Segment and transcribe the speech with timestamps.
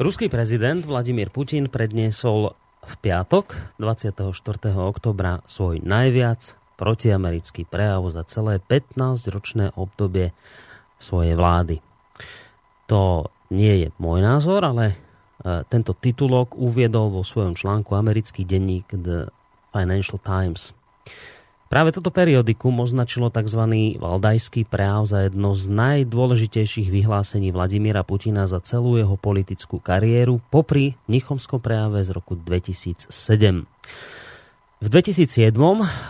[0.00, 4.32] Ruský prezident Vladimír Putin predniesol v piatok 24.
[4.72, 10.32] oktobra svoj najviac protiamerický prejav za celé 15-ročné obdobie
[10.96, 11.84] svojej vlády.
[12.88, 14.96] To nie je môj názor, ale e,
[15.68, 19.28] tento titulok uviedol vo svojom článku americký denník The
[19.68, 20.72] Financial Times.
[21.70, 23.62] Práve toto periodikum označilo tzv.
[23.94, 30.98] valdajský prejav za jedno z najdôležitejších vyhlásení Vladimíra Putina za celú jeho politickú kariéru popri
[31.06, 33.14] Nichomskom prejave z roku 2007.
[34.82, 35.54] V 2007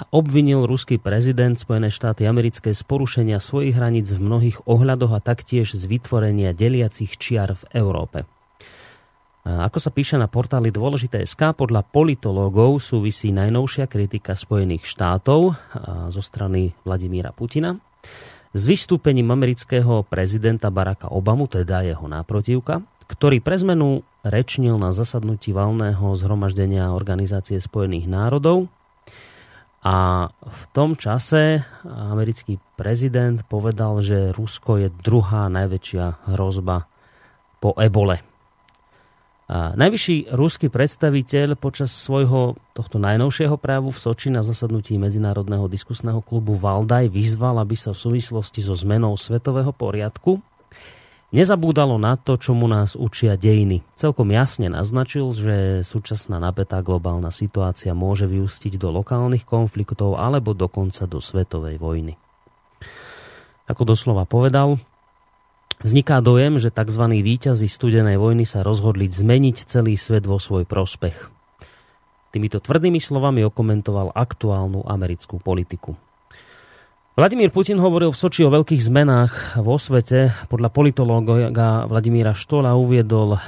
[0.09, 5.77] obvinil ruský prezident Spojené štáty americké z porušenia svojich hraníc v mnohých ohľadoch a taktiež
[5.77, 8.25] z vytvorenia deliacich čiar v Európe.
[9.41, 15.57] Ako sa píše na portáli Dôležité SK, podľa politológov súvisí najnovšia kritika Spojených štátov
[16.13, 17.81] zo strany Vladimíra Putina
[18.53, 25.57] s vystúpením amerického prezidenta Baracka Obamu, teda jeho náprotivka, ktorý pre zmenu rečnil na zasadnutí
[25.57, 28.69] valného zhromaždenia Organizácie spojených národov.
[29.81, 36.85] A v tom čase americký prezident povedal, že Rusko je druhá najväčšia hrozba
[37.65, 38.21] po ebole.
[39.51, 46.23] A najvyšší ruský predstaviteľ počas svojho tohto najnovšieho právu v Soči na zasadnutí Medzinárodného diskusného
[46.23, 50.39] klubu Valdaj vyzval, aby sa v súvislosti so zmenou svetového poriadku
[51.35, 53.83] nezabúdalo na to, čomu nás učia dejiny.
[53.99, 61.11] Celkom jasne naznačil, že súčasná napätá globálna situácia môže vyústiť do lokálnych konfliktov alebo dokonca
[61.11, 62.15] do svetovej vojny.
[63.67, 64.79] Ako doslova povedal,
[65.81, 67.05] Vzniká dojem, že tzv.
[67.09, 71.33] výťazí studenej vojny sa rozhodli zmeniť celý svet vo svoj prospech.
[72.37, 75.97] Týmito tvrdými slovami okomentoval aktuálnu americkú politiku.
[77.17, 80.37] Vladimír Putin hovoril v Soči o veľkých zmenách vo svete.
[80.53, 83.39] Podľa politológa Vladimíra Štola uviedol e,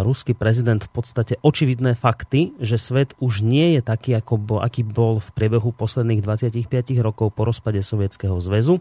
[0.00, 4.80] ruský prezident v podstate očividné fakty, že svet už nie je taký, ako bol, aký
[4.80, 6.66] bol v priebehu posledných 25
[7.04, 8.80] rokov po rozpade Sovietskeho zväzu.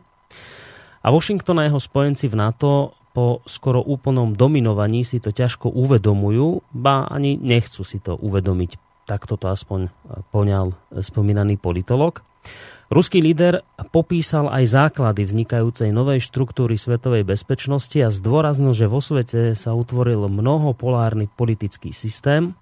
[1.06, 6.66] A Washington a jeho spojenci v NATO po skoro úplnom dominovaní si to ťažko uvedomujú,
[6.74, 8.82] ba ani nechcú si to uvedomiť.
[9.06, 9.94] Takto to aspoň
[10.34, 12.26] poňal spomínaný politolog.
[12.90, 13.62] Ruský líder
[13.94, 20.26] popísal aj základy vznikajúcej novej štruktúry svetovej bezpečnosti a zdôraznil, že vo svete sa utvoril
[20.26, 22.58] mnohopolárny politický systém.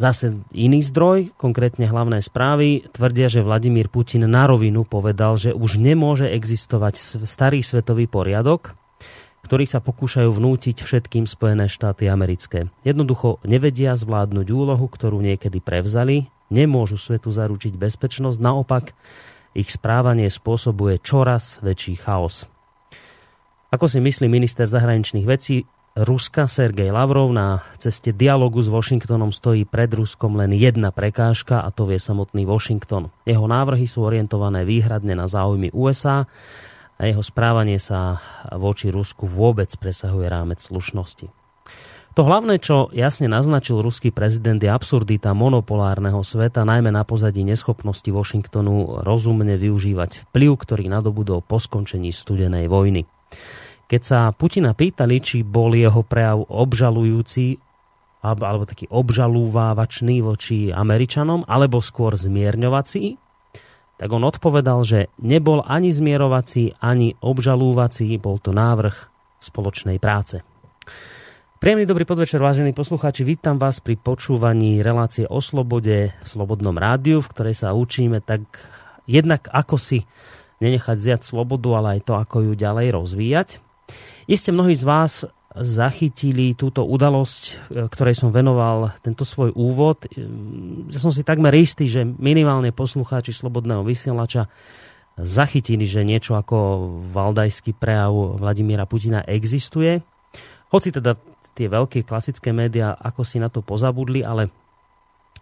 [0.00, 5.76] Zase iný zdroj, konkrétne hlavné správy, tvrdia, že Vladimír Putin na rovinu povedal, že už
[5.76, 8.72] nemôže existovať starý svetový poriadok,
[9.44, 12.72] ktorý sa pokúšajú vnútiť všetkým Spojené štáty americké.
[12.80, 18.96] Jednoducho nevedia zvládnuť úlohu, ktorú niekedy prevzali, nemôžu svetu zaručiť bezpečnosť, naopak
[19.52, 22.48] ich správanie spôsobuje čoraz väčší chaos.
[23.68, 25.68] Ako si myslí minister zahraničných vecí
[25.98, 31.74] Ruska Sergej Lavrov na ceste dialogu s Washingtonom stojí pred Ruskom len jedna prekážka a
[31.74, 33.10] to vie samotný Washington.
[33.26, 36.30] Jeho návrhy sú orientované výhradne na záujmy USA
[36.94, 38.22] a jeho správanie sa
[38.54, 41.26] voči Rusku vôbec presahuje rámec slušnosti.
[42.14, 48.06] To hlavné, čo jasne naznačil ruský prezident, je absurdita monopolárneho sveta, najmä na pozadí neschopnosti
[48.14, 53.10] Washingtonu rozumne využívať vplyv, ktorý nadobudol po skončení studenej vojny.
[53.90, 57.58] Keď sa Putina pýtali, či bol jeho prejav obžalujúci
[58.22, 63.18] alebo taký obžalúvávačný voči Američanom, alebo skôr zmierňovací,
[63.98, 68.94] tak on odpovedal, že nebol ani zmierovací, ani obžalúvací, bol to návrh
[69.42, 70.44] spoločnej práce.
[71.58, 73.26] Príjemný dobrý podvečer, vážení poslucháči.
[73.26, 78.46] Vítam vás pri počúvaní relácie o slobode v Slobodnom rádiu, v ktorej sa učíme tak
[79.10, 80.06] jednak ako si
[80.62, 83.69] nenechať zjať slobodu, ale aj to, ako ju ďalej rozvíjať.
[84.28, 87.52] Iste mnohí z vás zachytili túto udalosť, e,
[87.90, 90.06] ktorej som venoval tento svoj úvod.
[90.06, 90.22] E,
[90.90, 94.46] ja som si takmer istý, že minimálne poslucháči Slobodného vysielača
[95.18, 96.56] zachytili, že niečo ako
[97.10, 100.00] valdajský prejav Vladimíra Putina existuje.
[100.70, 101.18] Hoci teda
[101.52, 104.48] tie veľké klasické médiá ako si na to pozabudli, ale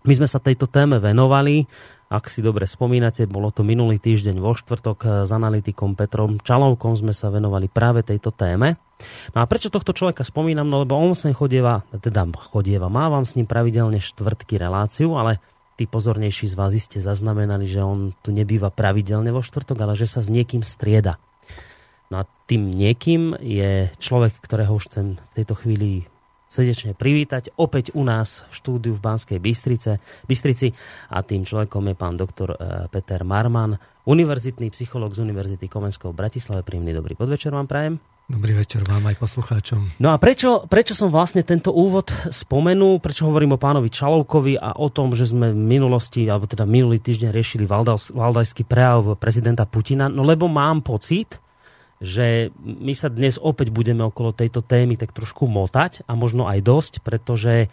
[0.09, 1.69] my sme sa tejto téme venovali
[2.09, 7.13] ak si dobre spomínate, bolo to minulý týždeň vo štvrtok s analytikom Petrom Čalovkom sme
[7.13, 8.81] sa venovali práve tejto téme.
[9.37, 10.65] No a prečo tohto človeka spomínam?
[10.65, 15.37] No lebo on sem chodieva, teda chodieva, mávam s ním pravidelne štvrtky reláciu, ale
[15.77, 20.09] tí pozornejší z vás iste zaznamenali, že on tu nebýva pravidelne vo štvrtok, ale že
[20.09, 21.21] sa s niekým strieda.
[22.09, 26.09] No a tým niekým je človek, ktorého už chcem v tejto chvíli
[26.49, 30.73] srdečne privítať opäť u nás v štúdiu v Banskej Bystrice, Bystrici
[31.13, 33.77] a tým človekom je pán doktor e, Peter Marman,
[34.09, 36.65] univerzitný psychológ z Univerzity Komenského v Bratislave.
[36.65, 38.01] Príjemný dobrý podvečer vám prajem.
[38.29, 40.05] Dobrý večer vám aj poslucháčom.
[40.05, 44.77] No a prečo, prečo som vlastne tento úvod spomenul, prečo hovorím o pánovi Čalovkovi a
[44.77, 50.13] o tom, že sme v minulosti, alebo teda minulý týždeň riešili valdajský prejav prezidenta Putina,
[50.13, 51.41] no lebo mám pocit,
[51.99, 56.63] že my sa dnes opäť budeme okolo tejto témy tak trošku motať a možno aj
[56.63, 57.69] dosť, pretože e,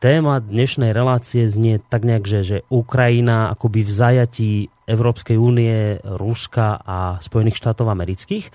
[0.00, 4.52] téma dnešnej relácie znie tak nejak, že, že Ukrajina akoby v zajatí
[4.88, 8.48] Európskej únie, Ruska a Spojených štátov amerických.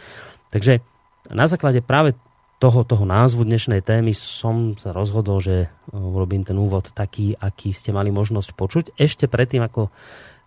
[0.50, 0.82] Takže
[1.30, 2.18] na základe práve
[2.60, 7.72] toho, toho názvu dnešnej témy som sa rozhodol, že e, urobím ten úvod taký, aký
[7.72, 8.86] ste mali možnosť počuť.
[9.00, 9.94] Ešte predtým, ako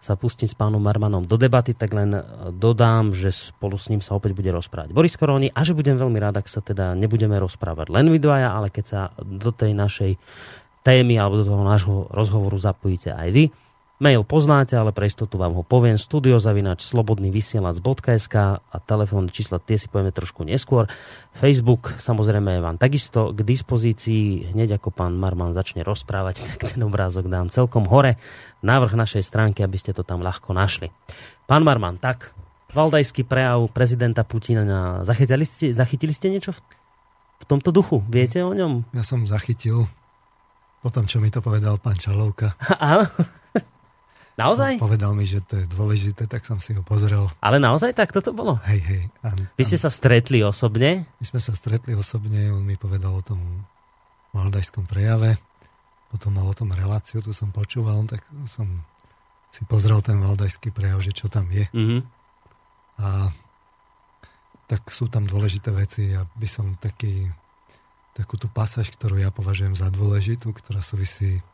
[0.03, 2.21] sa pustím s pánom Marmanom do debaty, tak len e,
[2.51, 6.19] dodám, že spolu s ním sa opäť bude rozprávať Boris Koroni a že budem veľmi
[6.19, 10.19] rád, ak sa teda nebudeme rozprávať len vy dvaja, ale keď sa do tej našej
[10.83, 13.45] témy alebo do toho nášho rozhovoru zapojíte aj vy.
[14.03, 15.95] Mail poznáte, ale pre istotu vám ho poviem.
[15.95, 20.91] Studiozavinač slobodnyvysielac.sk a telefón čísla tie si povieme trošku neskôr.
[21.39, 24.51] Facebook samozrejme je vám takisto k dispozícii.
[24.59, 28.19] Hneď ako pán Marman začne rozprávať, tak ten obrázok dám celkom hore.
[28.67, 30.91] Návrh našej stránky, aby ste to tam ľahko našli.
[31.47, 32.35] Pán Marman, tak,
[32.75, 35.07] valdajský prejav prezidenta Putina.
[35.07, 36.59] Zachytili ste, zachytili ste niečo v,
[37.39, 38.03] v tomto duchu?
[38.11, 38.83] Viete o ňom?
[38.99, 39.87] Ja som zachytil
[40.83, 42.59] po tom, čo mi to povedal pán Čalovka.
[42.83, 43.07] Áno.
[44.43, 44.83] Naozaj?
[44.83, 47.31] Povedal mi, že to je dôležité, tak som si ho pozrel.
[47.39, 48.59] Ale naozaj tak toto bolo?
[48.67, 49.03] Hej, hej.
[49.23, 51.07] Áno, Vy ste sa stretli osobne?
[51.23, 53.39] My sme sa stretli osobne, on mi povedal o tom
[54.35, 55.39] maldajskom prejave,
[56.11, 58.67] potom mal o tom reláciu, tu som počúval, tak som
[59.53, 61.69] si pozrel ten valdajský prejav, že čo tam je.
[61.71, 62.01] Mm-hmm.
[63.05, 63.31] A
[64.67, 66.17] tak sú tam dôležité veci.
[66.17, 67.29] Ja by som taký,
[68.17, 71.45] takú tú pasáž, ktorú ja považujem za dôležitú, ktorá súvisí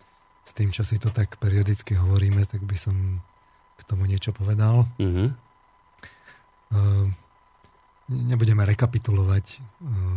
[0.49, 3.21] s tým, čo si to tak periodicky hovoríme, tak by som
[3.77, 4.89] k tomu niečo povedal.
[4.97, 5.29] Mm-hmm.
[8.09, 10.17] Nebudeme rekapitulovať uh,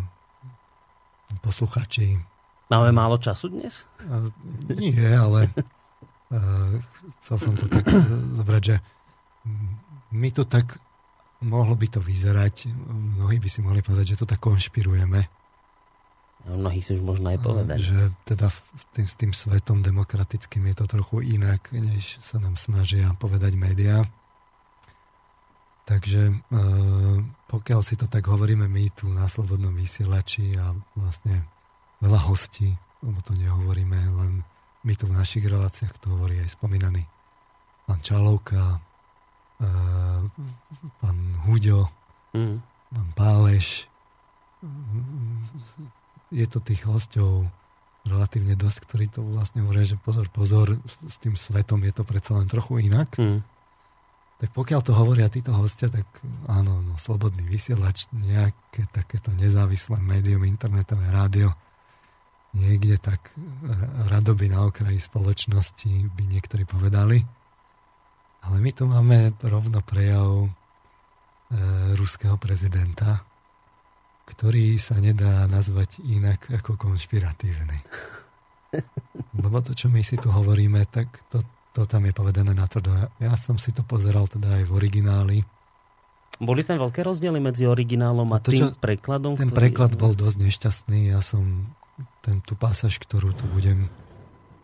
[1.43, 2.15] posluchači.
[2.71, 3.83] Máme málo času dnes?
[4.07, 4.31] Uh,
[4.71, 5.51] nie, ale
[7.19, 7.83] chcel som to tak
[8.39, 8.79] zobrať, že
[10.15, 10.79] my to tak
[11.43, 12.71] mohlo by to vyzerať,
[13.19, 15.27] mnohí by si mohli povedať, že to tak konšpirujeme
[16.41, 17.77] Mnohí si už možno aj povedať.
[17.77, 18.49] Že teda
[18.97, 24.09] tým, s tým svetom demokratickým je to trochu inak, než sa nám snažia povedať médiá.
[25.85, 26.35] Takže e,
[27.45, 31.45] pokiaľ si to tak hovoríme my tu na Slobodnom vysielači a vlastne
[32.01, 32.73] veľa hostí,
[33.05, 34.41] lebo to nehovoríme len
[34.81, 37.05] my tu v našich reláciách, to hovorí aj spomínaný
[37.85, 38.81] pán Čalovka,
[39.61, 39.67] e,
[41.01, 41.85] pán Huďo,
[42.33, 42.57] mm.
[42.93, 43.85] pán Páleš,
[46.31, 47.51] je to tých hostov
[48.07, 50.73] relatívne dosť, ktorí to vlastne hovoria, že pozor, pozor,
[51.05, 53.13] s tým svetom je to predsa len trochu inak.
[53.19, 53.45] Hmm.
[54.41, 56.09] Tak pokiaľ to hovoria títo hostia, tak
[56.49, 61.53] áno, no, slobodný vysielač, nejaké takéto nezávislé médium, internetové rádio,
[62.57, 63.29] niekde tak
[64.09, 67.21] radoby na okraji spoločnosti by niektorí povedali.
[68.41, 70.49] Ale my tu máme rovno prejav e,
[71.93, 73.21] ruského prezidenta,
[74.31, 77.79] ktorý sa nedá nazvať inak ako konšpiratívny.
[79.43, 81.43] Lebo to, čo my si tu hovoríme, tak to,
[81.75, 82.95] to tam je povedané na tvrdo.
[83.19, 85.37] Ja som si to pozeral teda aj v origináli.
[86.41, 89.35] Boli tam veľké rozdiely medzi originálom a, a to, tým čo, prekladom?
[89.35, 89.59] Ten ktorý...
[89.59, 91.11] preklad bol dosť nešťastný.
[91.11, 91.75] Ja som
[92.23, 93.91] ten, tú pásaž, ktorú tu budem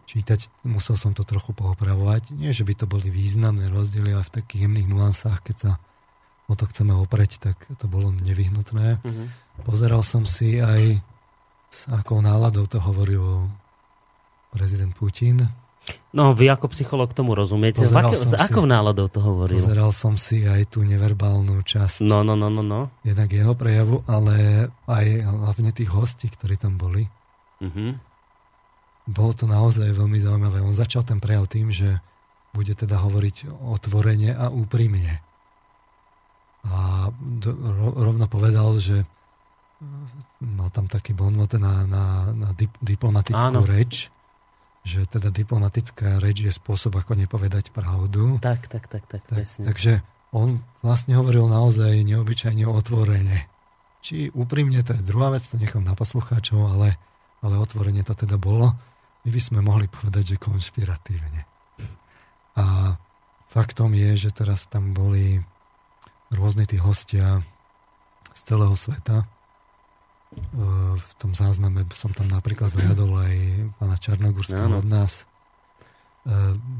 [0.07, 2.31] čítať, musel som to trochu poopravovať.
[2.31, 5.71] Nie, že by to boli významné rozdiely, ale v takých jemných nuansách, keď sa
[6.47, 9.03] o to chceme opreť, tak to bolo nevyhnutné.
[9.03, 9.27] Mm-hmm.
[9.65, 11.01] Pozeral som si aj
[11.67, 13.49] s akou náladou to hovoril
[14.53, 15.45] prezident Putin.
[16.11, 17.83] No, vy ako psycholog tomu rozumiete.
[17.87, 19.55] s, ak- s akou si, náladou to hovoril?
[19.55, 22.03] Pozeral som si aj tú neverbálnu časť.
[22.03, 22.91] No, no, no, no, no.
[23.07, 27.07] Jednak jeho prejavu, ale aj hlavne tých hostí, ktorí tam boli.
[27.63, 27.89] Mm-hmm.
[29.07, 30.59] Bolo to naozaj veľmi zaujímavé.
[30.59, 32.03] On začal ten prejav tým, že
[32.51, 35.23] bude teda hovoriť otvorene a úprimne
[36.67, 37.07] a
[37.95, 39.07] rovno povedal, že
[40.41, 42.03] má tam taký bonmot na, na,
[42.34, 43.67] na dip, diplomatickú Áno.
[43.67, 44.10] reč,
[44.88, 48.41] že teda diplomatická reč je spôsob, ako nepovedať pravdu.
[48.41, 53.46] Tak, tak, tak, tak, tak Takže on vlastne hovoril naozaj neobyčajne otvorene.
[54.01, 56.96] Či úprimne, to je druhá vec, to nechám na poslucháčov, ale,
[57.43, 58.74] ale otvorene to teda bolo.
[59.27, 61.43] My by sme mohli povedať, že konšpiratívne.
[62.57, 62.96] A
[63.51, 65.43] faktom je, že teraz tam boli
[66.31, 67.43] rôzni tí hostia
[68.31, 69.27] z celého sveta.
[70.34, 70.39] E,
[70.98, 73.36] v tom zázname som tam napríklad zhľadol aj
[73.79, 75.24] pána Čarnogurského od nás.
[75.24, 75.25] E,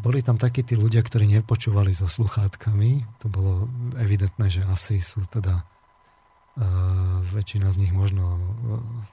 [0.04, 3.08] boli tam takí tí ľudia, ktorí nepočúvali so sluchátkami.
[3.24, 5.63] To bolo evidentné, že asi sú teda
[7.38, 8.42] väčšina z nich možno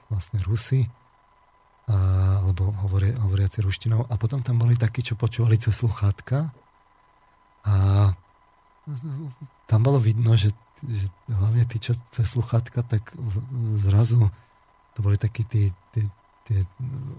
[0.09, 0.89] vlastne Rusy,
[1.85, 4.09] alebo hovoria, hovoriaci ruštinou.
[4.09, 6.49] A potom tam boli takí, čo počúvali cez sluchátka.
[7.69, 7.75] A
[9.69, 10.49] tam bolo vidno, že,
[10.87, 13.13] že hlavne tí, čo cez sluchátka, tak
[13.81, 14.29] zrazu
[14.95, 16.01] to boli takí tí, tí,
[16.47, 16.53] tí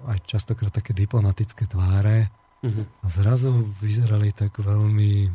[0.08, 2.32] aj častokrát také diplomatické tváre.
[2.64, 2.88] Uh-huh.
[3.04, 5.28] A zrazu vyzerali tak veľmi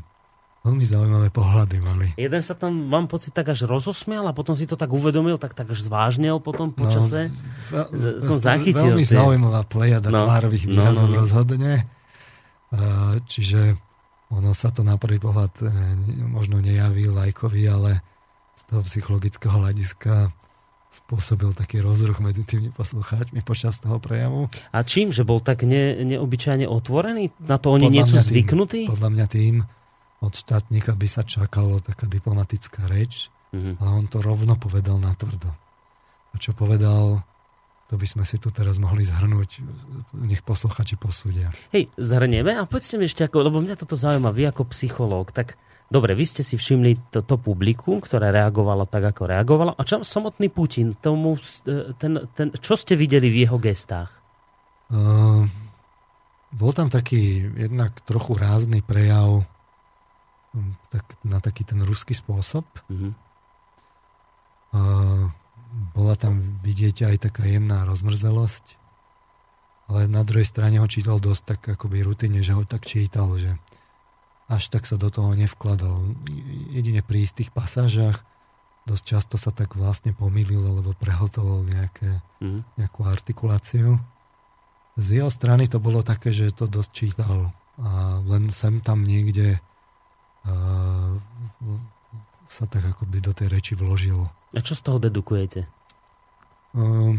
[0.62, 2.14] Veľmi zaujímavé pohľady mali.
[2.22, 5.58] Jeden sa tam, mám pocit, tak až rozosmial a potom si to tak uvedomil, tak,
[5.58, 7.34] tak až zvážnel potom po no, čase.
[7.74, 8.78] Veľ, Som zachytil.
[8.78, 9.18] Veľmi tie.
[9.18, 11.74] zaujímavá plejada no, tvárových no, výrazov no, no, rozhodne.
[13.26, 13.74] Čiže
[14.30, 15.68] ono sa to na prvý pohľad e,
[16.30, 18.06] možno nejaví lajkovi, ale
[18.72, 20.32] toho psychologického hľadiska
[20.92, 24.52] spôsobil taký rozruch medzi tými poslucháčmi počas toho prejavu.
[24.76, 25.16] A čím?
[25.16, 27.32] Že bol tak ne, neobyčajne otvorený?
[27.40, 28.82] Na to oni podľa nie sú zvyknutí?
[28.88, 29.56] Tým, podľa mňa tým,
[30.22, 33.80] od štátnika by sa čakalo taká diplomatická reč, mm-hmm.
[33.80, 35.52] ale on to rovno povedal natvrdo.
[36.32, 37.24] A čo povedal,
[37.88, 39.64] to by sme si tu teraz mohli zhrnúť,
[40.16, 41.52] nech posluchači posúdia.
[41.76, 45.60] Hej, zhrnieme a povedzte mi ešte, ako, lebo mňa toto zaujíma, vy ako psychológ, tak
[45.92, 49.72] dobre, vy ste si všimli to, to publikum, ktoré reagovalo tak, ako reagovalo.
[49.76, 51.36] A čo samotný Putin, tomu,
[51.68, 54.10] e, ten, ten, čo ste videli v jeho gestách?
[54.92, 55.48] Uh,
[56.56, 59.48] bol tam taký jednak trochu rázny prejav
[60.92, 62.68] tak, na taký ten ruský spôsob.
[62.92, 63.12] Mm-hmm.
[64.72, 64.82] A
[65.96, 68.76] bola tam vidieť aj taká jemná rozmrzelosť,
[69.88, 73.56] ale na druhej strane ho čítal dosť tak akoby rutine, že ho tak čítal, že
[74.52, 76.12] až tak sa do toho nevkladal.
[76.76, 78.28] Jedine pri istých pasážach
[78.84, 82.76] dosť často sa tak vlastne pomýlil alebo prehltol nejaké, mm.
[82.76, 83.96] nejakú artikuláciu.
[85.00, 89.64] Z jeho strany to bolo také, že to dosť čítal a len sem tam niekde
[92.52, 94.28] sa tak ako by do tej reči vložil.
[94.52, 95.70] A čo z toho dedukujete?
[96.76, 97.16] Uh,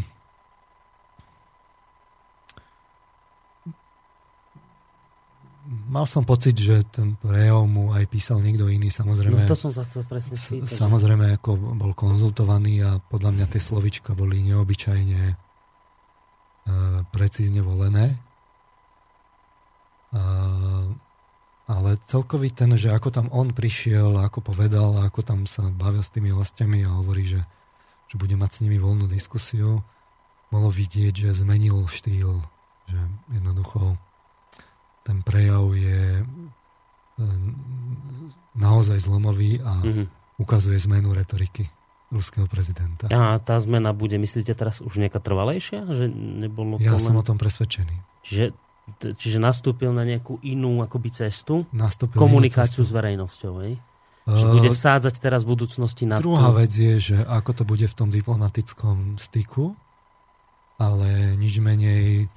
[5.66, 9.46] mal som pocit, že ten prejav mu aj písal niekto iný, samozrejme.
[9.46, 10.74] No to som sa chcel presne spýtať.
[10.74, 18.18] Samozrejme, ako bol konzultovaný a podľa mňa tie slovička boli neobyčajne uh, precízne volené.
[20.12, 20.92] Uh,
[21.70, 26.12] ale celkový ten, že ako tam on prišiel, ako povedal, ako tam sa bavil s
[26.12, 27.40] tými hostiami a hovorí, že,
[28.10, 29.80] že bude mať s nimi voľnú diskusiu,
[30.52, 32.44] bolo vidieť, že zmenil štýl,
[32.90, 33.00] že
[33.32, 33.96] jednoducho
[35.02, 36.24] ten prejav je e,
[38.54, 40.06] naozaj zlomový a mm-hmm.
[40.38, 41.66] ukazuje zmenu retoriky
[42.12, 43.08] ruského prezidenta.
[43.08, 45.88] A tá zmena bude, myslíte, teraz už nejaká trvalejšia?
[45.88, 46.04] Že
[46.44, 47.00] nebolo ja len...
[47.00, 47.96] som o tom presvedčený.
[48.22, 48.52] Čiže
[48.98, 52.90] čiže nastúpil na nejakú inú akoby cestu, nastúpil komunikáciu cestu.
[52.90, 53.74] s verejnosťou, hej?
[54.22, 57.94] Že bude vsádzať teraz v budúcnosti na Druhá vec je, že ako to bude v
[57.94, 59.74] tom diplomatickom styku,
[60.78, 62.30] ale nič menej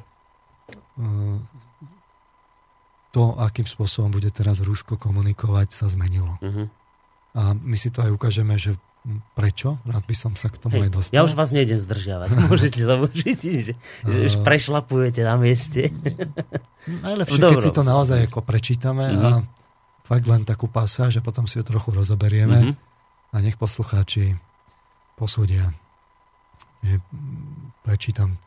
[3.15, 6.35] to, akým spôsobom bude teraz Rusko komunikovať, sa zmenilo.
[6.43, 6.67] Uh-huh.
[7.31, 8.75] A my si to aj ukážeme, že
[9.37, 9.77] Prečo?
[9.85, 11.13] Rád by som sa k tomu Hej, aj dostal.
[11.13, 12.29] Ja už vás nejdem zdržiavať.
[12.49, 15.93] Môžete, lebo že, že, že prešlapujete na mieste.
[16.89, 19.21] Najlepšie, keď si to naozaj ako prečítame mm-hmm.
[19.21, 19.45] a mhm.
[20.09, 22.75] fakt len takú pasáž a potom si ju trochu rozoberieme mm-hmm.
[23.29, 24.41] a nech poslucháči
[25.13, 25.69] posúdia.
[26.81, 26.97] Že
[27.85, 28.41] prečítam.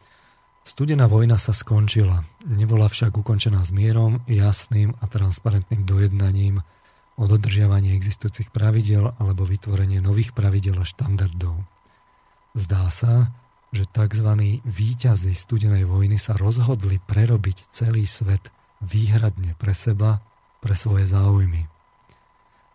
[0.69, 2.29] Studená vojna sa skončila.
[2.45, 6.61] Nebola však ukončená s mierom, jasným a transparentným dojednaním
[7.17, 11.65] o dodržiavanie existujúcich pravidel alebo vytvorenie nových pravidel a štandardov.
[12.53, 13.33] Zdá sa,
[13.73, 14.61] že tzv.
[14.69, 18.53] výťazy studenej vojny sa rozhodli prerobiť celý svet
[18.85, 20.21] výhradne pre seba,
[20.61, 21.65] pre svoje záujmy.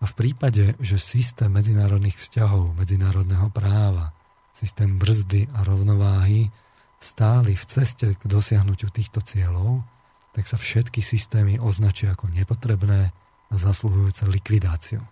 [0.02, 4.18] A v prípade, že systém medzinárodných vzťahov, medzinárodného práva,
[4.50, 6.50] systém brzdy a rovnováhy
[7.04, 9.84] stáli v ceste k dosiahnutiu týchto cieľov,
[10.32, 13.12] tak sa všetky systémy označia ako nepotrebné,
[13.52, 15.04] zasluhujúce likvidáciu.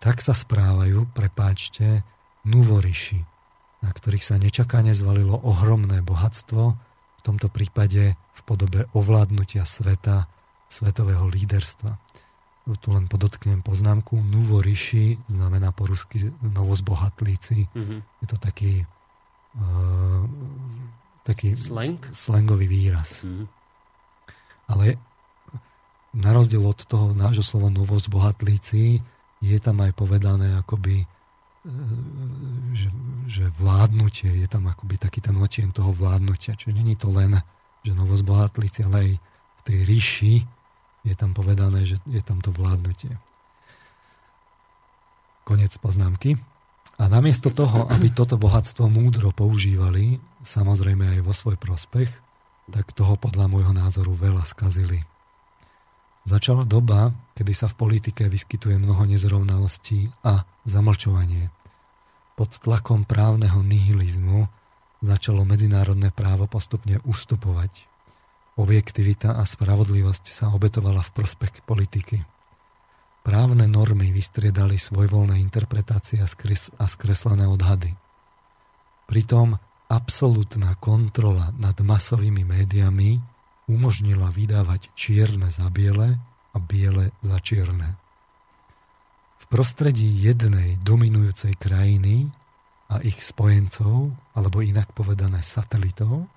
[0.00, 2.02] Tak sa správajú, prepáčte,
[2.48, 3.20] nuvoriši,
[3.84, 6.62] na ktorých sa nečakane zvalilo ohromné bohatstvo,
[7.14, 10.28] v tomto prípade v podobe ovládnutia sveta,
[10.68, 11.96] svetového líderstva.
[12.64, 14.16] Tu len podotknem poznámku.
[14.16, 17.68] Nuvoriši znamená po rusky novozbohatlíci.
[17.70, 18.00] Mm-hmm.
[18.24, 18.88] Je to taký,
[21.24, 22.00] taký Slang?
[22.12, 23.24] slangový výraz.
[23.24, 23.46] Mm-hmm.
[24.68, 24.86] Ale
[26.14, 29.02] na rozdiel od toho nášho slova novosť bohatlíci,
[29.44, 31.06] je tam aj povedané akoby, e,
[32.72, 32.88] že,
[33.28, 36.56] že vládnutie, je tam akoby taký ten otien toho vládnutia.
[36.56, 37.36] Čiže není to len,
[37.84, 40.34] že novosť bohatlíci, ale aj v tej ríši
[41.04, 43.12] je tam povedané, že je tam to vládnutie.
[45.44, 46.40] Konec poznámky.
[46.94, 52.10] A namiesto toho, aby toto bohatstvo múdro používali, samozrejme aj vo svoj prospech,
[52.70, 55.02] tak toho podľa môjho názoru veľa skazili.
[56.24, 61.52] Začala doba, kedy sa v politike vyskytuje mnoho nezrovnalostí a zamlčovanie.
[62.34, 64.48] Pod tlakom právneho nihilizmu
[65.04, 67.84] začalo medzinárodné právo postupne ustupovať.
[68.56, 72.24] Objektivita a spravodlivosť sa obetovala v prospech politiky.
[73.24, 77.96] Právne normy vystriedali svojvoľné interpretácie a skreslené odhady.
[79.08, 79.56] Pritom
[79.88, 83.16] absolútna kontrola nad masovými médiami
[83.64, 86.20] umožnila vydávať čierne za biele
[86.52, 87.96] a biele za čierne.
[89.40, 92.28] V prostredí jednej dominujúcej krajiny
[92.92, 96.28] a ich spojencov, alebo inak povedané satelitov,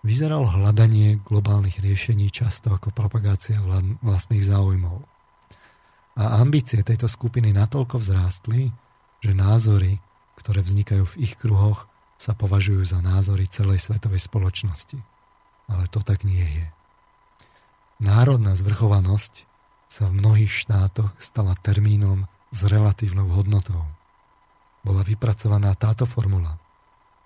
[0.00, 3.60] vyzeralo hľadanie globálnych riešení často ako propagácia
[4.00, 5.04] vlastných záujmov.
[6.14, 8.70] A ambície tejto skupiny natoľko vzrástli,
[9.18, 9.98] že názory,
[10.38, 15.14] ktoré vznikajú v ich kruhoch, sa považujú za názory celej svetovej spoločnosti
[15.68, 16.66] ale to tak nie je.
[18.02, 19.48] Národná zvrchovanosť
[19.88, 23.86] sa v mnohých štátoch stala termínom s relatívnou hodnotou.
[24.84, 26.60] Bola vypracovaná táto formula.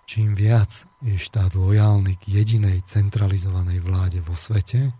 [0.08, 4.94] Čím viac je štát lojálny k jedinej centralizovanej vláde vo svete,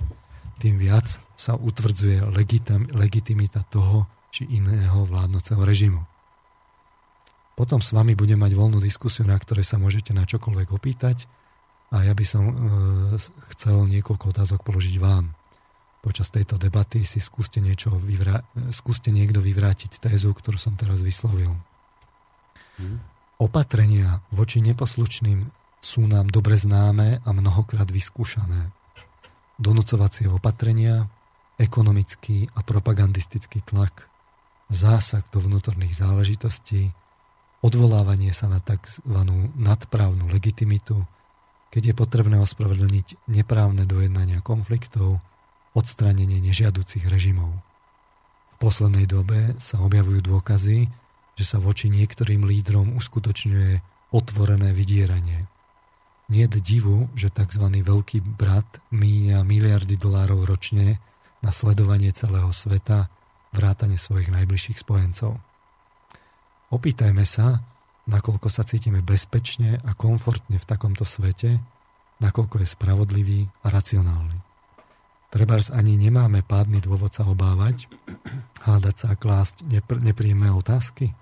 [0.59, 1.07] tým viac
[1.38, 6.03] sa utvrdzuje legitim, legitimita toho či iného vládnoceho režimu.
[7.59, 11.27] Potom s vami budem mať voľnú diskusiu, na ktorej sa môžete na čokoľvek opýtať
[11.90, 12.55] a ja by som e,
[13.57, 15.35] chcel niekoľko otázok položiť vám.
[15.99, 21.59] Počas tejto debaty si skúste, niečo vyvrá- skúste niekto vyvrátiť tézu, ktorú som teraz vyslovil.
[22.79, 23.03] Hmm.
[23.42, 25.51] Opatrenia voči neposlušným
[25.83, 28.71] sú nám dobre známe a mnohokrát vyskúšané.
[29.59, 31.11] Donúcovacie opatrenia,
[31.59, 34.07] ekonomický a propagandistický tlak,
[34.71, 36.94] zásah do vnútorných záležitostí,
[37.59, 39.18] odvolávanie sa na tzv.
[39.59, 41.03] nadprávnu legitimitu,
[41.75, 45.18] keď je potrebné ospravedlniť neprávne dojednania konfliktov,
[45.75, 47.51] odstránenie nežiaducich režimov.
[48.55, 50.87] V poslednej dobe sa objavujú dôkazy,
[51.38, 53.83] že sa voči niektorým lídrom uskutočňuje
[54.14, 55.47] otvorené vydieranie.
[56.29, 57.64] Nie divu, že tzv.
[57.64, 61.01] veľký brat míňa miliardy dolárov ročne
[61.41, 63.09] na sledovanie celého sveta,
[63.57, 65.41] vrátane svojich najbližších spojencov.
[66.69, 67.64] Opýtajme sa,
[68.05, 71.64] nakoľko sa cítime bezpečne a komfortne v takomto svete,
[72.21, 74.37] nakoľko je spravodlivý a racionálny.
[75.33, 77.88] Trebárs ani nemáme pádny dôvod sa obávať,
[78.64, 81.12] hádať sa a klásť nepr- nepríjemné otázky.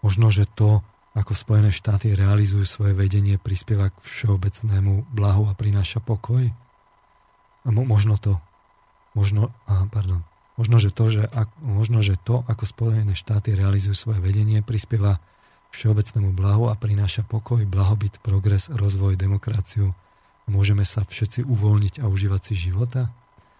[0.00, 0.80] Možno, že to,
[1.16, 6.44] ako Spojené štáty realizujú svoje vedenie, prispieva k všeobecnému blahu a prináša pokoj.
[7.64, 8.36] A mo- možno to,
[9.16, 10.20] možno, aha, pardon,
[10.60, 15.16] možno, že to, že ak, možno, že to, ako Spojené štáty realizujú svoje vedenie, prispieva
[15.72, 19.96] všeobecnému blahu a prináša pokoj, blahobyt, progres, rozvoj, demokraciu.
[20.46, 23.10] Môžeme sa všetci uvoľniť a užívať si života?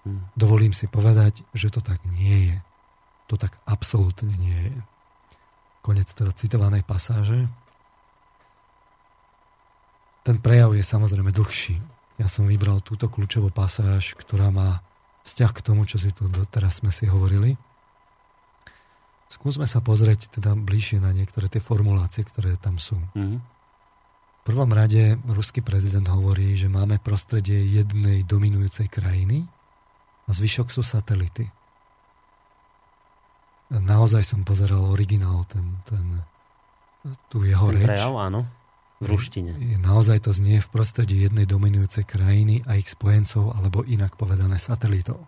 [0.06, 0.28] Hmm.
[0.38, 2.56] Dovolím si povedať, že to tak nie je.
[3.26, 4.76] To tak absolútne nie je.
[5.86, 7.46] Konec teda citovanej pasáže.
[10.26, 11.78] Ten prejav je samozrejme dlhší.
[12.18, 14.82] Ja som vybral túto kľúčovú pasáž, ktorá má
[15.22, 17.54] vzťah k tomu, čo si tu teraz sme si hovorili.
[19.30, 22.98] Skúsme sa pozrieť teda bližšie na niektoré tie formulácie, ktoré tam sú.
[23.14, 23.38] Mm-hmm.
[23.38, 29.46] V prvom rade ruský prezident hovorí, že máme prostredie jednej dominujúcej krajiny
[30.26, 31.50] a zvyšok sú satelity.
[33.66, 36.22] Naozaj som pozeral originál, ten, ten,
[37.26, 37.98] tu jeho ten reč.
[37.98, 38.46] Prejav, áno.
[38.96, 39.52] V ruštine.
[39.76, 45.20] Naozaj to znie v prostredí jednej dominujúcej krajiny a ich spojencov, alebo inak povedané satelitov.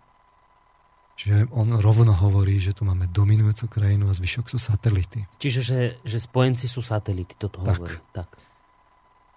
[1.19, 5.27] Čiže on rovno hovorí, že tu máme dominujúcu krajinu a zvyšok sú satelity.
[5.35, 7.75] Čiže, že, že spojenci sú satelity, toto tak.
[7.75, 7.95] hovorí.
[8.15, 8.27] Tak.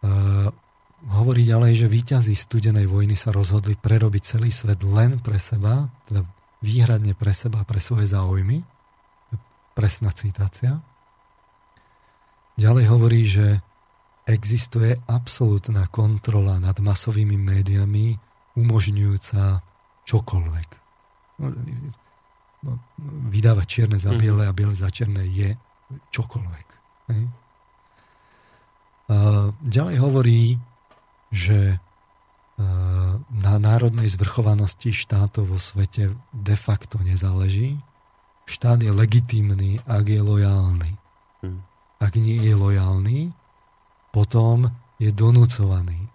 [0.06, 0.48] Uh,
[1.10, 6.22] hovorí ďalej, že víťazí studenej vojny sa rozhodli prerobiť celý svet len pre seba, teda
[6.62, 8.62] výhradne pre seba, pre svoje záujmy.
[9.72, 10.80] Presná citácia.
[12.60, 13.64] Ďalej hovorí, že
[14.28, 18.20] existuje absolútna kontrola nad masovými médiami,
[18.54, 19.64] umožňujúca
[20.04, 20.68] čokoľvek
[23.28, 24.18] vydávať čierne za mhm.
[24.18, 25.58] biele a biele za čierne je
[26.14, 26.66] čokoľvek.
[29.60, 30.56] Ďalej hovorí,
[31.28, 31.82] že
[33.32, 37.76] na národnej zvrchovanosti štátov vo svete de facto nezáleží.
[38.46, 40.92] Štát je legitímny, ak je lojálny.
[41.42, 41.60] Mhm.
[42.02, 43.30] Ak nie je lojálny,
[44.12, 46.10] potom je donúcovaný.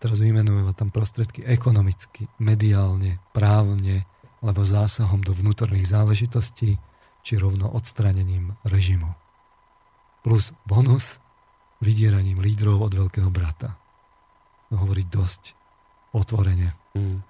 [0.00, 4.08] Teraz vymenujeme tam prostredky ekonomicky, mediálne, právne,
[4.40, 6.80] alebo zásahom do vnútorných záležitostí,
[7.20, 9.12] či rovno odstranením režimu.
[10.20, 11.16] plus bonus
[11.80, 13.80] vydieraním lídrov od veľkého brata.
[14.68, 15.56] To hovorí dosť
[16.12, 16.76] otvorene.
[16.92, 17.24] Mm.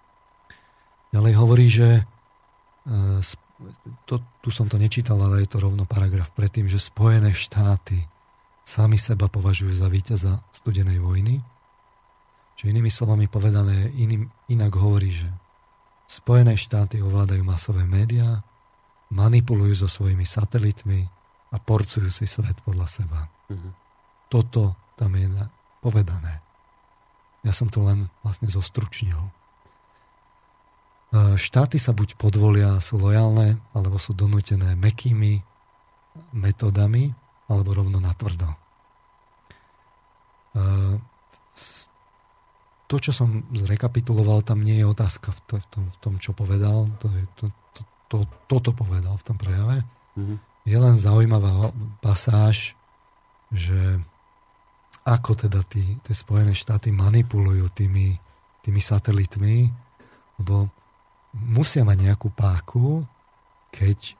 [1.14, 2.02] Ďalej hovorí, že e,
[4.08, 8.00] to, tu som to nečítal, ale je to rovno paragraf predtým, že Spojené štáty
[8.64, 11.42] sami seba považujú za víťaza studenej vojny.
[12.56, 15.28] Čiže inými slovami povedané, iným, inak hovorí, že
[16.10, 18.42] Spojené štáty ovládajú masové médiá,
[19.10, 21.06] manipulujú so svojimi satelitmi
[21.50, 23.26] a porcujú si svet podľa seba.
[23.50, 23.72] Mm-hmm.
[24.30, 25.26] Toto tam je
[25.82, 26.44] povedané.
[27.42, 29.39] Ja som to len vlastne zostručnil.
[31.10, 35.42] E, štáty sa buď podvolia, sú lojálne, alebo sú donútené mekými
[36.34, 37.10] metodami,
[37.50, 38.46] alebo rovno natvrdo.
[38.46, 38.56] E,
[42.90, 46.30] to, čo som zrekapituloval, tam nie je otázka v, to, v, tom, v tom, čo
[46.34, 46.90] povedal.
[46.98, 47.44] To je, to,
[47.74, 48.18] to, to,
[48.50, 49.86] toto povedal v tom prejave.
[50.18, 50.38] Mm-hmm.
[50.66, 51.70] Je len zaujímavá
[52.02, 52.74] pasáž,
[53.54, 54.02] že
[55.06, 58.18] ako teda tí, tie Spojené štáty manipulujú tými,
[58.66, 59.70] tými satelitmi,
[60.42, 60.70] lebo
[61.34, 63.06] musia mať nejakú páku,
[63.70, 64.18] keď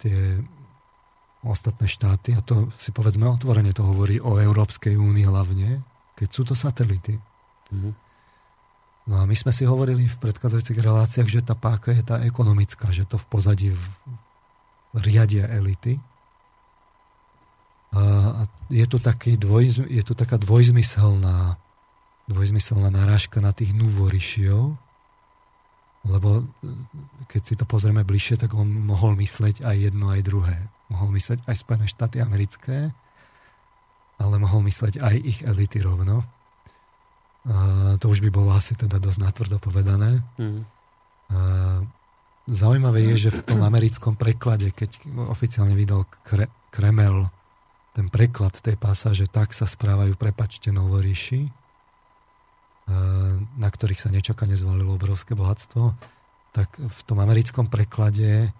[0.00, 0.40] tie
[1.44, 5.80] ostatné štáty, a to si povedzme otvorene, to hovorí o Európskej únii hlavne,
[6.16, 7.16] keď sú to satelity.
[7.72, 7.92] Mm-hmm.
[9.08, 12.92] No a my sme si hovorili v predchádzajúcich reláciách, že tá páka je tá ekonomická,
[12.92, 13.82] že to v pozadí v,
[15.00, 15.96] riadia elity.
[17.90, 21.58] A je tu, taký dvoj, je tu taká dvojzmyselná,
[22.30, 24.78] dvojzmyselná narážka na tých núvorišiov,
[26.06, 26.48] lebo
[27.28, 30.56] keď si to pozrieme bližšie, tak on mohol mysleť aj jedno, aj druhé.
[30.88, 32.90] Mohol mysleť aj Spojené štáty americké,
[34.20, 36.24] ale mohol mysleť aj ich elity rovno.
[37.48, 37.56] A
[37.96, 40.20] to už by bolo asi teda dosť natvrdo povedané.
[40.36, 40.64] Mm.
[41.30, 41.40] A
[42.48, 47.28] zaujímavé je, že v tom americkom preklade, keď oficiálne vydal Kre- Kremel
[47.94, 51.50] ten preklad tej pasáže tak sa správajú, prepačte, novoríši, e,
[53.56, 55.94] na ktorých sa nečakane zvalilo obrovské bohatstvo,
[56.50, 58.50] tak v tom americkom preklade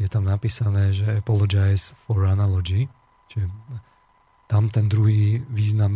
[0.00, 2.88] je tam napísané, že apologize for analogy,
[3.30, 3.46] čiže
[4.50, 5.92] tam ten druhý význam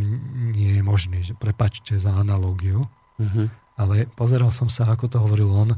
[0.54, 2.88] nie je možný, že prepačte za analogiu.
[3.20, 3.46] Mm-hmm.
[3.78, 5.70] Ale pozeral som sa, ako to hovoril on,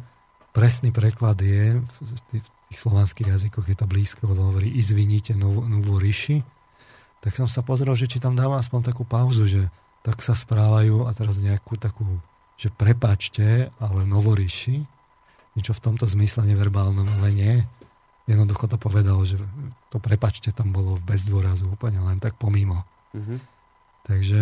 [0.57, 5.37] presný preklad je, v tých, v tých slovanských jazykoch je to blízko, lebo hovorí izvinite
[5.37, 6.41] novú, novú ríši,
[7.21, 9.69] tak som sa pozrel, že či tam dáva aspoň takú pauzu, že
[10.01, 12.07] tak sa správajú a teraz nejakú takú,
[12.57, 14.85] že prepačte, ale novoríši,
[15.59, 17.55] niečo v tomto zmysle neverbálnom, ale nie.
[18.25, 19.37] Jednoducho to povedal, že
[19.91, 22.87] to prepačte tam bolo v bezdôrazu, úplne len tak pomimo.
[23.13, 23.39] Mm-hmm.
[24.07, 24.39] Takže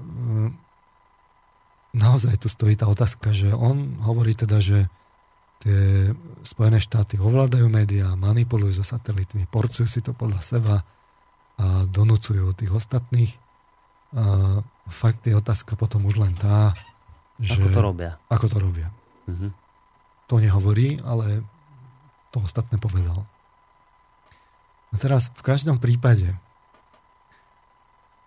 [0.00, 0.50] mm,
[1.94, 4.88] naozaj tu stojí tá otázka, že on hovorí teda, že
[5.62, 6.10] tie
[6.44, 10.76] Spojené štáty ovládajú médiá, manipulujú so satelitmi, porcujú si to podľa seba,
[11.54, 13.32] a donúcujú tých ostatných.
[14.14, 14.22] A
[14.86, 16.70] fakt je otázka potom už len tá,
[17.42, 17.58] že...
[17.58, 18.12] Ako to robia.
[18.30, 18.88] Ako to robia.
[19.26, 19.50] Uh-huh.
[20.30, 21.42] To nehovorí, ale
[22.30, 23.26] to ostatné povedal.
[24.90, 26.30] A teraz v každom prípade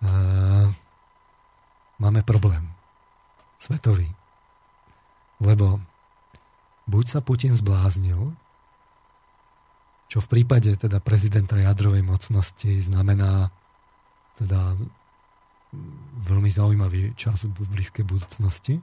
[0.04, 0.68] uh,
[1.96, 2.68] máme problém.
[3.56, 4.12] Svetový.
[5.40, 5.80] Lebo
[6.92, 8.36] buď sa Putin zbláznil,
[10.08, 13.52] čo v prípade teda prezidenta jadrovej mocnosti znamená
[14.40, 14.76] teda
[16.18, 18.80] veľmi zaujímavý čas v blízkej budúcnosti,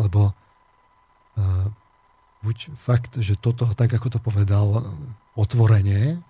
[0.00, 1.66] lebo uh,
[2.44, 4.84] buď fakt, že toto, tak ako to povedal
[5.36, 6.20] otvorene,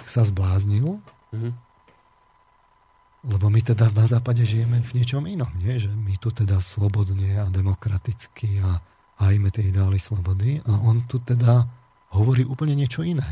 [0.00, 1.00] tak sa zbláznil,
[1.32, 1.52] mm-hmm.
[3.28, 5.76] lebo my teda na západe žijeme v niečom inom, nie?
[5.76, 8.80] že my tu teda slobodne a demokraticky a
[9.20, 11.68] hajme tie ideály slobody a on tu teda
[12.16, 13.26] hovorí úplne niečo iné.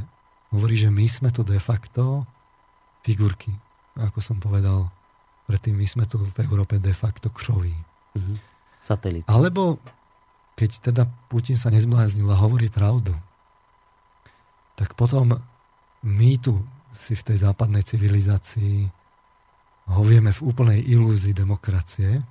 [0.53, 2.29] Hovorí, že my sme tu de facto
[3.03, 3.51] figurky.
[3.97, 4.93] Ako som povedal
[5.47, 7.75] predtým, my sme tu v Európe de facto křoví.
[8.17, 8.37] Mm-hmm.
[8.83, 9.25] Satelit.
[9.31, 9.79] Alebo
[10.59, 13.15] keď teda Putin sa nezbláznil a hovorí pravdu,
[14.77, 15.39] tak potom
[16.03, 16.59] my tu
[16.93, 18.91] si v tej západnej civilizácii
[19.91, 22.23] hovieme v úplnej ilúzii demokracie,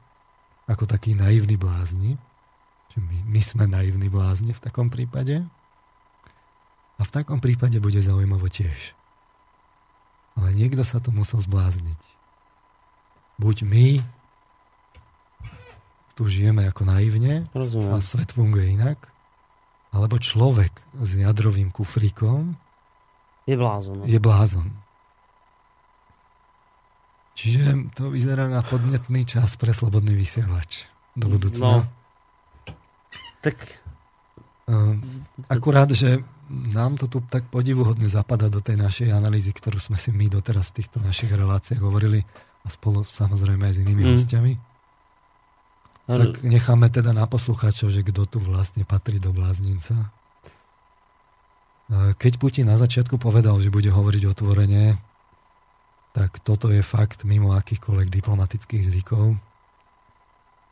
[0.69, 2.15] ako takí naivní blázni.
[2.95, 5.43] My, my sme naivní blázni v takom prípade.
[6.99, 8.93] A v takom prípade bude zaujímavo tiež.
[10.37, 12.20] Ale niekto sa to musel zblázniť.
[13.41, 13.87] Buď my
[16.13, 17.97] tu žijeme ako naivne Rozumiem.
[17.97, 19.09] a svet funguje inak,
[19.89, 20.69] alebo človek
[21.01, 22.53] s jadrovým kufrikom
[23.49, 24.05] je blázon.
[24.05, 24.69] Je blázon.
[27.33, 30.85] Čiže to vyzerá na podnetný čas pre slobodný vysielač
[31.17, 31.65] do budúcna.
[31.65, 31.89] No,
[33.41, 33.81] tak
[34.71, 39.99] Ehm, Akurát, že nám to tu tak podivuhodne zapadá do tej našej analýzy, ktorú sme
[39.99, 42.23] si my doteraz v týchto našich reláciách hovorili
[42.61, 44.11] a spolu samozrejme aj s inými mm.
[44.17, 44.53] hostiami.
[46.11, 50.11] Tak necháme teda na poslucháčov, že kto tu vlastne patrí do bláznica.
[51.91, 54.99] Keď Putin na začiatku povedal, že bude hovoriť otvorene,
[56.11, 59.39] tak toto je fakt mimo akýchkoľvek diplomatických zvykov.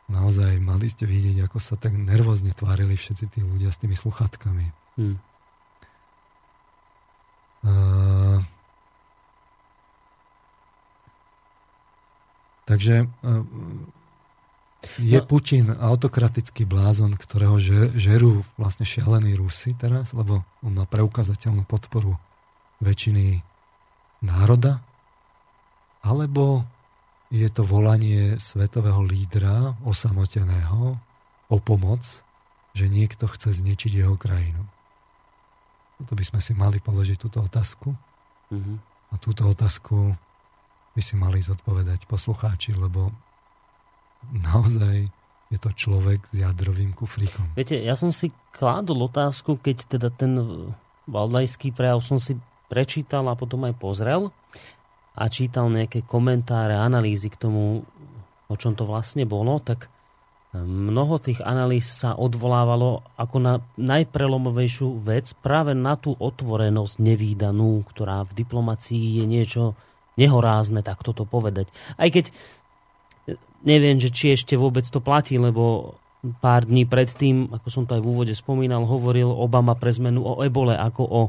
[0.10, 4.68] Naozaj mali ste vidieť, ako sa tak nervózne tvárili všetci tí ľudia s tými sluchatkami.
[5.00, 5.22] Hmm.
[12.70, 13.42] Takže uh,
[15.02, 15.26] je no.
[15.26, 17.60] Putin autokratický blázon, ktorého
[17.98, 22.16] žerú vlastne šialení Rusy teraz, lebo on má preukazateľnú podporu
[22.80, 23.44] väčšiny
[24.24, 24.80] národa,
[26.00, 26.64] alebo
[27.28, 30.96] je to volanie svetového lídra osamoteného
[31.52, 32.24] o pomoc,
[32.72, 34.64] že niekto chce zničiť jeho krajinu.
[36.00, 37.92] Toto by sme si mali položiť túto otázku.
[38.50, 38.78] Mm-hmm.
[39.12, 40.16] A túto otázku
[41.00, 43.08] by si mali zodpovedať poslucháči, lebo
[44.36, 45.08] naozaj
[45.48, 47.56] je to človek s jadrovým kufríkom.
[47.56, 50.36] Viete, ja som si kládol otázku, keď teda ten
[51.08, 52.36] valdajský prejav som si
[52.68, 54.28] prečítal a potom aj pozrel
[55.16, 57.88] a čítal nejaké komentáre, analýzy k tomu,
[58.52, 59.88] o čom to vlastne bolo, tak
[60.52, 68.28] mnoho tých analýz sa odvolávalo ako na najprelomovejšiu vec práve na tú otvorenosť nevýdanú, ktorá
[68.28, 69.80] v diplomácii je niečo
[70.20, 71.72] nehorázne, tak toto povedať.
[71.96, 72.36] Aj keď
[73.64, 75.96] neviem, že či ešte vôbec to platí, lebo
[76.44, 80.44] pár dní predtým, ako som to aj v úvode spomínal, hovoril Obama pre zmenu o
[80.44, 81.22] ebole ako o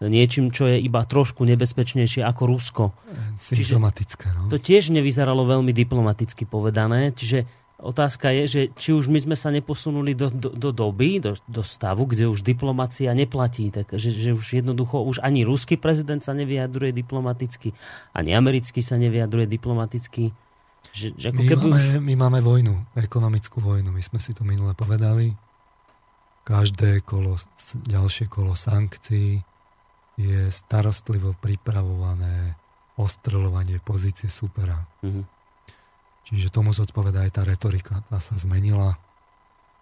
[0.00, 2.84] niečím, čo je iba trošku nebezpečnejšie ako Rusko.
[3.36, 4.48] Symptomatické, no.
[4.48, 7.44] To tiež nevyzeralo veľmi diplomaticky povedané, čiže
[7.80, 11.64] otázka je, že či už my sme sa neposunuli do, do, do doby, do, do
[11.64, 16.36] stavu, kde už diplomacia neplatí, tak že, že už jednoducho už ani ruský prezident sa
[16.36, 17.72] nevyjadruje diplomaticky,
[18.12, 20.32] ani americký sa nevyjadruje diplomaticky
[20.90, 22.02] že, že ako my, keby máme, už...
[22.02, 23.94] my máme vojnu, ekonomickú vojnu.
[23.94, 25.30] My sme si to minule povedali.
[26.42, 27.38] Každé kolo,
[27.86, 29.38] ďalšie kolo sankcií
[30.18, 32.58] je starostlivo pripravované
[32.98, 34.82] ostreľovanie pozície supera.
[35.00, 35.24] Mm-hmm.
[36.30, 38.06] Čiže tomu zodpovedá aj tá retorika.
[38.06, 38.94] Tá sa zmenila.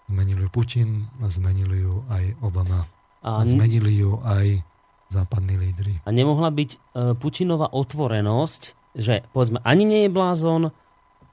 [0.09, 0.89] Zmenili ju Putin,
[1.29, 2.89] zmenili ju aj Obama.
[3.21, 4.65] A, a zmenili ju aj
[5.13, 6.01] západní lídry.
[6.05, 6.79] A nemohla byť e,
[7.21, 8.63] Putinova otvorenosť,
[8.97, 10.63] že povedzme ani nie je blázon,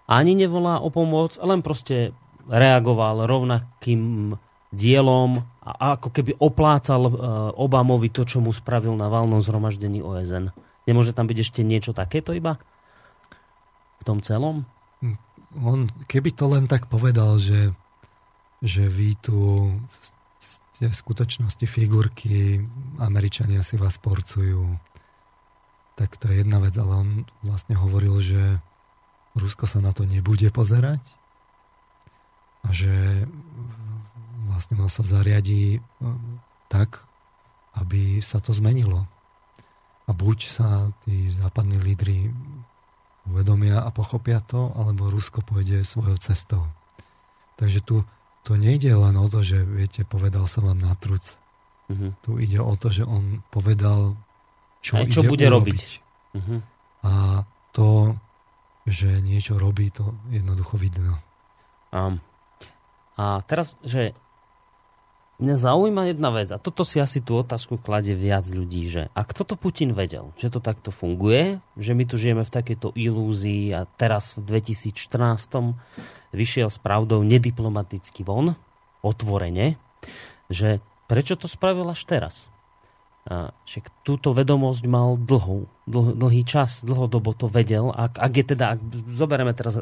[0.08, 2.12] ani nevolá o pomoc, len proste
[2.46, 4.36] reagoval rovnakým
[4.76, 7.12] dielom a ako keby oplácal e,
[7.56, 10.52] Obamovi to, čo mu spravil na valnom zhromaždení OSN.
[10.84, 12.60] Nemôže tam byť ešte niečo takéto iba
[13.98, 14.68] v tom celom?
[15.64, 17.72] On, keby to len tak povedal, že,
[18.60, 19.72] že vy tu
[20.76, 22.60] ste v skutočnosti figurky,
[23.00, 24.76] Američania si vás porcujú,
[25.96, 28.60] tak to je jedna vec, ale on vlastne hovoril, že
[29.40, 31.00] Rusko sa na to nebude pozerať
[32.68, 32.92] a že
[34.52, 35.80] vlastne on sa zariadí e,
[36.68, 37.04] tak,
[37.80, 39.08] aby sa to zmenilo.
[40.06, 42.36] A buď sa tí západní lídry
[43.30, 46.64] uvedomia a pochopia to, alebo Rusko pôjde svojou cestou.
[47.58, 48.06] Takže tu
[48.46, 51.42] to nejde len o to, že viete, povedal som vám na truc.
[51.90, 52.14] Uh-huh.
[52.22, 54.14] Tu ide o to, že on povedal,
[54.86, 55.80] čo, Aj čo ide bude urobiť.
[55.82, 55.90] robiť.
[56.38, 56.60] Uh-huh.
[57.06, 57.42] A
[57.74, 58.14] to
[58.86, 61.18] že niečo robí, to jednoducho vidno.
[61.90, 62.22] Um,
[63.18, 64.14] a teraz, že
[65.40, 69.36] mňa zaujíma jedna vec, a toto si asi tú otázku kladie viac ľudí, že ak
[69.36, 73.84] toto Putin vedel, že to takto funguje, že my tu žijeme v takejto ilúzii a
[74.00, 75.76] teraz v 2014
[76.32, 78.56] vyšiel s pravdou nediplomaticky von,
[79.04, 79.78] otvorene,
[80.48, 82.36] že prečo to spravil až teraz?
[83.66, 87.90] však túto vedomosť mal dlhú, dlh, dlhý čas, dlhodobo to vedel.
[87.90, 89.82] Ak, ak je teda, ak zoberieme teraz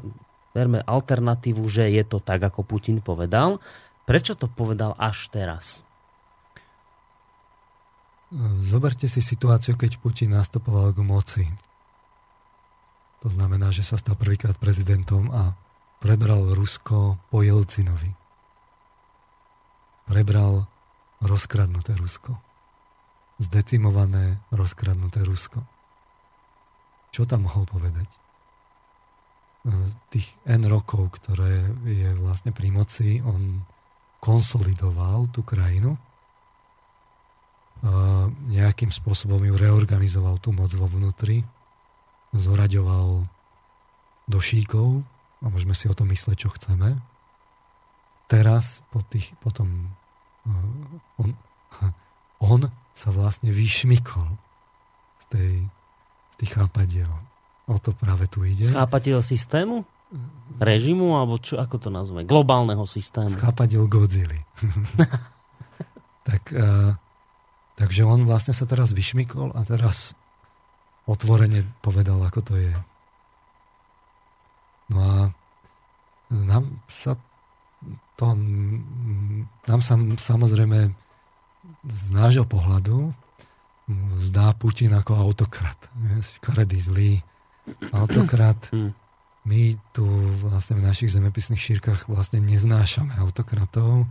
[0.56, 3.60] verme alternatívu, že je to tak, ako Putin povedal,
[4.04, 5.80] prečo to povedal až teraz?
[8.66, 11.46] Zoberte si situáciu, keď Putin nastupoval k moci.
[13.22, 15.54] To znamená, že sa stal prvýkrát prezidentom a
[16.02, 18.12] prebral Rusko po Jelcinovi.
[20.10, 20.66] Prebral
[21.22, 22.54] rozkradnuté Rusko
[23.44, 25.60] zdecimované, rozkradnuté Rusko.
[27.14, 28.10] Čo tam mohol povedať?
[28.10, 28.20] E,
[30.10, 33.62] tých N rokov, ktoré je vlastne pri moci, on
[34.24, 36.00] konsolidoval tú krajinu,
[38.48, 41.44] nejakým spôsobom ju reorganizoval tú moc vo vnútri,
[42.32, 43.28] zoraďoval
[44.24, 45.04] do šíkov
[45.44, 46.96] a môžeme si o tom mysleť, čo chceme.
[48.32, 49.92] Teraz, po, tých, potom,
[50.48, 50.56] e,
[52.40, 52.62] on,
[52.96, 54.30] sa vlastne vyšmykol
[55.20, 55.54] z, tej,
[56.32, 57.12] z tých chápadiel.
[57.68, 58.72] O to práve tu ide.
[58.72, 59.84] Z chápadiel systému?
[60.62, 61.18] Režimu?
[61.18, 62.24] Alebo čo, ako to nazve?
[62.24, 63.32] Globálneho systému?
[63.32, 64.38] Z chápadiel Godzilla.
[66.30, 66.94] tak, uh,
[67.76, 70.14] takže on vlastne sa teraz vyšmykol a teraz
[71.10, 72.74] otvorene povedal, ako to je.
[74.94, 75.18] No a
[76.32, 77.18] nám sa
[78.14, 78.30] to
[79.66, 80.94] nám sa samozrejme
[81.84, 83.12] z nášho pohľadu
[84.24, 85.76] zdá Putin ako autokrat.
[86.40, 87.12] Škaredý zlý
[87.92, 88.72] autokrat.
[89.44, 90.08] My tu
[90.40, 94.08] vlastne v našich zemepisných šírkach vlastne neznášame autokratov,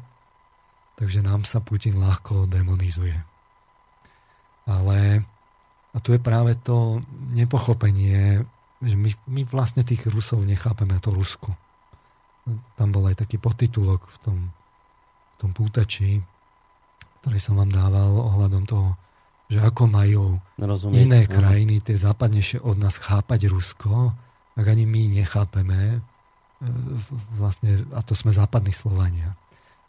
[1.01, 3.17] takže nám sa Putin ľahko demonizuje.
[4.69, 5.25] Ale
[5.93, 7.05] a tu je práve to
[7.37, 8.45] nepochopenie,
[8.81, 11.53] že my, my vlastne tých Rusov nechápeme, to Rusko.
[12.81, 16.25] Tam bol aj taký podtitulok v tom, v tom pútači,
[17.23, 18.97] ktorý som vám dával ohľadom toho,
[19.53, 24.17] že ako majú Rozumieť, iné krajiny, tie západnejšie od nás chápať Rusko,
[24.53, 25.99] tak ani my nechápeme e,
[27.37, 29.37] vlastne, a to sme západní Slovania.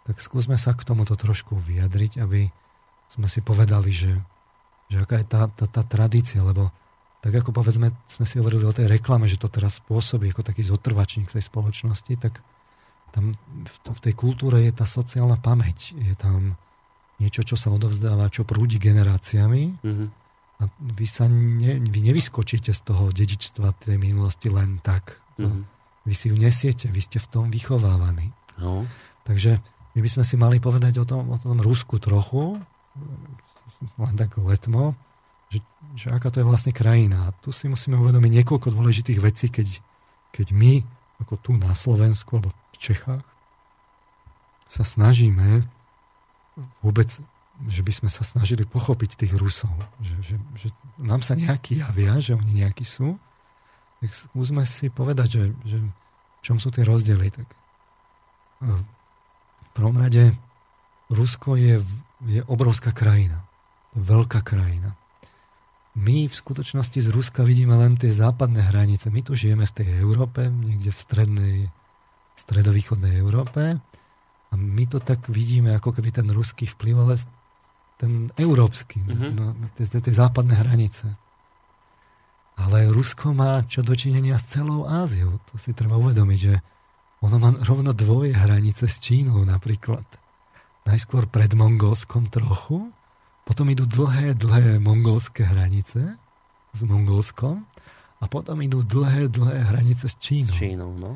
[0.08, 2.52] Tak skúsme sa k tomuto trošku vyjadriť, aby
[3.08, 4.12] sme si povedali, že,
[4.92, 6.72] že aká je tá, tá, tá tradícia, lebo
[7.24, 10.60] tak ako povedzme, sme si hovorili o tej reklame, že to teraz spôsobí ako taký
[10.68, 12.44] zotrvačník v tej spoločnosti, tak
[13.16, 13.32] tam
[13.64, 16.60] v, v tej kultúre je tá sociálna pamäť, je tam
[17.22, 20.08] niečo, čo sa odovzdáva, čo prúdi generáciami mm-hmm.
[20.64, 25.20] A vy sa ne, vy nevyskočíte z toho dedičstva tej minulosti len tak.
[25.36, 25.64] Mm-hmm.
[26.08, 28.32] Vy si ju nesiete, vy ste v tom vychovávaní.
[28.60, 28.88] No.
[29.28, 29.60] Takže
[29.96, 32.60] my by sme si mali povedať o tom, o tom Rusku trochu,
[34.00, 34.96] len tak letmo,
[35.52, 35.60] že,
[35.96, 37.30] že aká to je vlastne krajina.
[37.30, 39.84] A tu si musíme uvedomiť niekoľko dôležitých vecí, keď,
[40.34, 40.82] keď my,
[41.22, 43.26] ako tu na Slovensku alebo v Čechách,
[44.68, 45.70] sa snažíme
[46.82, 47.10] vôbec,
[47.70, 49.72] že by sme sa snažili pochopiť tých Rusov.
[50.02, 53.16] Že, že, že nám sa nejakí javia, že oni nejakí sú,
[54.02, 55.78] tak skúsme si povedať, že, že
[56.44, 57.30] čom sú tie rozdiely.
[57.30, 57.58] Tak e,
[59.64, 60.34] v prvom rade
[61.14, 61.80] Rusko je,
[62.26, 63.46] je obrovská krajina.
[63.94, 64.98] Veľká krajina
[65.94, 69.14] my v skutočnosti z Ruska vidíme len tie západné hranice.
[69.14, 71.58] My tu žijeme v tej Európe, niekde v strednej,
[72.34, 73.78] stredovýchodnej Európe
[74.50, 77.14] a my to tak vidíme, ako keby ten ruský vplyv, ale
[77.98, 79.32] ten európsky, mm-hmm.
[79.38, 81.08] no, tie, tie západné hranice.
[82.54, 85.42] Ale Rusko má čo dočinenia s celou Áziou.
[85.50, 86.56] To si treba uvedomiť, že
[87.24, 90.06] ono má rovno dvoje hranice s Čínou napríklad.
[90.84, 92.92] Najskôr pred Mongolskom trochu,
[93.48, 96.20] potom idú dlhé, dlhé mongolské hranice
[96.72, 97.64] s Mongolskom
[98.20, 100.52] a potom idú dlhé, dlhé hranice s Čínou.
[100.52, 101.16] S Čínou, no.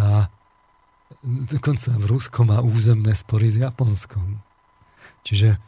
[0.00, 0.28] A
[1.24, 4.40] dokonca v Rusko má územné spory s Japonskom.
[5.24, 5.60] Čiže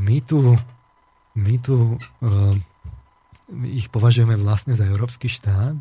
[0.00, 0.56] my tu,
[1.36, 2.54] my tu uh,
[3.68, 5.76] ich považujeme vlastne za európsky štát,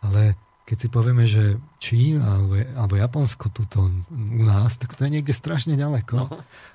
[0.00, 5.14] ale keď si povieme, že Čína alebo, alebo Japonsko tuto u nás, tak to je
[5.14, 6.14] niekde strašne ďaleko.
[6.16, 6.26] No.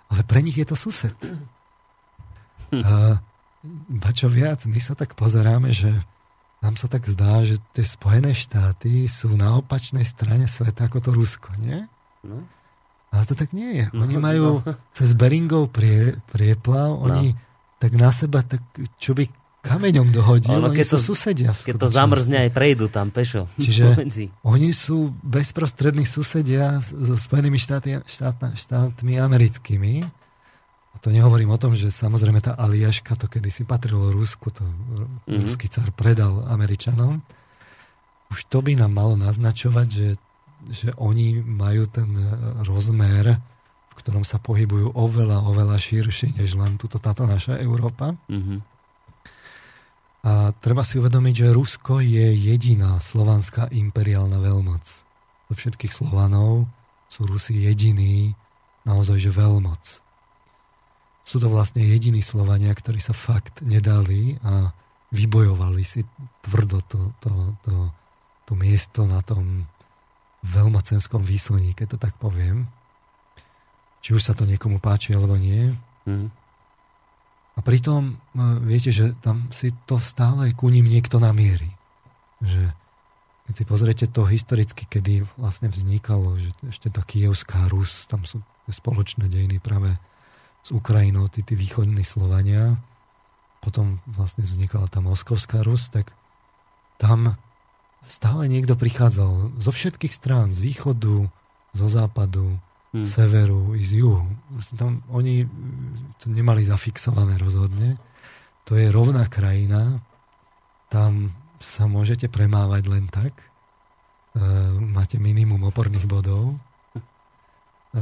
[0.08, 1.18] Ale pre nich je to sused.
[2.72, 3.20] A,
[3.92, 5.92] a čo viac, my sa tak pozeráme, že
[6.64, 11.10] nám sa tak zdá, že tie Spojené štáty sú na opačnej strane sveta ako to
[11.12, 11.84] Rusko, nie?
[12.24, 12.48] No.
[13.12, 13.86] Ale to tak nie je.
[13.92, 14.74] No, oni no, majú no.
[14.96, 17.12] cez Beringov prie, prieplav, no.
[17.12, 17.36] oni
[17.78, 18.64] tak na seba, tak
[18.98, 19.28] čo by
[19.62, 21.54] kameňom dohodil, ono, oni sú to, susedia.
[21.54, 23.52] Keď to zamrzne, aj prejdú tam pešo.
[23.62, 24.08] Čiže
[24.48, 30.08] oni sú bezprostrední susedia so Spojenými štáty, štátna, štátmi americkými
[31.02, 35.42] to nehovorím o tom, že samozrejme tá Aliaška, to kedysi patrilo Rusku, to mm-hmm.
[35.42, 37.26] ruský car predal Američanom.
[38.30, 40.08] Už to by nám malo naznačovať, že,
[40.70, 42.14] že oni majú ten
[42.68, 43.40] rozmer,
[43.92, 48.14] v ktorom sa pohybujú oveľa, oveľa širšie, než len túto, táto naša Európa.
[48.30, 48.60] Mm-hmm.
[50.22, 54.86] A treba si uvedomiť, že Rusko je jediná slovanská imperiálna veľmoc.
[55.50, 56.70] Zo všetkých Slovanov
[57.10, 58.38] sú Rusi jediný
[58.86, 60.02] naozaj že veľmoc
[61.32, 64.74] sú to vlastne jediní Slovania, ktorí sa fakt nedali a
[65.16, 66.04] vybojovali si
[66.44, 67.32] tvrdo to, to,
[67.64, 67.74] to,
[68.48, 69.64] to miesto na tom
[70.42, 72.66] veľmocenskom výslení, keď to tak poviem.
[74.02, 75.74] Či už sa to niekomu páči alebo nie.
[76.10, 76.34] Mm.
[77.54, 81.70] A pritom, no, viete, že tam si to stále ku ním niekto namierí.
[82.42, 82.74] Že
[83.46, 88.42] keď si pozriete to historicky, kedy vlastne vznikalo, že ešte tá Kievská Rus, tam sú
[88.72, 89.94] spoločné dejiny práve
[90.64, 92.80] s Ukrajinou, tí, tí východní Slovania,
[93.62, 96.16] potom vlastne vznikala tá Moskovská Rus, tak
[96.98, 97.38] tam
[98.06, 101.30] stále niekto prichádzal zo všetkých strán, z východu,
[101.72, 102.58] zo západu
[102.94, 103.06] hmm.
[103.06, 104.26] severu, i z juhu.
[104.76, 105.46] Tam oni
[106.20, 107.98] to nemali zafixované rozhodne.
[108.70, 110.00] To je rovná krajina,
[110.92, 111.32] tam
[111.62, 113.32] sa môžete premávať len tak.
[113.38, 113.48] E,
[114.82, 116.58] máte minimum oporných bodov.
[117.94, 118.02] E,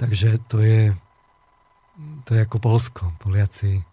[0.00, 0.92] takže to je
[2.24, 3.02] to je ako Polsko.
[3.20, 3.91] Poliaci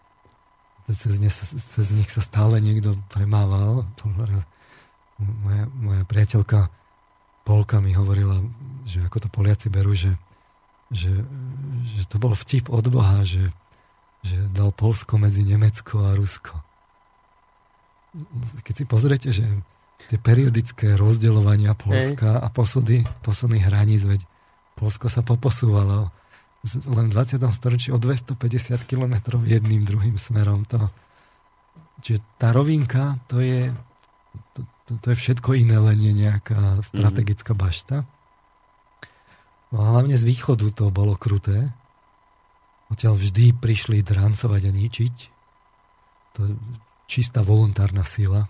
[0.93, 3.85] cez, ne, cez nich sa stále niekto premával.
[5.19, 6.71] Moja, moja priateľka
[7.43, 8.39] Polka mi hovorila,
[8.85, 10.13] že ako to Poliaci berú, že,
[10.93, 11.09] že,
[11.97, 13.49] že to bol vtip od Boha, že,
[14.21, 16.53] že dal Polsko medzi Nemecko a Rusko.
[18.61, 19.45] Keď si pozriete, že
[20.09, 22.43] tie periodické rozdeľovania Polska Hej.
[22.45, 24.21] a posudy, posuny hraníc, veď
[24.77, 26.13] Polsko sa poposúvalo
[26.68, 27.39] len v 20.
[27.55, 30.68] storočí o 250 km jedným druhým smerom.
[30.68, 30.91] To,
[32.03, 33.72] čiže tá rovinka, to je,
[34.53, 37.60] to, to, to je všetko iné, len je nejaká strategická mm.
[37.60, 37.97] bašta.
[39.72, 41.72] No a hlavne z východu to bolo kruté.
[42.89, 45.16] Odtiaľ vždy prišli drancovať a ničiť.
[46.36, 46.53] To je
[47.05, 48.49] čistá voluntárna sila.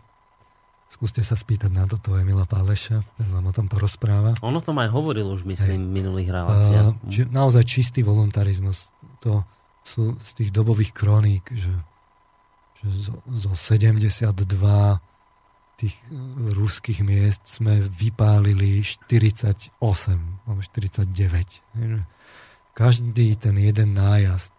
[1.00, 4.36] Skúste sa spýtať na toto Emila Páleša, ten vám o tom porozpráva.
[4.44, 6.92] On o tom aj hovoril už, myslím, v minulých reláciách.
[6.92, 8.92] Uh, či, naozaj čistý voluntarizmus.
[9.24, 9.48] To
[9.80, 11.72] sú z tých dobových kroník, že,
[12.84, 14.28] že zo, zo 72
[15.80, 16.04] tých e,
[16.52, 21.16] ruských miest sme vypálili 48 alebo 49.
[22.76, 24.52] Každý ten jeden nájazd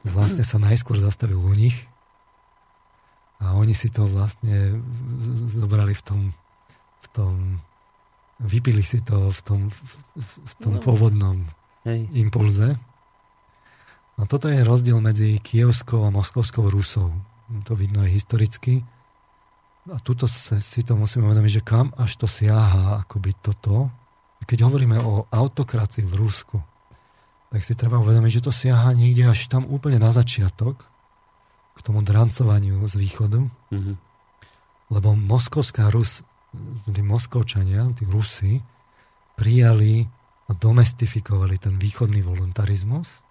[0.00, 1.91] vlastne sa najskôr zastavil u nich
[3.42, 4.78] a oni si to vlastne
[5.50, 6.20] zobrali v tom,
[7.02, 7.34] v tom
[8.38, 9.60] vypili si to v tom,
[10.18, 10.82] v tom no.
[10.82, 11.42] pôvodnom
[11.82, 12.06] Hej.
[12.14, 12.78] impulze.
[14.18, 17.10] A toto je rozdiel medzi kievskou a moskovskou Rusou.
[17.66, 18.86] To vidno aj historicky.
[19.90, 23.90] A tuto si to musíme uvedomiť, že kam až to siaha akoby toto.
[24.46, 26.58] Keď hovoríme o autokracii v Rusku,
[27.50, 30.91] tak si treba uvedomiť, že to siaha niekde až tam úplne na začiatok
[31.72, 33.94] k tomu drancovaniu z východu, mm-hmm.
[34.92, 36.20] lebo moskovská Rus,
[36.84, 38.60] tí moskovčania, tí Rusy,
[39.34, 40.04] prijali
[40.48, 43.24] a domestifikovali ten východný voluntarizmus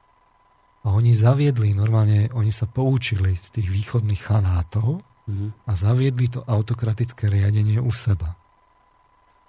[0.82, 5.50] a oni zaviedli, normálne oni sa poučili z tých východných chanátov mm-hmm.
[5.70, 8.34] a zaviedli to autokratické riadenie u seba.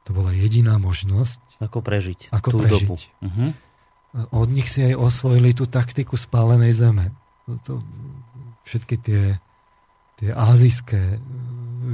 [0.05, 1.63] To bola jediná možnosť.
[1.63, 2.89] Ako prežiť ako tú prežiť.
[2.91, 2.95] dobu.
[2.99, 3.51] Mm-hmm.
[4.29, 7.17] Od nich si aj osvojili tú taktiku spálenej zeme.
[7.65, 7.81] To,
[8.65, 9.23] všetky tie,
[10.23, 11.19] tie azijské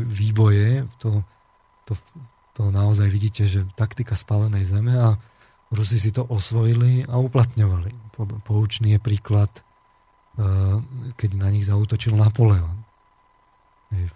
[0.08, 1.24] výboje, to,
[1.88, 1.96] to,
[2.52, 5.16] to naozaj vidíte, že taktika spálenej zeme a
[5.68, 8.16] Rusi si to osvojili a uplatňovali.
[8.48, 9.60] Poučný je príklad, e,
[11.12, 12.88] keď na nich zautočil Napoleon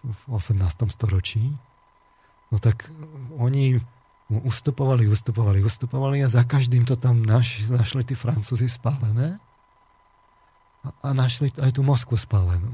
[0.00, 0.61] v 18.
[0.92, 1.53] storočí.
[2.53, 2.88] No tak
[3.36, 3.80] oni
[4.28, 9.40] ustupovali, ustupovali, ustupovali a za každým to tam naš, našli tí Francúzi spálené
[10.83, 12.70] a, našli aj tú Moskvu spálenú.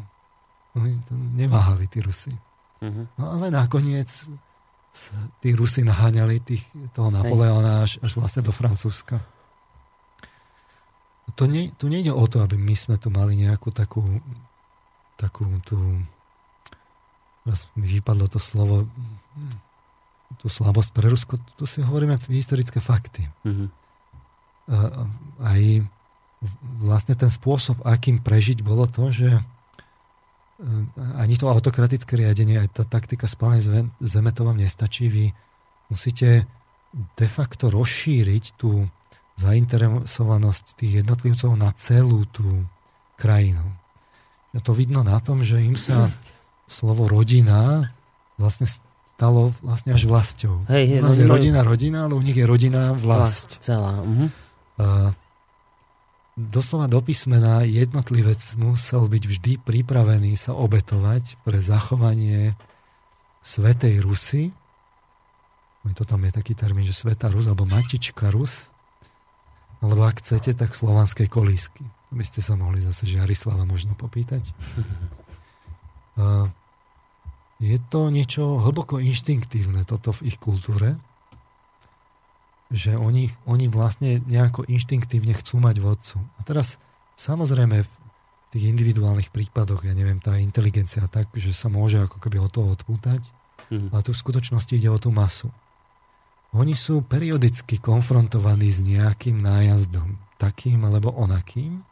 [0.77, 2.33] Oni to neváhali, tí Rusi.
[2.81, 3.05] Uh-huh.
[3.19, 4.09] No ale nakoniec
[5.45, 6.65] tí Rusi naháňali tých,
[6.97, 9.21] toho Napoleona až, až vlastne do Francúzska.
[11.37, 14.03] To nie, tu nejde o to, aby my sme tu mali nejakú takú
[15.19, 15.77] takú tú
[17.43, 18.87] teraz mi vypadlo to slovo
[20.37, 23.25] tú slabosť pre Rusko, tu si hovoríme historické fakty.
[23.49, 23.73] Uh-huh.
[25.41, 25.61] Aj
[26.79, 29.43] vlastne ten spôsob, akým prežiť, bolo to, že e,
[31.19, 33.63] ani to autokratické riadenie, aj tá taktika spálnej
[33.99, 35.11] zeme to vám nestačí.
[35.11, 35.25] Vy
[35.91, 36.47] musíte
[36.95, 38.87] de facto rozšíriť tú
[39.39, 42.67] zainteresovanosť tých jednotlivcov na celú tú
[43.15, 43.63] krajinu.
[44.55, 46.11] A to vidno na tom, že im sa
[46.67, 47.93] slovo rodina
[48.35, 48.67] vlastne
[49.19, 50.63] stalo vlastne až vlastou.
[50.71, 53.59] Hej, hej, u nás je rodina rodina, ale u nich je rodina vlast.
[53.59, 54.03] vlast celá.
[54.03, 54.31] Uh-huh.
[54.79, 55.11] Uh,
[56.39, 62.55] doslova do písmena jednotlivec musel byť vždy pripravený sa obetovať pre zachovanie
[63.43, 64.55] Svetej Rusy.
[65.89, 68.71] To tam je taký termín, že Sveta Rus alebo Matička Rus.
[69.83, 71.83] Alebo ak chcete, tak slovanskej kolísky.
[72.15, 74.47] By ste sa mohli zase Žiarislava možno popýtať.
[77.59, 80.95] Je to niečo hlboko inštinktívne toto v ich kultúre
[82.69, 86.21] že oni, oni vlastne nejako inštinktívne chcú mať vodcu.
[86.37, 86.77] A teraz
[87.17, 87.93] samozrejme v
[88.53, 92.69] tých individuálnych prípadoch, ja neviem, tá inteligencia tak, že sa môže ako keby od toho
[92.73, 93.25] odpútať,
[93.73, 93.93] mm.
[93.93, 95.49] ale tu v skutočnosti ide o tú masu.
[96.57, 101.85] Oni sú periodicky konfrontovaní s nejakým nájazdom, takým alebo onakým,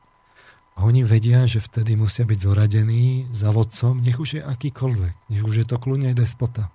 [0.76, 5.40] a oni vedia, že vtedy musia byť zoradení za vodcom, nech už je akýkoľvek, nech
[5.40, 6.68] už je to kľudne aj despota.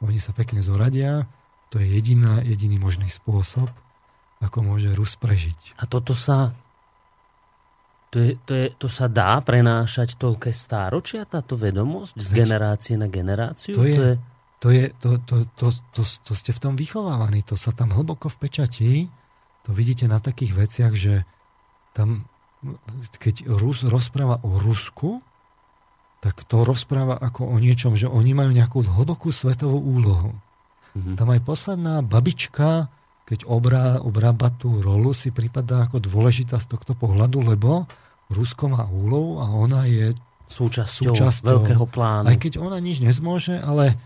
[0.00, 1.28] Oni sa pekne zoradia,
[1.70, 3.68] to je jediná, jediný možný spôsob
[4.40, 5.80] ako môže Rus prežiť.
[5.80, 6.52] A toto sa
[8.12, 12.94] to, je, to, je, to sa dá prenášať toľké stáročia, táto vedomosť z Veď, generácie
[12.96, 13.74] na generáciu?
[13.76, 14.14] To je, to, je...
[14.56, 18.32] To, je, to, to, to, to, to ste v tom vychovávaní, to sa tam hlboko
[18.32, 18.90] v pečati,
[19.68, 21.28] to vidíte na takých veciach, že
[21.92, 22.24] tam,
[23.20, 25.20] keď Rus rozpráva o Rusku,
[26.24, 30.32] tak to rozpráva ako o niečom, že oni majú nejakú hlbokú svetovú úlohu.
[30.96, 31.14] Mm-hmm.
[31.20, 32.88] Tam aj posledná babička,
[33.28, 37.84] keď obrá, obrába tú rolu, si prípada ako dôležitá z tohto pohľadu, lebo
[38.32, 40.16] Rusko má úlohu a ona je
[40.48, 42.26] súčasťou, súčasťou veľkého plánu.
[42.32, 43.98] Aj keď ona nič nezmôže, ale,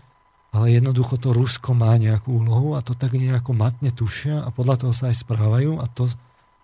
[0.51, 4.85] ale jednoducho to Rusko má nejakú úlohu a to tak nejako matne tušia a podľa
[4.85, 6.09] toho sa aj správajú a to,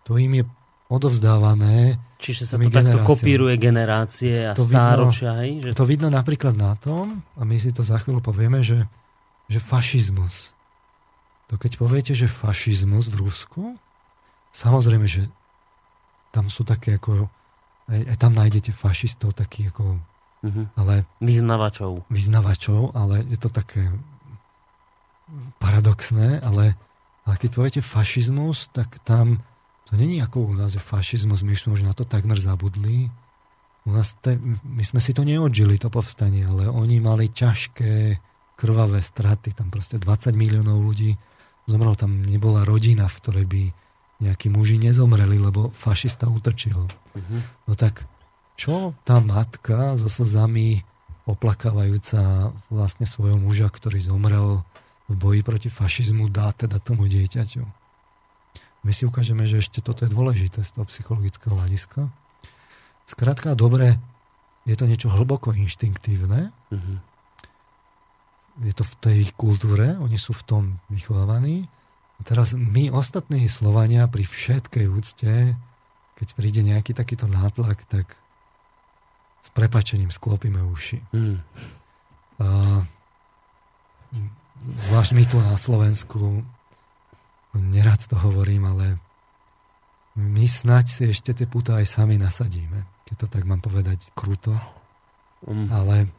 [0.04, 0.44] to im je
[0.90, 2.02] odovzdávané.
[2.18, 5.38] Čiže sa to takto kopíruje generácie a to stáročia.
[5.38, 5.78] Vidno, že...
[5.78, 8.90] To vidno napríklad na tom, a my si to za chvíľu povieme, že,
[9.48, 10.52] že fašizmus.
[11.48, 13.64] To keď poviete, že fašizmus v Rusku,
[14.52, 15.32] samozrejme, že
[16.36, 17.32] tam sú také ako,
[17.88, 19.98] aj, aj tam nájdete fašistov taký ako,
[20.44, 20.66] uh-huh.
[20.76, 21.08] ale...
[21.24, 22.04] Vyznavačov.
[22.12, 23.88] Vyznavačov, ale je to také
[25.60, 26.76] paradoxné, ale,
[27.24, 29.40] ale keď poviete fašizmus, tak tam
[29.88, 33.08] to není ako u nás, že fašizmus, my sme už na to takmer zabudli.
[33.88, 34.36] U nás te,
[34.68, 38.20] my sme si to neodžili, to povstanie, ale oni mali ťažké,
[38.58, 41.14] krvavé straty, tam proste 20 miliónov ľudí
[41.70, 43.64] zomrelo, tam nebola rodina, v ktorej by
[44.18, 46.90] nejakí muži nezomreli, lebo fašista utrčil.
[46.90, 47.40] Uh-huh.
[47.70, 48.02] No tak
[48.58, 50.82] čo tá matka so slzami
[51.30, 54.66] oplakávajúca vlastne svojho muža, ktorý zomrel
[55.06, 57.62] v boji proti fašizmu, dá teda tomu dieťaťu?
[58.88, 62.08] my si ukážeme, že ešte toto je dôležité z toho psychologického hľadiska.
[63.04, 64.00] Skrátka, dobre,
[64.64, 66.56] je to niečo hlboko inštinktívne.
[66.72, 66.98] Mm-hmm.
[68.66, 71.70] Je to v tej kultúre, oni sú v tom vychovávaní.
[72.18, 75.54] A teraz my ostatní Slovania pri všetkej úcte,
[76.18, 78.18] keď príde nejaký takýto nátlak, tak
[79.46, 80.98] s prepačením sklopíme uši.
[81.14, 81.38] Mm.
[82.42, 82.48] A,
[84.90, 86.42] zvlášť my tu na Slovensku
[87.54, 88.86] nerad to hovorím, ale
[90.18, 94.58] my snať si ešte tie puta aj sami nasadíme, keď to tak mám povedať kruto.
[95.46, 95.70] Um.
[95.70, 96.10] Ale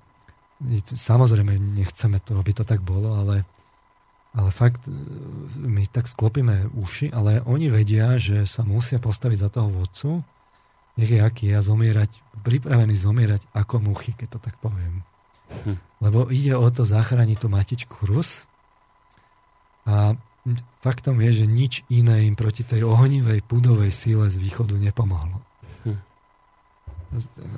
[0.94, 3.46] samozrejme nechceme to, aby to tak bolo, ale,
[4.34, 4.92] ale fakt e,
[5.62, 10.10] my tak sklopíme uši, ale oni vedia, že sa musia postaviť za toho vodcu,
[10.98, 15.06] nech je aký a zomierať, pripravený zomierať ako muchy, keď to tak poviem.
[15.64, 15.78] Hm.
[16.02, 18.44] Lebo ide o to zachrániť tú matičku Rus
[19.88, 20.18] a
[20.84, 25.47] faktom je, že nič iné im proti tej ohnivej pudovej síle z východu nepomohlo.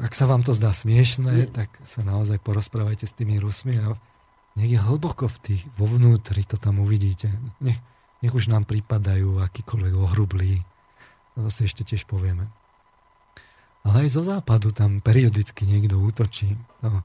[0.05, 3.99] Ak sa vám to zdá smiešné, tak sa naozaj porozprávajte s tými Rusmi a
[4.55, 7.31] niekde hlboko v tých, vo vnútri to tam uvidíte.
[7.59, 7.79] Nech,
[8.23, 10.63] nech už nám pripadajú akýkoľvek ohrublí.
[11.35, 12.47] To si ešte tiež povieme.
[13.83, 16.53] Ale aj zo západu tam periodicky niekto útočí.
[16.85, 17.01] No,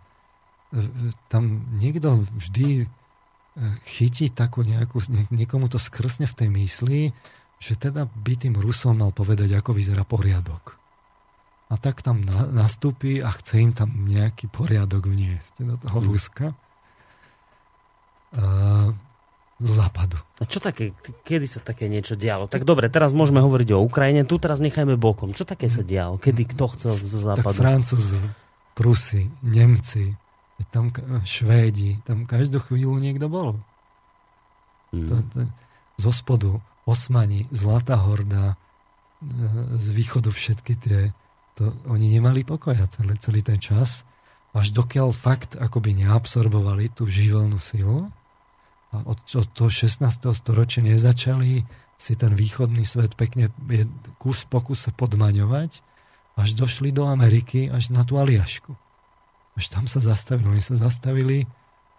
[0.75, 2.85] e, e, tam niekto vždy
[3.87, 4.99] chytí takú nejakú,
[5.31, 6.99] niekomu to skrsne v tej mysli,
[7.55, 10.75] že teda by tým Rusom mal povedať, ako vyzerá poriadok.
[11.65, 16.05] A tak tam na, nastúpi a chce im tam nejaký poriadok vniesť do toho mm.
[16.05, 16.47] Ruska.
[18.35, 18.93] Uh,
[19.55, 20.19] zo západu.
[20.35, 20.91] A čo také,
[21.23, 22.51] kedy sa také niečo dialo?
[22.51, 25.31] Tak dobre, teraz môžeme hovoriť o Ukrajine, tu teraz nechajme bokom.
[25.31, 26.19] Čo také sa dialo?
[26.19, 27.55] Kedy kto chcel zo západu?
[27.55, 28.19] Tak Francúzi,
[28.75, 30.11] Prusy, Nemci,
[30.75, 30.91] tam
[31.23, 33.55] Švédi, tam každú chvíľu niekto bol.
[34.91, 35.07] Mm.
[35.07, 35.39] To, to,
[36.03, 36.51] zo spodu
[36.83, 38.55] Osmani, Zlatá horda, e,
[39.79, 41.15] z východu všetky tie,
[41.55, 44.03] to, oni nemali pokoja celý, celý ten čas,
[44.55, 48.07] až dokiaľ fakt akoby neabsorbovali tú živelnú silu
[48.95, 50.03] a od, od toho 16.
[50.35, 53.51] storočia nezačali si ten východný svet pekne
[54.19, 55.79] kus po kuse podmaňovať,
[56.35, 58.75] až došli do Ameriky, až na tú Aliašku.
[59.55, 60.51] Až tam sa zastavili.
[60.51, 61.47] Oni sa zastavili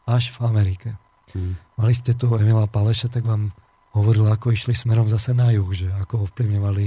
[0.04, 0.88] až v Amerike.
[1.32, 1.56] Hmm.
[1.80, 3.56] Mali ste tu Emila Paleša, tak vám
[3.96, 6.86] hovoril, ako išli smerom zase na juh, že ako ovplyvňovali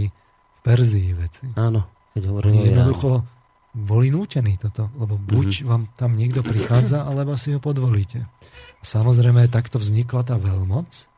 [0.53, 1.49] v Perzii veci.
[1.57, 3.23] Áno, keď hovorili Oni jednoducho ja.
[3.75, 8.25] boli nútení toto, lebo buď hmm vám tam niekto prichádza, alebo si ho podvolíte.
[8.81, 11.09] Samozrejme, takto vznikla tá veľmoc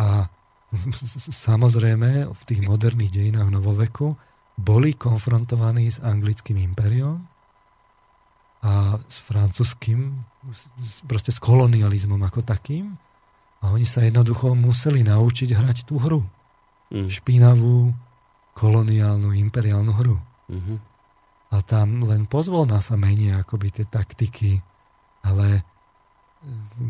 [0.00, 0.28] a
[1.48, 4.16] samozrejme v tých moderných dejinách novoveku
[4.56, 7.24] boli konfrontovaní s anglickým impériom
[8.62, 10.22] a s francúzským,
[11.10, 12.94] proste s kolonializmom ako takým.
[13.62, 16.22] A oni sa jednoducho museli naučiť hrať tú hru.
[16.90, 17.10] Mm.
[17.10, 17.94] Špinavú,
[18.52, 20.16] koloniálnu, imperiálnu hru.
[20.48, 20.78] Mm-hmm.
[21.52, 24.60] A tam len pozvolná sa menia akoby tie taktiky,
[25.24, 25.64] ale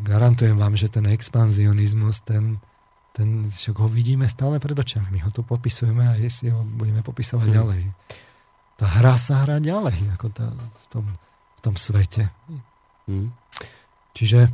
[0.06, 2.62] garantujem vám, že ten expanzionizmus, ten
[3.12, 5.12] ten, však ho vidíme stále pred očami.
[5.12, 7.56] My ho tu popisujeme a si ho budeme popisovať hmm.
[7.60, 7.82] ďalej.
[8.80, 11.04] Tá hra sa hrá ďalej, ako tá, v, tom,
[11.54, 12.32] v tom svete.
[13.04, 13.36] Hmm.
[14.16, 14.48] Čiže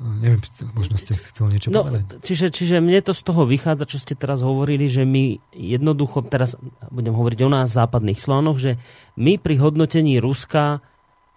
[0.00, 0.40] neviem,
[0.72, 2.24] možno ste chcel niečo no, povedať.
[2.24, 6.56] Čiže, čiže mne to z toho vychádza, čo ste teraz hovorili, že my jednoducho, teraz
[6.88, 8.80] budem hovoriť o nás, západných slonoch, že
[9.20, 10.80] my pri hodnotení Ruska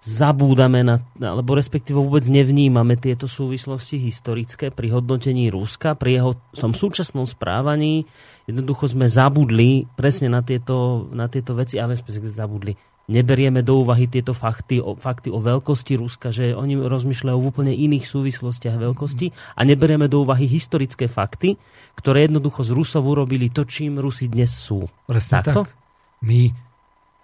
[0.03, 6.75] zabúdame na, alebo respektíve vôbec nevnímame tieto súvislosti historické pri hodnotení Ruska, pri jeho tom
[6.75, 8.03] súčasnom správaní.
[8.43, 12.75] Jednoducho sme zabudli presne na tieto, na tieto veci, ale respektíve zabudli.
[13.03, 17.73] Neberieme do úvahy tieto fakty o, fakty o veľkosti Ruska, že oni rozmýšľajú v úplne
[17.75, 21.59] iných súvislostiach veľkosti a neberieme do úvahy historické fakty,
[21.99, 24.87] ktoré jednoducho z Rusov urobili to, čím Rusi dnes sú.
[25.03, 25.67] Presne Takto?
[25.67, 25.75] tak.
[26.23, 26.55] My,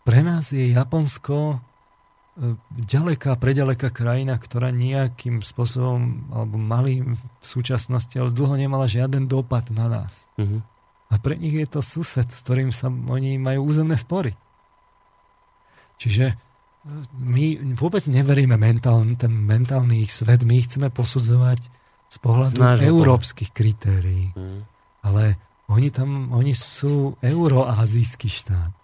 [0.04, 1.64] pre nás je Japonsko
[2.72, 9.68] ďaleká, predaleká krajina, ktorá nejakým spôsobom, alebo mali v súčasnosti, ale dlho nemala žiaden dopad
[9.72, 10.28] na nás.
[10.40, 10.64] Uh-huh.
[11.10, 14.36] A pre nich je to sused, s ktorým sa oni majú územné spory.
[16.00, 16.36] Čiže e,
[17.20, 21.60] my vôbec neveríme mentál, ten mentálny ich svet, my ich chceme posudzovať
[22.10, 24.34] z pohľadu Znáš európskych kritérií.
[24.34, 24.66] Uh-huh.
[25.06, 25.38] Ale
[25.70, 28.76] oni tam, oni sú euroázijský štát.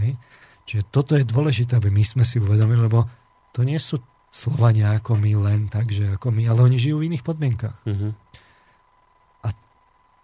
[0.00, 0.16] Hej?
[0.64, 3.04] Čiže toto je dôležité, aby my sme si uvedomili, lebo
[3.52, 7.12] to nie sú Slovania ako my len tak, že ako my, ale oni žijú v
[7.12, 7.76] iných podmienkach.
[7.84, 8.14] Uh-huh.
[9.44, 9.48] A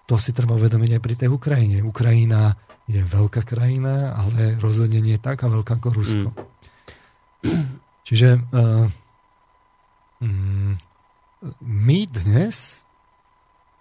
[0.07, 1.83] to si treba uvedomiť aj pri tej Ukrajine.
[1.83, 2.55] Ukrajina
[2.87, 6.28] je veľká krajina, ale rozhodne nie je taká veľká ako Rusko.
[7.43, 7.82] Mm.
[8.07, 8.87] Čiže uh,
[10.22, 10.78] um,
[11.66, 12.78] my dnes,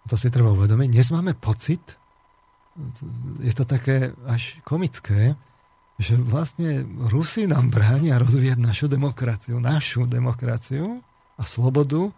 [0.10, 1.82] to si treba uvedomiť, dnes máme pocit,
[3.39, 5.38] je to také až komické,
[5.95, 10.99] že vlastne Rusi nám bránia rozvíjať našu demokraciu, našu demokraciu
[11.39, 12.12] a slobodu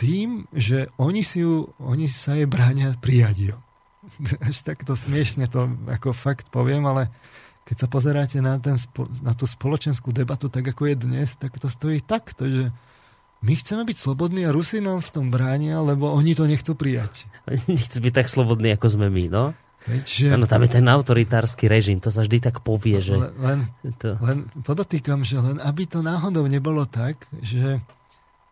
[0.00, 3.58] tým, že oni, si ju, oni sa jej bránia prijať.
[4.48, 7.10] Až takto smiešne to ako fakt poviem, ale
[7.68, 8.80] keď sa pozeráte na, ten,
[9.20, 12.72] na tú spoločenskú debatu tak, ako je dnes, tak to stojí takto, že
[13.44, 17.28] my chceme byť slobodní a Rusi nám v tom bránia, lebo oni to nechcú prijať.
[17.52, 19.44] Oni nechcú byť tak slobodní, ako sme my, no?
[19.88, 20.36] Že...
[20.36, 23.14] Ano, tam je ten autoritársky režim, to sa vždy tak povie, že...
[23.16, 23.70] Len,
[24.02, 24.18] to...
[24.20, 27.78] len podotýkam, že len aby to náhodou nebolo tak, že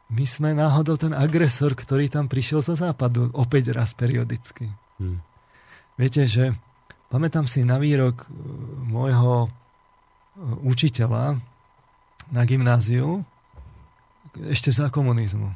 [0.07, 4.71] my sme náhodou ten agresor, ktorý tam prišiel zo západu, opäť raz periodicky.
[5.03, 5.19] Hmm.
[5.97, 6.53] Viete, že
[7.09, 8.27] pamätám si na výrok e,
[8.89, 9.51] môjho e,
[10.65, 11.41] učiteľa
[12.33, 13.25] na gymnáziu,
[14.37, 15.49] ešte za komunizmu.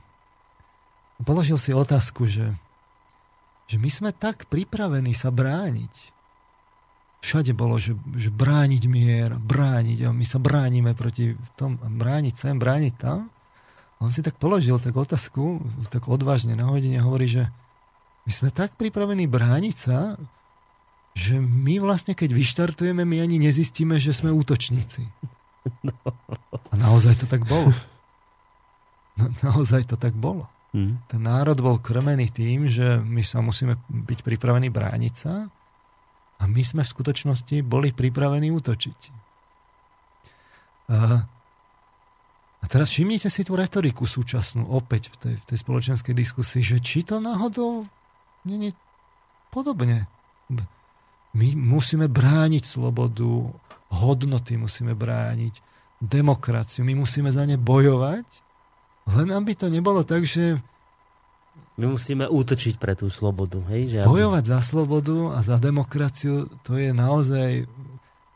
[1.21, 2.57] Položil si otázku, že
[3.71, 5.95] že my sme tak pripravení sa brániť.
[7.23, 12.59] Všade bolo, že, že brániť mier, brániť a my sa bránime proti tom, brániť sem,
[12.59, 13.31] brániť tam.
[14.03, 17.47] On si tak položil tak otázku, tak odvážne na hodine hovorí, že
[18.25, 20.15] my sme tak pripravení brániť sa,
[21.17, 25.03] že my vlastne, keď vyštartujeme, my ani nezistíme, že sme útočníci.
[26.71, 27.75] A naozaj to tak bolo.
[29.19, 30.47] Na, naozaj to tak bolo.
[30.71, 31.03] Hmm.
[31.11, 35.51] Ten národ bol krmený tým, že my sa musíme byť pripravení brániť sa
[36.41, 39.01] a my sme v skutočnosti boli pripravení útočiť.
[40.95, 41.27] A,
[42.63, 46.79] a teraz všimnite si tú retoriku súčasnú opäť v tej, v tej spoločenskej diskusii, že
[46.79, 47.91] či to náhodou
[48.47, 48.73] je
[49.53, 50.09] podobne.
[51.31, 53.55] My musíme brániť slobodu,
[53.91, 55.63] hodnoty musíme brániť,
[56.01, 58.51] demokraciu, my musíme za ne bojovať
[59.09, 60.61] len aby to nebolo tak, že
[61.81, 63.57] my musíme útočiť pre tú slobodu.
[63.73, 63.97] Hej?
[63.97, 64.53] Že Bojovať aby...
[64.53, 67.65] za slobodu a za demokraciu, to je naozaj,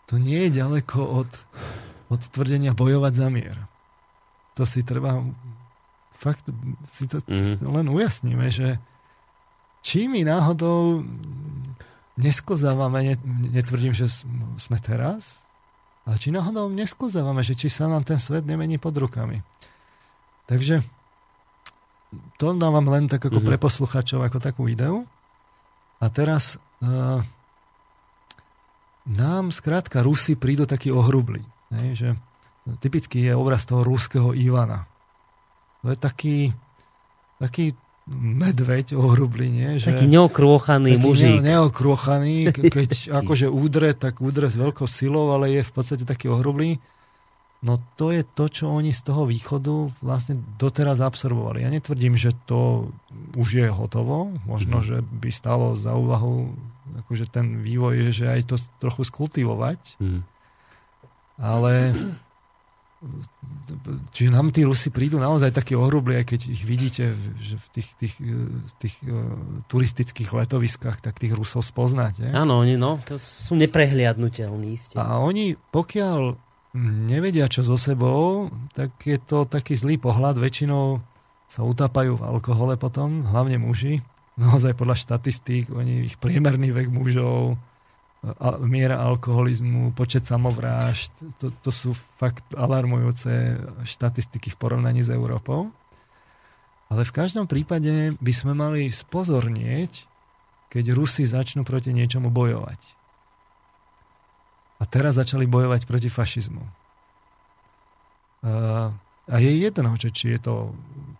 [0.09, 1.30] to nie je ďaleko od,
[2.09, 3.57] od tvrdenia bojovať za mier.
[4.57, 5.20] To si treba,
[6.16, 6.48] fakt
[6.88, 7.61] si to mm-hmm.
[7.68, 8.80] len ujasníme, že
[9.85, 11.05] či my náhodou
[12.16, 13.20] nesklzávame,
[13.53, 14.09] netvrdím, že
[14.57, 15.45] sme teraz,
[16.09, 19.45] ale či náhodou nesklzávame, že či sa nám ten svet nemení pod rukami.
[20.49, 20.80] Takže
[22.41, 23.49] to dávam len tak ako mm-hmm.
[23.53, 25.05] pre posluchačov, ako takú ideu.
[26.01, 27.20] A teraz uh,
[29.09, 31.45] nám skrátka Rusi prídu takí ohrubli.
[31.72, 31.97] Ne?
[31.97, 32.16] Že
[32.80, 34.89] typický je obraz toho ruského Ivana.
[35.85, 36.37] To je taký,
[37.41, 37.76] taký
[38.11, 39.70] medveď ohrublý, nie?
[39.80, 41.36] Že, taký neokrôchaný taký mužík.
[41.40, 42.90] Ne, neokrôchaný, keď
[43.24, 46.76] akože údre, tak údre s veľkou silou, ale je v podstate taký ohrublý.
[47.64, 51.64] No to je to, čo oni z toho východu vlastne doteraz absorbovali.
[51.64, 52.92] Ja netvrdím, že to
[53.40, 54.36] už je hotovo.
[54.44, 54.84] Možno, mm.
[54.84, 56.52] že by stalo za úvahu
[57.05, 59.96] akože ten vývoj, že aj to trochu skultivovať.
[59.96, 60.20] Mm.
[61.40, 61.72] Ale
[64.12, 67.88] čiže nám tí Rusi prídu naozaj takí ohrubli, aj keď ich vidíte že v tých,
[67.96, 68.14] tých,
[68.80, 72.28] tých uh, turistických letoviskách, tak tých Rusov spoznáte.
[72.32, 74.72] Áno, oni no, to sú neprehliadnutelní.
[74.76, 74.94] Ste.
[75.00, 76.36] A oni, pokiaľ
[77.09, 80.36] nevedia čo so sebou, tak je to taký zlý pohľad.
[80.36, 80.98] Väčšinou
[81.46, 84.02] sa utápajú v alkohole potom, hlavne muži.
[84.34, 87.55] Naozaj podľa štatistík, oni, ich priemerný vek mužov,
[88.64, 95.68] miera alkoholizmu, počet samovrážd, to, to sú fakt alarmujúce štatistiky v porovnaní s Európou.
[96.89, 100.09] Ale v každom prípade by sme mali spozornieť,
[100.72, 102.81] keď Rusi začnú proti niečomu bojovať.
[104.81, 106.64] A teraz začali bojovať proti fašizmu.
[109.25, 110.55] A je jedno, že či je to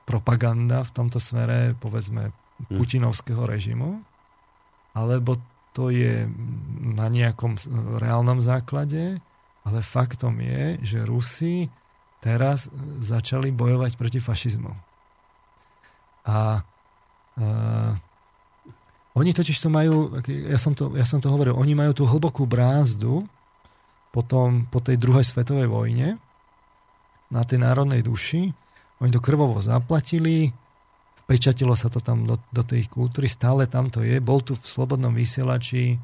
[0.05, 2.77] propaganda v tomto smere, povedzme, hm.
[2.77, 4.05] putinovského režimu,
[4.93, 5.41] alebo
[5.75, 6.31] to je
[6.95, 7.59] na nejakom
[7.99, 9.19] reálnom základe,
[9.67, 11.67] ale faktom je, že Rusi
[12.23, 12.71] teraz
[13.03, 14.73] začali bojovať proti fašizmu.
[16.25, 17.93] A uh,
[19.15, 22.47] oni totiž to majú, ja som to, ja som to hovoril, oni majú tú hlbokú
[22.47, 23.27] brázdu
[24.15, 26.19] potom, po tej druhej svetovej vojne
[27.35, 28.51] na tej národnej duši.
[29.03, 30.55] Oni to krvovo zaplatili,
[31.25, 34.21] Pečatilo sa to tam do, do tej kultúry, stále tam to je.
[34.21, 35.99] Bol tu v Slobodnom vysielači e,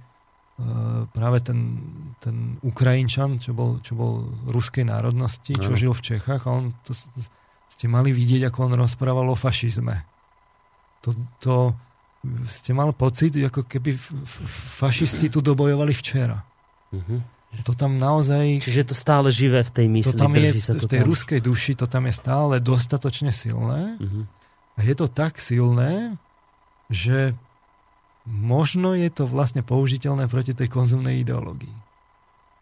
[1.12, 1.77] práve ten,
[2.25, 5.77] ten Ukrajinčan, čo bol, čo bol ruskej národnosti, čo no.
[5.77, 6.97] žil v Čechách a on to,
[7.68, 10.09] ste mali vidieť, ako on rozprával o fašizme.
[11.05, 11.55] To, to
[12.49, 13.97] ste mali pocit, ako keby
[14.81, 16.45] fašisti tu dobojovali včera.
[16.93, 17.21] Uh-huh.
[17.64, 18.61] To tam naozaj...
[18.61, 20.12] Čiže je to stále živé v tej mysli.
[20.12, 21.09] To tam je, sa to v tej tam...
[21.09, 23.97] ruskej duši, to tam je stále dostatočne silné.
[23.97, 24.29] Uh-huh.
[24.81, 26.16] A je to tak silné,
[26.89, 27.37] že
[28.24, 31.76] možno je to vlastne použiteľné proti tej konzumnej ideológii.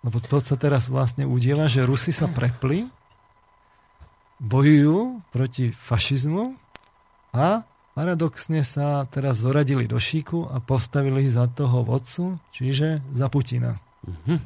[0.02, 2.90] Lebo to sa teraz vlastne udieva, že Rusi sa prepli,
[4.42, 6.58] bojujú proti fašizmu
[7.38, 7.62] a
[7.94, 13.78] paradoxne sa teraz zoradili do šíku a postavili za toho vodcu, čiže za Putina.
[14.06, 14.38] Mm-hmm.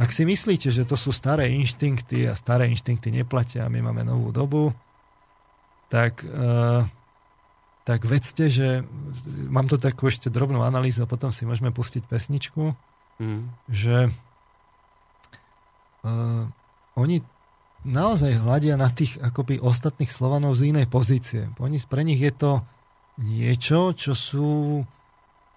[0.00, 4.04] Ak si myslíte, že to sú staré inštinkty a staré inštinkty neplatia a my máme
[4.08, 4.72] novú dobu,
[5.92, 6.88] tak, uh,
[7.84, 8.80] tak vedzte, že
[9.52, 12.72] mám to takú ešte drobnú analýzu a potom si môžeme pustiť pesničku,
[13.20, 13.42] mm.
[13.68, 14.08] že
[16.08, 16.48] uh,
[16.96, 17.20] oni
[17.84, 21.52] naozaj hľadia na tých akoby ostatných Slovanov z inej pozície.
[21.60, 22.52] Oni, pre nich je to
[23.20, 24.48] niečo, čo sú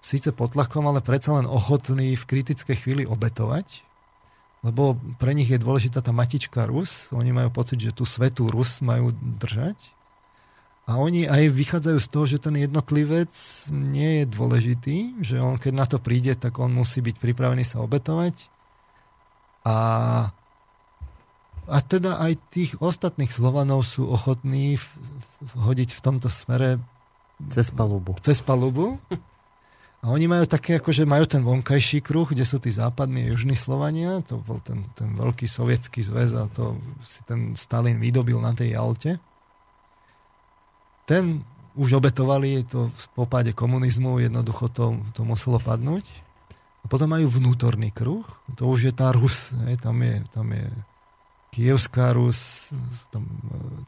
[0.03, 3.81] síce pod tlakom, ale predsa len ochotní v kritickej chvíli obetovať,
[4.67, 7.13] lebo pre nich je dôležitá tá matička Rus.
[7.13, 9.94] Oni majú pocit, že tú svetú Rus majú držať.
[10.85, 13.33] A oni aj vychádzajú z toho, že ten jednotlivec
[13.73, 17.81] nie je dôležitý, že on keď na to príde, tak on musí byť pripravený sa
[17.81, 18.37] obetovať.
[19.65, 19.77] A,
[21.65, 24.85] a teda aj tých ostatných Slovanov sú ochotní v,
[25.41, 26.77] v, hodiť v tomto smere
[27.49, 28.13] cez palubu.
[28.21, 29.01] Cez palubu.
[30.05, 33.57] A oni majú také, akože majú ten vonkajší kruh, kde sú tí západní a južní
[33.57, 36.77] Slovania, to bol ten, ten veľký sovietský zväz a to
[37.09, 39.17] si ten Stalin vydobil na tej Jalte
[41.05, 41.45] ten
[41.75, 46.03] už obetovali to v popáde komunizmu, jednoducho to, to muselo padnúť.
[46.81, 50.65] A potom majú vnútorný kruh, to už je tá Rus, hej, tam je, tam je
[51.49, 52.69] Kievská Rus,
[53.09, 53.25] tam,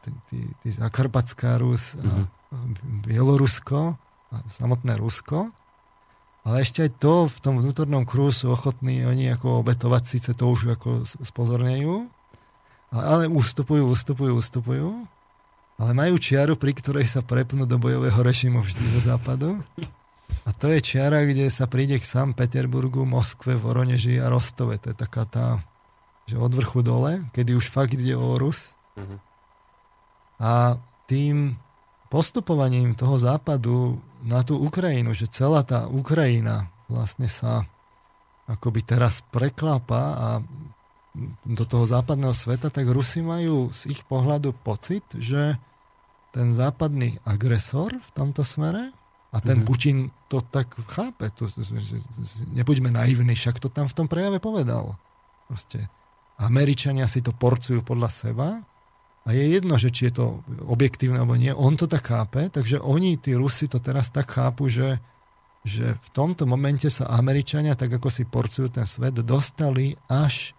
[0.01, 3.05] tí, tí, tí Zakarpatská Rus, a mm-hmm.
[3.05, 3.95] Bielorusko
[4.33, 5.53] a samotné Rusko.
[6.47, 10.47] Ale ešte aj to v tom vnútornom kruhu sú ochotní oni ako obetovať, síce to
[10.47, 12.07] už ako spozornejú,
[12.95, 14.87] ale ustupujú, ustupujú, ustupujú
[15.77, 19.61] ale majú čiaru, pri ktorej sa prepnú do bojového režimu vždy zo západu.
[20.47, 24.81] A to je čiara, kde sa príde k San Peterburgu, Moskve, Voroneži a Rostove.
[24.81, 25.61] To je taká tá,
[26.25, 28.57] že od vrchu dole, kedy už fakt ide o Rus.
[28.97, 29.19] Uh-huh.
[30.41, 31.59] A tým
[32.07, 37.67] postupovaním toho západu na tú Ukrajinu, že celá tá Ukrajina vlastne sa
[38.47, 40.27] akoby teraz preklápa a
[41.45, 45.57] do toho západného sveta, tak Rusi majú z ich pohľadu pocit, že
[46.35, 48.93] ten západný agresor v tomto smere
[49.33, 49.67] a ten mm-hmm.
[49.67, 49.97] Putin
[50.29, 51.29] to tak chápe.
[51.41, 51.49] To,
[52.53, 54.95] nebuďme naivní, však to tam v tom prejave povedal.
[55.49, 55.89] Proste
[56.37, 58.61] Američania si to porcujú podľa seba
[59.25, 60.25] a je jedno, že či je to
[60.63, 61.51] objektívne alebo nie.
[61.51, 65.01] On to tak chápe, takže oni, tí Rusi, to teraz tak chápu, že,
[65.67, 70.56] že v tomto momente sa Američania, tak ako si porcujú ten svet, dostali až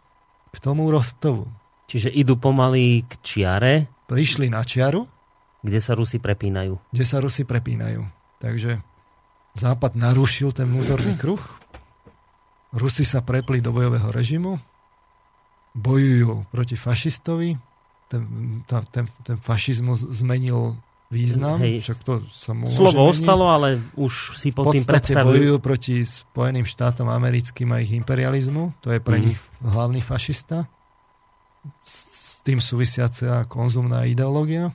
[0.58, 1.46] k tomu Rostovu.
[1.86, 3.86] Čiže idú pomaly k čiare.
[4.10, 5.06] Prišli na čiaru.
[5.62, 6.74] Kde sa Rusi prepínajú.
[6.90, 8.02] Kde sa Rusi prepínajú.
[8.42, 8.82] Takže
[9.58, 11.42] Západ narušil ten vnútorný kruh.
[12.70, 14.60] Rusi sa prepli do bojového režimu.
[15.78, 17.54] bojujú proti fašistovi.
[18.08, 18.22] Ten,
[18.64, 20.78] tá, ten, ten fašizmus zmenil
[21.08, 21.88] význam, Hej.
[21.88, 23.12] však to sa môže Slovo meniť.
[23.16, 25.24] ostalo, ale už si pod tým predstavujú.
[25.24, 28.76] bojujú proti Spojeným štátom americkým a ich imperializmu.
[28.84, 29.22] To je pre mm.
[29.24, 30.68] nich hlavný fašista.
[31.88, 34.72] S tým súvisiaca konzumná ideológia.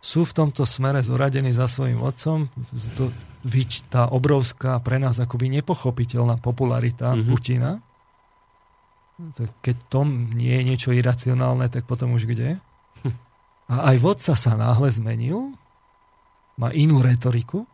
[0.00, 2.48] Sú v tomto smere zoradení za svojim otcom.
[2.96, 3.12] To,
[3.92, 7.28] tá obrovská, pre nás akoby nepochopiteľná popularita mm-hmm.
[7.28, 7.72] Putina.
[9.60, 12.56] Keď tom nie je niečo iracionálne, tak potom už kde?
[13.70, 15.54] A aj vodca sa náhle zmenil,
[16.58, 17.64] má inú retoriku,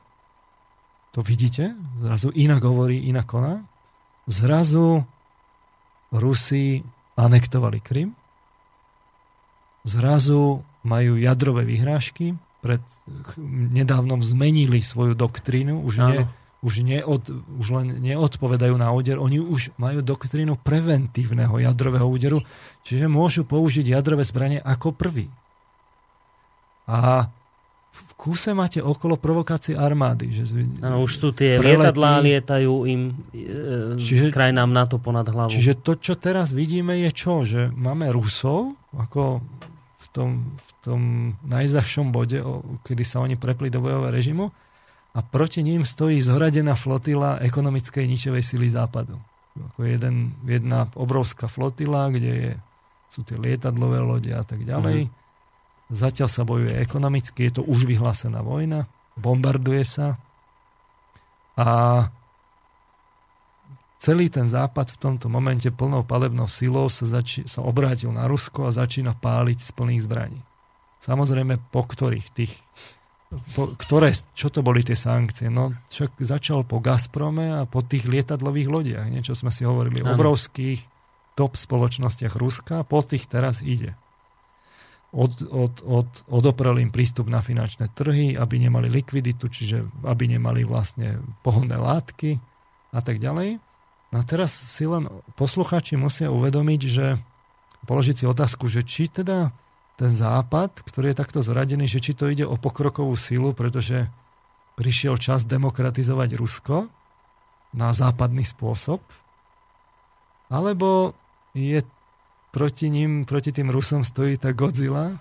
[1.17, 1.73] to vidíte,
[2.05, 3.65] zrazu inak hovorí, inak koná.
[4.29, 5.01] Zrazu
[6.13, 6.85] Rusi
[7.17, 8.13] anektovali Krym,
[9.89, 12.83] zrazu majú jadrové vyhrážky, pred,
[13.73, 16.21] nedávnom zmenili svoju doktrínu, už, nie,
[16.61, 17.23] už, neod,
[17.63, 22.43] už len neodpovedajú na úder, oni už majú doktrínu preventívneho jadrového úderu,
[22.83, 25.31] čiže môžu použiť jadrové zbranie ako prvý.
[26.87, 27.27] A
[27.97, 30.31] v kúse máte okolo provokácie armády.
[30.31, 30.43] Že
[30.85, 35.51] ano, už tu tie preletí, lietadlá lietajú im e, čiže, krajinám NATO ponad hlavu.
[35.51, 37.43] Čiže to, čo teraz vidíme, je čo?
[37.43, 39.41] Že máme Rusov, ako
[39.99, 41.01] v tom, v tom
[41.45, 42.41] najzahšom bode,
[42.87, 44.47] kedy sa oni prepli do bojového režimu
[45.17, 49.17] a proti ním stojí zhradená flotila ekonomickej ničovej sily západu.
[49.73, 52.53] Ako jeden, jedna obrovská flotila, kde je,
[53.09, 55.09] sú tie lietadlové lode a tak ďalej.
[55.09, 55.26] Mm-hmm.
[55.87, 60.19] Zatiaľ sa bojuje ekonomicky, je to už vyhlásená vojna, bombarduje sa
[61.55, 61.69] a
[64.03, 68.67] celý ten západ v tomto momente plnou palebnou silou sa, zači- sa obrátil na Rusko
[68.67, 70.41] a začína páliť z plných zbraní.
[71.01, 72.53] Samozrejme, po ktorých tých
[73.27, 75.51] po, ktoré, čo to boli tie sankcie?
[75.51, 80.15] No, však začal po Gazprome a po tých lietadlových lodiach, niečo sme si hovorili, ano.
[80.15, 80.79] obrovských
[81.35, 83.99] top spoločnostiach Ruska, po tých teraz ide.
[85.15, 90.67] Od, od, od, odoprel im prístup na finančné trhy, aby nemali likviditu, čiže aby nemali
[90.67, 92.37] vlastne pohonné látky
[92.93, 93.63] a tak ďalej.
[94.13, 97.17] No a teraz si len posluchači musia uvedomiť, že
[97.87, 99.55] položiť si otázku, že či teda
[99.97, 104.05] ten západ, ktorý je takto zradený, že či to ide o pokrokovú silu, pretože
[104.77, 106.93] prišiel čas demokratizovať Rusko
[107.73, 109.01] na západný spôsob,
[110.53, 111.17] alebo
[111.57, 111.81] je
[112.57, 115.21] proti ním, proti tým Rusom stojí tá Godzilla,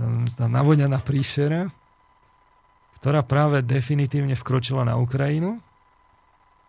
[0.00, 1.68] tá, tá navoňaná príšera,
[2.96, 5.60] ktorá práve definitívne vkročila na Ukrajinu,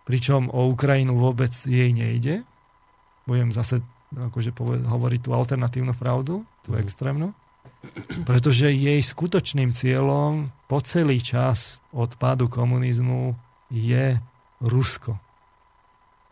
[0.03, 2.43] pričom o Ukrajinu vôbec jej nejde.
[3.23, 3.79] Budem zase
[4.11, 4.51] akože
[4.83, 6.83] hovoriť tú alternatívnu pravdu, tú mm.
[6.83, 7.31] extrémnu,
[8.27, 13.31] pretože jej skutočným cieľom po celý čas od pádu komunizmu
[13.71, 14.19] je
[14.59, 15.15] Rusko.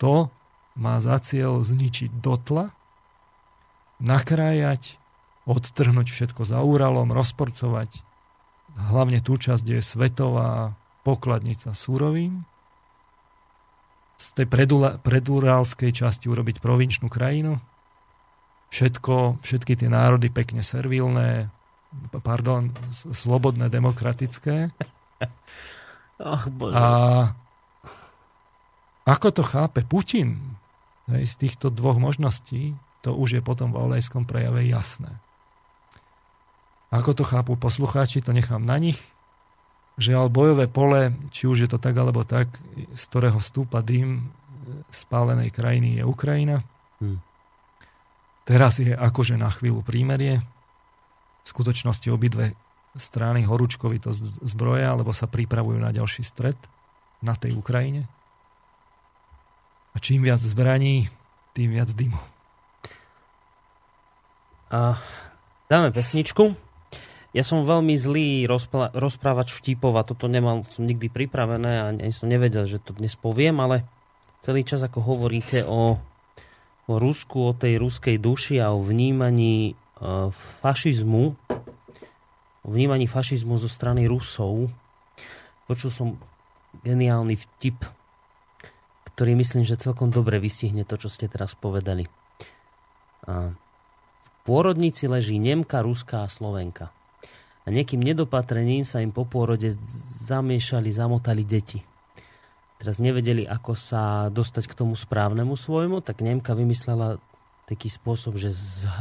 [0.03, 0.27] To
[0.75, 2.75] má za cieľ zničiť dotla,
[4.01, 4.97] nakrájať,
[5.45, 8.01] odtrhnúť všetko za úralom, rozporcovať
[8.91, 12.45] hlavne tú časť, kde je svetová pokladnica súrovín,
[14.21, 14.47] z tej
[15.01, 17.57] predurálskej časti urobiť provinčnú krajinu,
[18.69, 21.49] všetko, všetky tie národy pekne servilné,
[22.21, 24.69] pardon, slobodné, demokratické.
[26.21, 26.77] Ach, bože.
[26.77, 26.85] A
[29.09, 30.37] ako to chápe Putin
[31.09, 35.09] hej, z týchto dvoch možností, to už je potom v olejskom prejave jasné.
[36.91, 38.99] Ako to chápu poslucháči, to nechám na nich.
[39.95, 42.51] Žiaľ, bojové pole, či už je to tak alebo tak,
[42.95, 44.27] z ktorého stúpa dým
[44.91, 46.63] spálenej krajiny je Ukrajina.
[46.99, 47.23] Hmm.
[48.43, 50.43] Teraz je akože na chvíľu prímerie.
[51.41, 52.53] V skutočnosti obidve
[52.99, 54.11] strany horúčkovi to
[54.43, 56.59] zbroja, alebo sa pripravujú na ďalší stred
[57.23, 58.05] na tej Ukrajine.
[59.95, 61.07] A čím viac zbraní,
[61.55, 62.19] tým viac dymu.
[65.67, 66.55] Dáme pesničku.
[67.31, 72.11] Ja som veľmi zlý rozpla- rozprávač vtipov a toto nemal som nikdy pripravené a ani
[72.11, 73.87] som nevedel, že to dnes poviem, ale
[74.43, 75.99] celý čas ako hovoríte o
[76.91, 79.73] o Rusku, o tej ruskej duši a o vnímaní e,
[80.59, 81.23] fašizmu,
[82.65, 84.67] o vnímaní fašizmu zo strany Rusov.
[85.71, 86.07] Počul som
[86.83, 87.79] geniálny vtip,
[89.13, 92.11] ktorý myslím, že celkom dobre vystihne to, čo ste teraz povedali.
[93.29, 93.55] A
[94.43, 96.93] pôrodnici leží Nemka, Ruská a Slovenka.
[97.61, 99.69] A nejakým nedopatrením sa im po pôrode
[100.25, 101.85] zamiešali, zamotali deti
[102.81, 107.21] teraz nevedeli, ako sa dostať k tomu správnemu svojmu, tak Nemka vymyslela
[107.69, 108.49] taký spôsob, že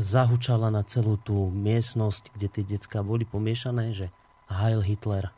[0.05, 4.13] zahučala na celú tú miestnosť, kde tie decka boli pomiešané, že
[4.53, 5.33] Heil Hitler.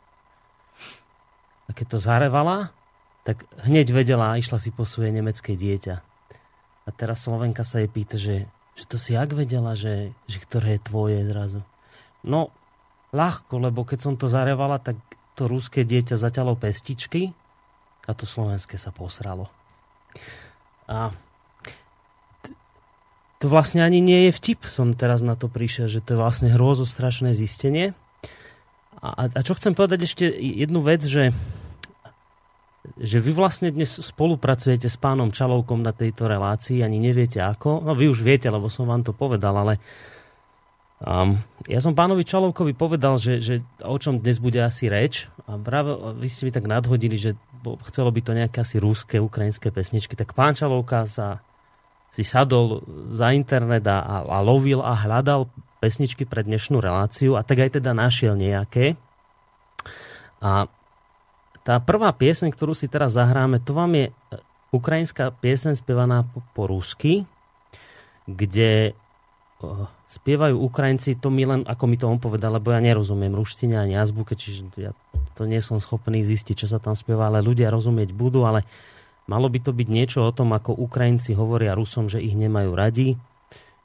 [1.65, 2.75] A keď to zarevala,
[3.23, 5.95] tak hneď vedela a išla si po svoje nemecké dieťa.
[6.83, 10.77] A teraz Slovenka sa jej pýta, že, že to si jak vedela, že, že ktoré
[10.77, 11.61] je tvoje zrazu.
[12.25, 12.49] No,
[13.13, 14.97] ľahko, lebo keď som to zarevala, tak
[15.37, 17.33] to ruské dieťa zaťalo pestičky
[18.05, 19.49] a to slovenské sa posralo.
[20.89, 21.13] A
[23.43, 26.49] to vlastne ani nie je vtip, som teraz na to prišiel, že to je vlastne
[26.53, 27.91] hrozostrašné zistenie.
[29.03, 31.35] A, a čo chcem povedať ešte jednu vec, že,
[32.99, 37.79] že vy vlastne dnes spolupracujete s pánom Čalovkom na tejto relácii, ani neviete ako.
[37.79, 39.79] No vy už viete, lebo som vám to povedal, ale
[40.99, 41.39] um,
[41.71, 45.31] ja som pánovi Čalovkovi povedal, že, že o čom dnes bude asi reč.
[45.47, 47.39] A práve vy ste mi tak nadhodili, že
[47.87, 50.19] chcelo by to nejaké asi rúské, ukrajinské pesničky.
[50.19, 51.39] Tak pán Čalovka sa
[52.11, 52.83] si sadol
[53.15, 57.95] za internet a, a lovil a hľadal pesničky pre dnešnú reláciu a tak aj teda
[57.95, 58.99] našiel nejaké.
[60.43, 60.67] A
[61.63, 64.05] tá prvá pieseň, ktorú si teraz zahráme, to vám je
[64.75, 67.23] ukrajinská pieseň spievaná po, po rusky,
[68.27, 68.95] kde
[70.11, 73.95] spievajú Ukrajinci, to mi len, ako mi to on povedal, lebo ja nerozumiem ruštine ani
[73.95, 74.91] azbuke, čiže ja
[75.39, 78.67] to nie som schopný zistiť, čo sa tam spieva, ale ľudia rozumieť budú, ale
[79.23, 83.15] Malo by to byť niečo o tom, ako Ukrajinci hovoria Rusom, že ich nemajú radi,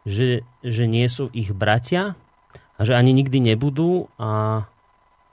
[0.03, 2.19] že, že nie sú ich bratia
[2.75, 4.11] a že ani nikdy nebudú.
[4.19, 4.67] A,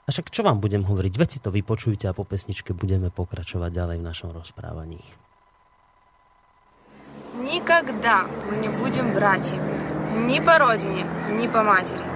[0.06, 1.12] a však čo vám budem hovoriť?
[1.18, 5.02] Veď si to vypočujte a po pesničke budeme pokračovať ďalej v našom rozprávaní.
[7.42, 9.74] Никогда мы не будем братьями.
[10.30, 11.04] Ни по родине,
[11.36, 12.06] ни по матери.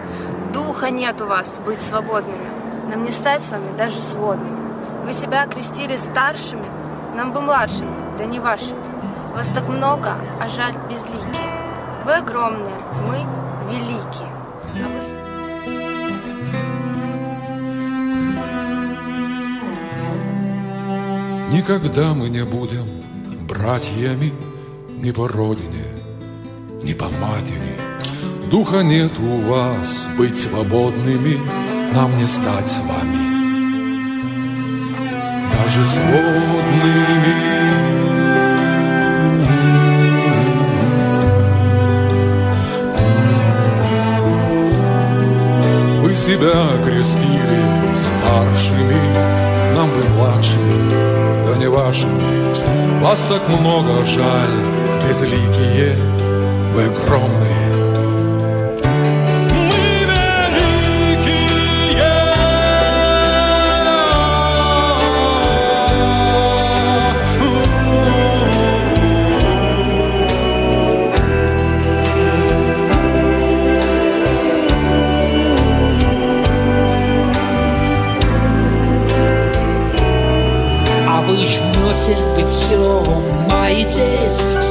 [0.55, 2.49] Духа нет у вас быть свободными.
[2.89, 4.71] Нам не стать с вами даже сводными.
[5.05, 6.67] Вы себя окрестили старшими,
[7.17, 8.79] нам бы младшими, да не вашими.
[9.35, 11.51] Вас так много, а жаль безликие.
[12.05, 12.75] Вы огромные,
[13.07, 13.50] мы
[21.53, 22.87] Никогда мы не будем
[23.49, 24.33] братьями
[24.99, 25.87] ни по родине,
[26.83, 27.77] ни по матери.
[28.51, 31.41] Духа нет у вас быть свободными,
[31.95, 33.31] нам не стать с вами
[35.53, 37.51] даже сводными.
[46.13, 51.10] Себя крестили старшими, нам бы младшими,
[51.61, 53.03] не вашими.
[53.03, 54.57] Вас так много жаль,
[55.07, 55.95] безликие,
[56.75, 57.60] вы огромные,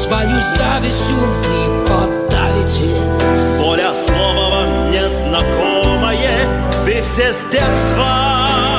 [0.10, 3.62] свою завистью вы подавитесь.
[3.62, 6.48] Поля слова вам незнакомое,
[6.84, 8.79] вы все с детства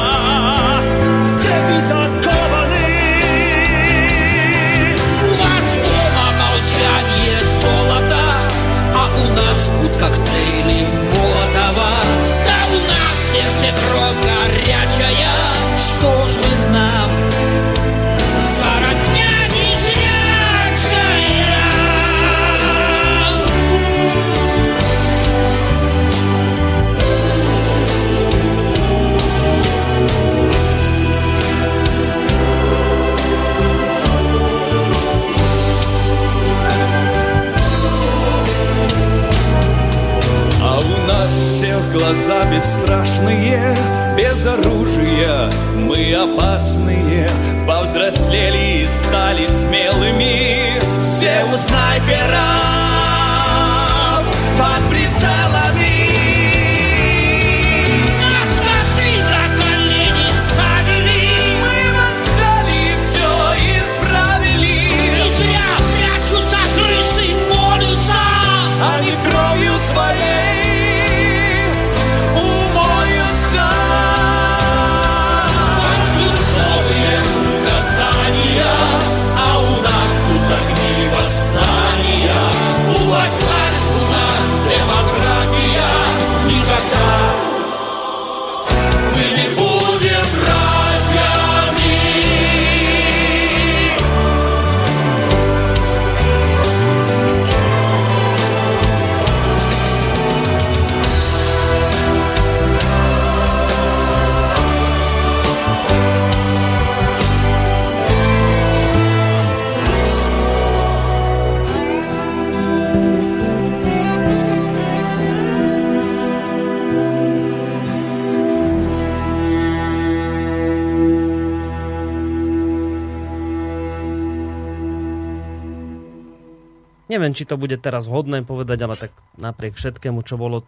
[127.41, 130.61] či to bude teraz vhodné povedať, ale tak napriek všetkému, čo bolo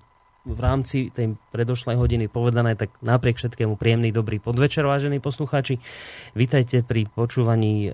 [0.48, 5.84] v rámci tej predošlej hodiny povedané, tak napriek všetkému príjemný dobrý podvečer, vážení poslucháči.
[6.32, 7.90] Vítajte pri počúvaní e,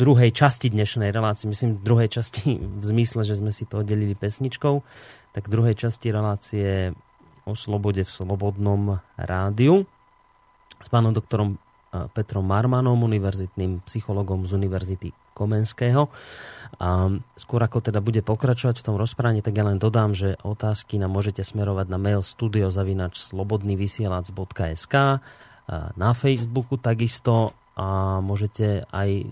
[0.00, 4.80] druhej časti dnešnej relácie, myslím druhej časti v zmysle, že sme si to oddelili pesničkou,
[5.36, 6.96] tak druhej časti relácie
[7.44, 9.84] o slobode v Slobodnom rádiu
[10.80, 16.10] s pánom doktorom e, Petrom Marmanom, univerzitným psychologom z Univerzity Komenského.
[16.78, 21.02] A skôr ako teda bude pokračovať v tom rozprávaní, tak ja len dodám, že otázky
[21.02, 24.94] nám môžete smerovať na mail studiozavinačslobodnyvysielac.sk
[25.96, 29.24] na Facebooku takisto a môžete aj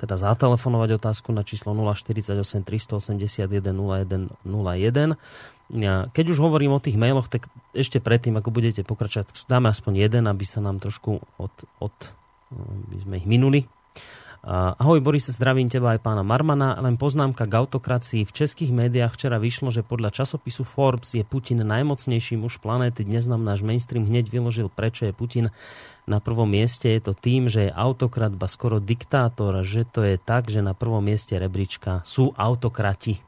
[0.00, 3.46] teda zatelefonovať otázku na číslo 048 381
[4.42, 5.14] 0101.
[6.12, 10.26] Keď už hovorím o tých mailoch, tak ešte predtým, ako budete pokračovať, dáme aspoň jeden,
[10.26, 11.94] aby sa nám trošku od, od
[12.92, 13.60] by sme ich minuli,
[14.42, 16.74] Ahoj Boris, zdravím teba aj pána Marmana.
[16.82, 18.26] Len poznámka k autokracii.
[18.26, 23.06] V českých médiách včera vyšlo, že podľa časopisu Forbes je Putin najmocnejší muž planéty.
[23.06, 25.54] Dnes nám náš mainstream hneď vyložil, prečo je Putin
[26.10, 26.90] na prvom mieste.
[26.90, 30.74] Je to tým, že je autokrat, ba skoro diktátor, že to je tak, že na
[30.74, 33.22] prvom mieste rebríčka sú autokrati.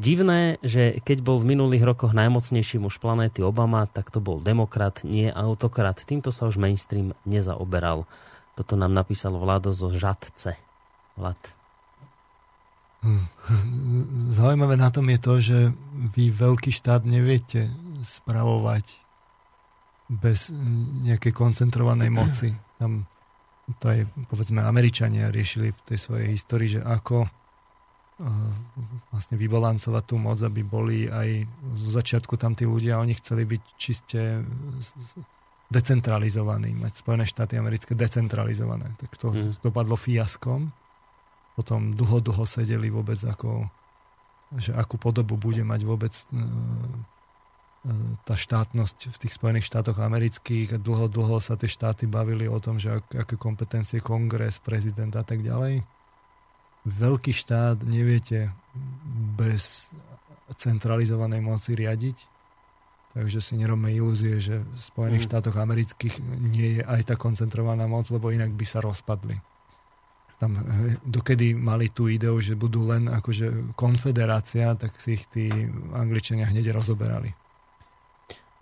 [0.00, 5.04] Divné, že keď bol v minulých rokoch najmocnejší muž planéty Obama, tak to bol demokrat,
[5.04, 6.00] nie autokrat.
[6.00, 8.08] Týmto sa už mainstream nezaoberal.
[8.56, 10.56] Toto nám napísal Vlado zo Žadce.
[11.20, 11.36] Vlad.
[14.32, 15.58] Zaujímavé na tom je to, že
[16.16, 17.70] vy veľký štát neviete
[18.02, 18.98] spravovať
[20.08, 20.50] bez
[21.04, 22.48] nejakej koncentrovanej moci.
[22.80, 23.04] Tam
[23.82, 27.30] to aj, povedzme, Američania riešili v tej svojej histórii, že ako uh,
[29.10, 33.62] vlastne vybalancovať tú moc, aby boli aj zo začiatku tam tí ľudia, oni chceli byť
[33.74, 34.46] čiste
[35.66, 38.94] decentralizovaný, mať Spojené štáty americké decentralizované.
[39.02, 39.52] Tak to mm.
[39.62, 40.70] dopadlo fiaskom.
[41.58, 43.66] Potom dlho, dlho sedeli vôbec ako,
[44.54, 46.40] že akú podobu bude mať vôbec e, e,
[48.22, 50.78] tá štátnosť v tých Spojených štátoch amerických.
[50.78, 55.24] Dlho, dlho sa tie štáty bavili o tom, že ak, aké kompetencie kongres, prezident a
[55.26, 55.82] tak ďalej.
[56.86, 58.54] Veľký štát neviete
[59.34, 59.90] bez
[60.54, 62.35] centralizovanej moci riadiť
[63.16, 65.28] Takže si nerobme ilúzie, že v Spojených mm.
[65.32, 66.20] štátoch amerických
[66.52, 69.40] nie je aj tá koncentrovaná moc, lebo inak by sa rozpadli.
[70.36, 75.48] Tam eh, dokedy mali tú ideu, že budú len akože konfederácia, tak si ich tí
[75.96, 77.32] angličania hneď rozoberali.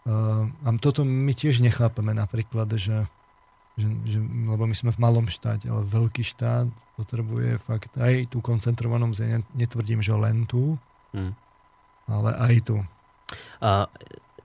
[0.05, 3.09] Uh, a toto my tiež nechápeme napríklad, že,
[3.74, 6.69] že, že, lebo my sme v malom štáte, ale veľký štát
[7.01, 9.11] potrebuje fakt aj tú koncentrovanú
[9.57, 10.77] netvrdím, že len tú,
[11.16, 11.33] hmm.
[12.07, 12.77] ale aj tu.
[13.65, 13.89] A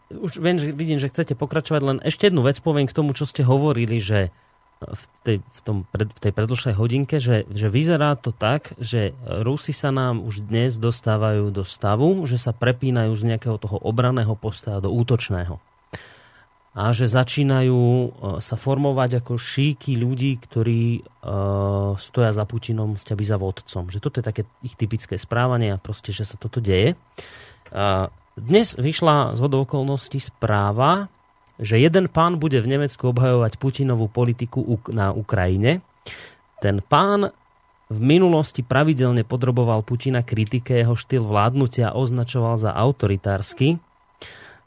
[0.09, 3.29] už viem, že vidím, že chcete pokračovať, len ešte jednu vec poviem k tomu, čo
[3.29, 4.33] ste hovorili, že
[4.79, 5.77] v tej, v tom,
[6.23, 11.51] tej predložnej hodinke, že, že vyzerá to tak, že Rusi sa nám už dnes dostávajú
[11.51, 15.59] do stavu, že sa prepínajú z nejakého toho obraného postoja do útočného.
[16.79, 18.07] A že začínajú e,
[18.39, 23.89] sa formovať ako šíky ľudí, ktorí uh, stoja za Putinom, sťaby za vodcom.
[23.89, 26.95] Že toto je také ich typické správanie a proste, že sa toto deje.
[27.73, 28.07] Uh,
[28.39, 31.11] dnes vyšla z okolností správa,
[31.59, 34.63] že jeden pán bude v Nemecku obhajovať Putinovú politiku
[34.95, 35.83] na Ukrajine.
[36.63, 37.35] Ten pán
[37.89, 43.81] v minulosti pravidelne podroboval Putina kritike, jeho štýl vládnutia označoval za autoritársky.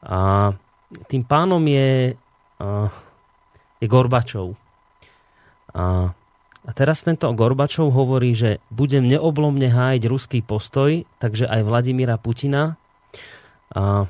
[0.03, 0.53] A
[1.07, 2.19] tým pánom je,
[3.79, 4.59] je Gorbačov.
[5.73, 6.13] A,
[6.67, 12.82] a teraz tento Gorbačov hovorí, že budem neoblomne hájiť ruský postoj, takže aj Vladimíra Putina
[13.73, 14.05] a,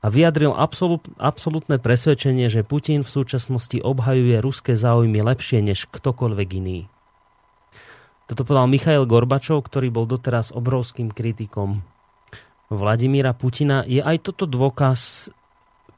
[0.00, 6.48] a vyjadril absolút, absolútne presvedčenie, že Putin v súčasnosti obhajuje ruské záujmy lepšie než ktokoľvek
[6.56, 6.88] iný.
[8.28, 11.80] Toto povedal Michail Gorbačov, ktorý bol doteraz obrovským kritikom
[12.68, 13.88] Vladimíra Putina.
[13.88, 15.32] Je aj toto dôkaz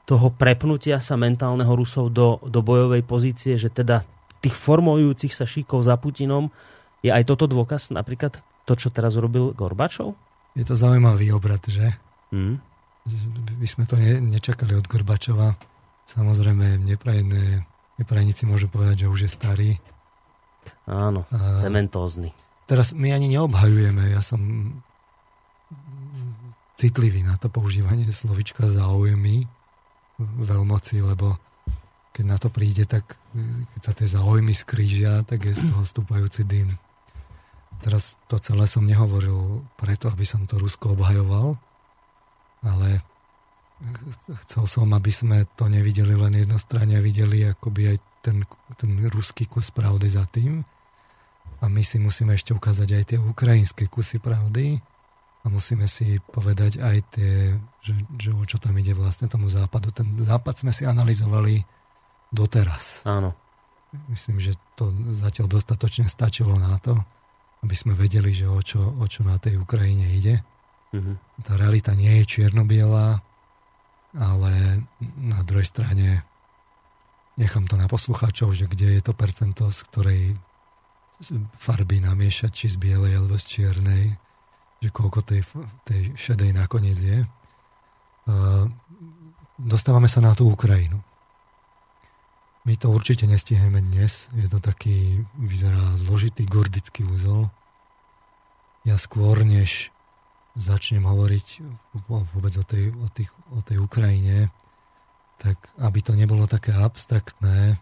[0.06, 4.06] toho prepnutia sa mentálneho Rusov do, do bojovej pozície, že teda
[4.42, 6.54] tých formujúcich sa šíkov za Putinom
[7.02, 10.14] je aj toto dôkaz, napríklad to, čo teraz urobil Gorbačov?
[10.54, 11.98] Je to zaujímavý obrad, že?
[12.30, 12.69] Mm
[13.58, 15.56] by sme to ne, nečakali od Gorbačova.
[16.04, 17.64] Samozrejme, neprajné,
[18.02, 19.70] neprajníci môžu povedať, že už je starý.
[20.90, 22.34] Áno, a cementózny.
[22.66, 24.14] Teraz my ani neobhajujeme.
[24.14, 24.40] Ja som
[26.78, 29.46] citlivý na to používanie slovička záujmy
[30.20, 31.36] veľmoci, lebo
[32.10, 33.16] keď na to príde, tak
[33.76, 36.76] keď sa tie záujmy skrížia, tak je z toho stúpajúci dym.
[37.80, 41.56] Teraz to celé som nehovoril preto, aby som to Rusko obhajoval,
[42.60, 43.00] ale
[44.44, 48.44] chcel som, aby sme to nevideli len jednostranne videli akoby aj ten,
[48.76, 50.60] ten ruský kus pravdy za tým.
[51.60, 54.80] A my si musíme ešte ukázať aj tie ukrajinské kusy pravdy.
[55.40, 59.88] a musíme si povedať aj tie, že, že o čo tam ide vlastne tomu západu.
[59.88, 61.64] Ten západ sme si analyzovali
[62.28, 63.00] doteraz.
[63.08, 63.32] Áno.
[64.12, 66.94] Myslím, že to zatiaľ dostatočne stačilo na to,
[67.64, 70.44] aby sme vedeli, že o čo, o čo na tej Ukrajine ide.
[70.90, 71.16] Mm-hmm.
[71.46, 73.22] Tá realita nie je čierno-biela,
[74.18, 74.52] ale
[75.16, 76.26] na druhej strane
[77.38, 80.22] nechám to na poslucháčov, že kde je to percento, z ktorej
[81.60, 84.18] farby namiešať, či z bielej alebo z čiernej
[84.80, 85.44] že koľko tej,
[85.84, 87.18] tej šedej nakoniec je.
[89.60, 91.04] Dostávame sa na tú Ukrajinu.
[92.64, 94.32] My to určite nestihneme dnes.
[94.36, 97.52] Je to taký, vyzerá zložitý gordický úzol.
[98.88, 99.92] Ja skôr, než
[100.60, 101.46] začnem hovoriť
[102.06, 104.52] vôbec o tej, o, tých, o tej Ukrajine,
[105.40, 107.80] tak aby to nebolo také abstraktné,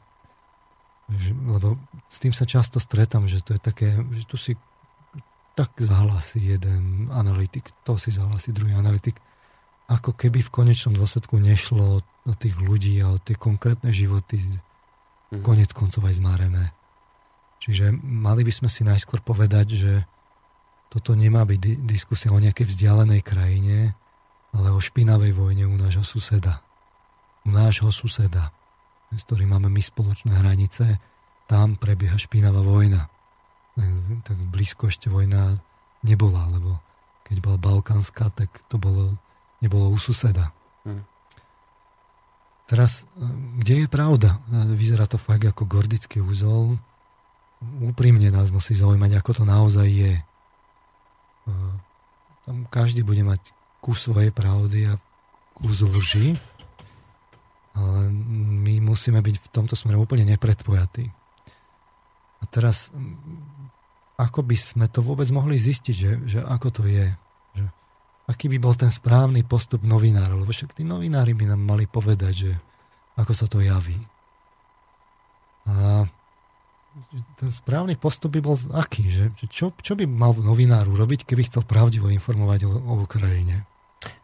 [1.49, 4.55] lebo s tým sa často stretám, že to je také, že tu si
[5.59, 9.19] tak zahlasí jeden analytik, to si zahlasí druhý analytik.
[9.91, 15.43] Ako keby v konečnom dôsledku nešlo o tých ľudí a o tie konkrétne životy mm-hmm.
[15.43, 16.71] konec koncov aj zmárené.
[17.59, 19.93] Čiže mali by sme si najskôr povedať, že
[20.89, 23.93] toto nemá byť di- diskusia o nejakej vzdialenej krajine,
[24.57, 26.65] ale o špinavej vojne u nášho suseda.
[27.45, 28.53] U nášho suseda,
[29.13, 31.01] s ktorým máme my spoločné hranice,
[31.49, 33.09] tam prebieha špinavá vojna
[34.27, 35.59] tak blízko ešte vojna
[36.03, 36.79] nebola, lebo
[37.27, 39.15] keď bola balkánska, tak to bolo,
[39.61, 40.51] nebolo u suseda.
[40.83, 41.05] Hmm.
[42.69, 43.25] Teraz, e,
[43.61, 44.41] kde je pravda?
[44.49, 46.81] E, vyzerá to fakt ako gordický úzol.
[47.83, 50.15] Úprimne nás musí zaujímať, ako to naozaj je.
[52.49, 53.53] Tam každý bude mať
[53.85, 54.97] kus svojej pravdy a
[55.59, 56.39] kus lži,
[57.79, 58.11] ale
[58.65, 61.07] my musíme byť v tomto smere úplne nepredpojatí.
[62.39, 62.91] A teraz
[64.19, 67.07] ako by sme to vôbec mohli zistiť, že, že ako to je.
[67.55, 67.65] Že,
[68.27, 72.35] aký by bol ten správny postup novinárov, lebo však tí novinári by nám mali povedať,
[72.35, 72.53] že
[73.15, 73.99] ako sa to javí.
[75.71, 76.03] A
[77.39, 79.09] ten správny postup by bol aký?
[79.09, 83.65] Že, čo, čo by mal novinár urobiť, keby chcel pravdivo informovať o, o Ukrajine?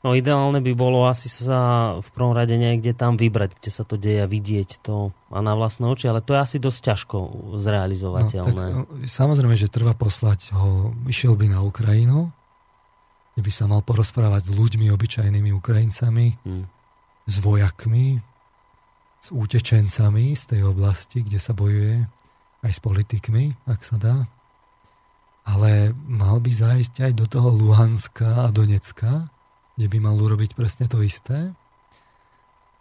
[0.07, 3.99] No ideálne by bolo asi sa v prvom rade niekde tam vybrať, kde sa to
[3.99, 7.17] deje a vidieť to a na vlastné oči, ale to je asi dosť ťažko
[7.59, 8.65] zrealizovateľné.
[8.71, 12.31] No, tak, samozrejme, že treba poslať ho, išiel by na Ukrajinu,
[13.35, 16.65] kde by sa mal porozprávať s ľuďmi, obyčajnými Ukrajincami, hmm.
[17.27, 18.23] s vojakmi,
[19.19, 22.07] s útečencami z tej oblasti, kde sa bojuje,
[22.65, 24.17] aj s politikmi, ak sa dá.
[25.45, 29.29] Ale mal by zájsť aj do toho Luhanska a Donecka,
[29.77, 31.53] kde by mal urobiť presne to isté.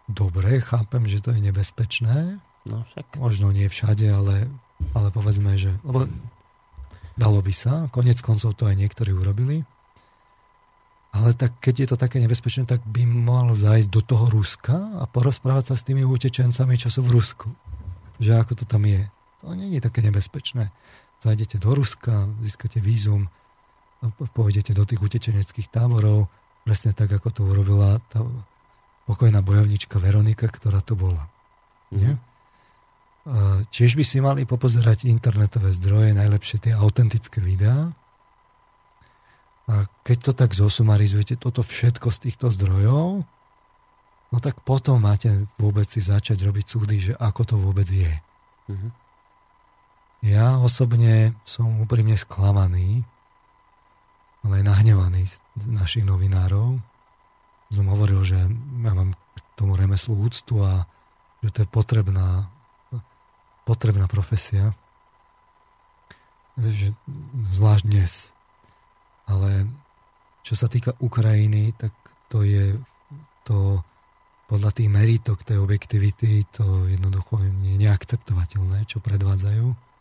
[0.07, 2.39] Dobre, chápem, že to je nebezpečné.
[2.63, 3.19] No však.
[3.19, 4.47] Možno nie všade, ale,
[4.95, 5.75] ale povedzme, že...
[5.83, 6.07] Lebo
[7.19, 9.67] dalo by sa, konec koncov to aj niektorí urobili.
[11.13, 15.05] Ale tak, keď je to také nebezpečné, tak by mal zájsť do toho Ruska a
[15.05, 17.53] porozprávať sa s tými utečencami, čo sú v Rusku.
[18.17, 19.05] Že ako to tam je.
[19.43, 20.71] To nie je také nebezpečné.
[21.19, 23.27] Zajdete do Ruska, získate vízum,
[24.31, 26.31] pôjdete do tých utečeneckých táborov,
[26.63, 28.23] Presne tak, ako to urobila tá
[29.03, 31.27] pokojná bojovnička Veronika, ktorá tu bola.
[31.91, 31.99] Mm.
[31.99, 32.13] Nie?
[33.71, 37.91] Tiež by si mali popozerať internetové zdroje, najlepšie tie autentické videá.
[39.67, 43.23] A keď to tak zosumarizujete, toto všetko z týchto zdrojov,
[44.31, 48.11] no tak potom máte vôbec si začať robiť súdy, že ako to vôbec je.
[48.71, 48.91] Mm-hmm.
[50.23, 53.03] Ja osobne som úprimne sklamaný,
[54.47, 55.35] ale aj nahnevaný z
[55.67, 56.79] našich novinárov.
[57.67, 60.87] Som hovoril, že ja mám k tomu remeslu úctu a
[61.43, 62.47] že to je potrebná,
[63.67, 64.71] potrebná profesia.
[66.55, 66.95] Že,
[67.51, 68.31] zvlášť dnes.
[69.27, 69.67] Ale
[70.47, 71.91] čo sa týka Ukrajiny, tak
[72.31, 72.79] to je
[73.43, 73.83] to
[74.47, 79.92] podľa tých meritok tej objektivity to jednoducho je neakceptovateľné, čo predvádzajú.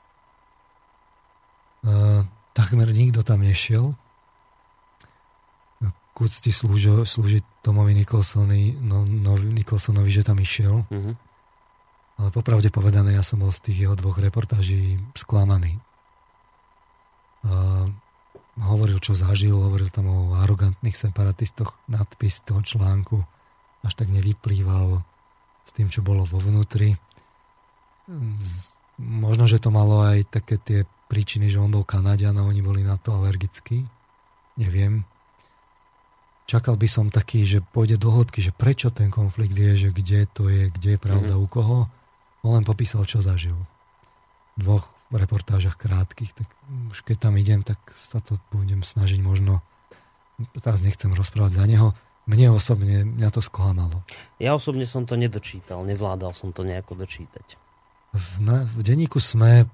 [1.83, 2.23] Uh,
[2.55, 3.99] takmer nikto tam nešiel
[6.13, 10.85] k úcti slúži, slúži Tomovi Nicholsonovi, no, no, Nicholsonovi, že tam išiel.
[10.93, 11.15] Mm-hmm.
[12.21, 15.81] Ale popravde povedané, ja som bol z tých jeho dvoch reportáží sklamaný.
[17.43, 17.89] A
[18.61, 23.25] hovoril, čo zažil, hovoril tam o arogantných separatistoch, nadpis toho článku
[23.83, 25.03] až tak nevyplýval
[25.67, 26.95] s tým, čo bolo vo vnútri.
[29.01, 30.81] Možno, že to malo aj také tie
[31.13, 33.85] príčiny, že on bol Kanadian a oni boli na to alergickí.
[34.57, 35.05] Neviem
[36.53, 40.29] čakal by som taký, že pôjde do hĺbky, že prečo ten konflikt je, že kde
[40.29, 41.45] to je, kde je pravda mm-hmm.
[41.45, 41.79] u koho.
[42.45, 43.57] On len popísal, čo zažil.
[44.59, 46.49] V dvoch reportážach krátkých, tak
[46.93, 49.61] už keď tam idem, tak sa to budem snažiť možno
[50.61, 51.89] teraz nechcem rozprávať za neho,
[52.25, 54.01] mne osobne, mňa to sklamalo.
[54.41, 57.61] Ja osobne som to nedočítal, nevládal som to nejako dočítať.
[58.13, 59.69] V, na, v denníku SME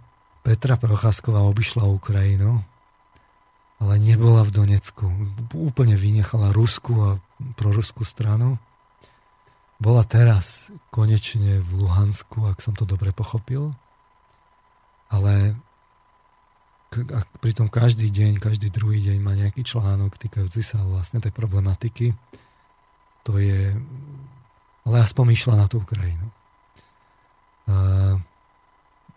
[0.48, 2.64] Petra Procházková obišla Ukrajinu,
[3.84, 5.04] ale nebola v Donecku.
[5.52, 7.20] Úplne vynechala Rusku a
[7.60, 8.56] proruskú stranu.
[9.76, 13.76] Bola teraz konečne v Luhansku, ak som to dobre pochopil.
[15.12, 15.52] Ale
[16.96, 22.16] a pritom každý deň, každý druhý deň má nejaký článok týkajúci sa vlastne tej problematiky.
[23.28, 23.76] To je...
[24.88, 26.24] Ale aspoň išla na tú Ukrajinu.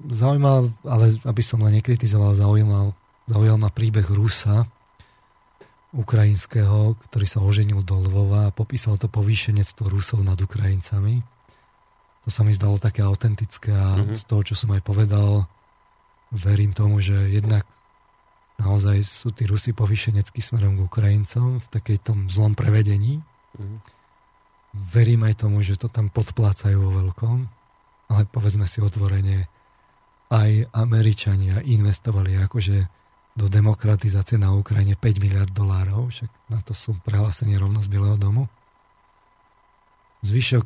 [0.10, 2.98] Zaujímal, ale aby som len nekritizoval, zaujímal,
[3.30, 4.66] zaujal ma príbeh Rusa,
[5.92, 11.20] ukrajinského, ktorý sa oženil do Lvova a popísal to povýšenectvo Rusov nad Ukrajincami.
[12.24, 14.16] To sa mi zdalo také autentické a mm-hmm.
[14.16, 15.52] z toho, čo som aj povedal,
[16.32, 17.68] verím tomu, že jednak
[18.56, 23.20] naozaj sú tí Rusi povýšeneckí smerom k Ukrajincom v takej tom zlom prevedení.
[23.60, 23.80] Mm-hmm.
[24.96, 27.38] Verím aj tomu, že to tam podplácajú vo veľkom,
[28.16, 29.52] ale povedzme si otvorene,
[30.32, 32.88] aj Američania investovali akože
[33.36, 38.16] do demokratizácie na Ukrajine 5 miliard dolárov, však na to sú prehlásenie rovno z Bieleho
[38.16, 38.48] domu.
[40.24, 40.66] Zvyšok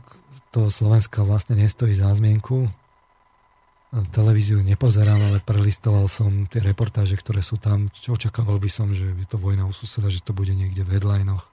[0.53, 2.69] toho Slovenska vlastne nestojí za zmienku
[4.11, 7.87] televíziu nepozerám, ale prelistoval som tie reportáže, ktoré sú tam.
[7.93, 11.47] Očakával by som, že je to vojna u suseda, že to bude niekde v headlinoch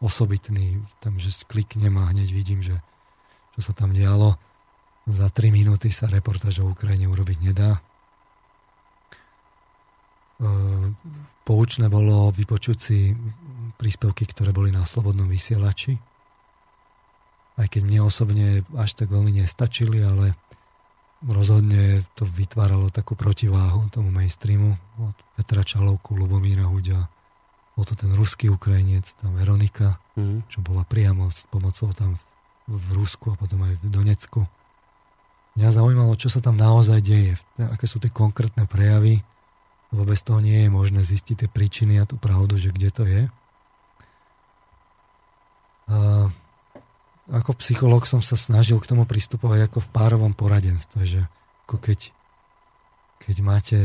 [0.00, 2.80] osobitný, tam, že kliknem a hneď vidím, že
[3.58, 4.40] čo sa tam dialo.
[5.02, 7.70] Za 3 minúty sa reportáž o Ukrajine urobiť nedá.
[7.74, 7.80] E,
[11.42, 13.10] poučné bolo vypočuť si
[13.74, 15.98] príspevky, ktoré boli na Slobodnom vysielači.
[17.58, 20.38] Aj keď mne osobne až tak veľmi nestačili, ale
[21.26, 27.10] rozhodne to vytváralo takú protiváhu tomu mainstreamu od Petra Čalovku, Lubomíra Huďa,
[27.72, 30.50] bol to ten ruský Ukrajinec, tá Veronika, mm.
[30.50, 32.20] čo bola priamo s pomocou tam
[32.68, 34.40] v Rusku a potom aj v Donecku.
[35.52, 39.20] Mňa zaujímalo, čo sa tam naozaj deje, aké sú tie konkrétne prejavy,
[39.92, 43.04] lebo bez toho nie je možné zistiť tie príčiny a tú pravdu, že kde to
[43.04, 43.22] je.
[45.92, 46.32] A
[47.28, 51.20] ako psychológ som sa snažil k tomu pristupovať ako v párovom poradenstve, že
[51.68, 52.12] ako keď,
[53.20, 53.78] keď máte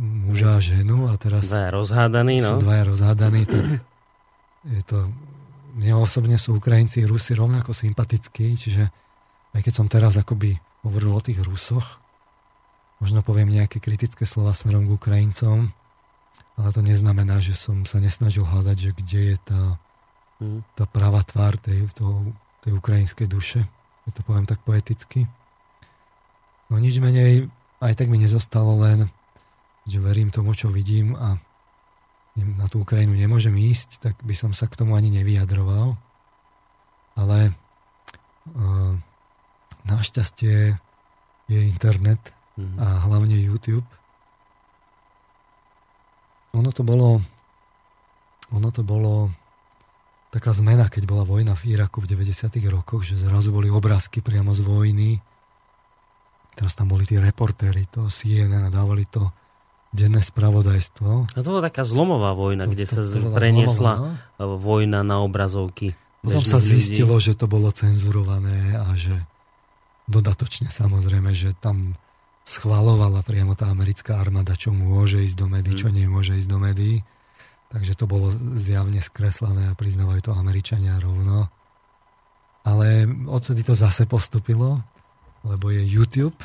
[0.00, 2.52] muža a ženu a teraz dvaja rozhádaní, no.
[2.52, 3.64] sú dvaja rozhádaní, tak
[4.64, 5.08] je to,
[5.76, 8.88] mne osobne sú Ukrajinci Rusi rovnako sympatickí, čiže
[9.56, 12.00] aj keď som teraz akoby hovoril o tých Rusoch,
[13.00, 15.72] možno poviem nejaké kritické slova smerom k Ukrajincom,
[16.60, 19.62] ale to neznamená, že som sa nesnažil hľadať, že kde je tá
[20.40, 20.60] mm.
[20.74, 22.32] tá pravá tvár tej, toho,
[22.64, 23.60] tej ukrajinskej duše,
[24.08, 25.28] keď to poviem tak poeticky.
[26.72, 27.52] No nič menej,
[27.82, 29.08] aj tak mi nezostalo len,
[29.84, 31.36] že verím tomu, čo vidím a
[32.40, 35.98] na tú Ukrajinu nemôžem ísť, tak by som sa k tomu ani nevyjadroval.
[37.18, 37.52] Ale
[38.54, 38.94] uh,
[40.00, 40.80] našťastie
[41.52, 42.76] je internet mm.
[42.80, 43.86] a hlavne YouTube.
[46.56, 47.20] Ono to bolo
[48.50, 49.30] ono to bolo
[50.34, 52.50] taká zmena, keď bola vojna v Iraku v 90.
[52.70, 55.10] rokoch, že zrazu boli obrázky priamo z vojny.
[56.54, 59.30] Teraz tam boli tí reportéri, to CNN a dávali to
[59.90, 61.34] denné spravodajstvo.
[61.34, 64.58] A to bola taká zlomová vojna, to, kde to, to, sa preniesla zlomová, no?
[64.58, 65.98] vojna na obrazovky.
[66.22, 67.32] Potom sa zistilo, ľudí.
[67.32, 69.14] že to bolo cenzurované a že
[70.10, 71.94] dodatočne samozrejme, že tam
[72.42, 75.94] schvalovala priamo tá americká armáda, čo môže ísť do médií, čo mhm.
[75.94, 77.06] nemôže ísť do médií.
[77.70, 81.46] Takže to bolo zjavne skreslené a priznávajú to Američania rovno.
[82.66, 84.82] Ale odtedy to zase postupilo,
[85.46, 86.36] lebo je YouTube.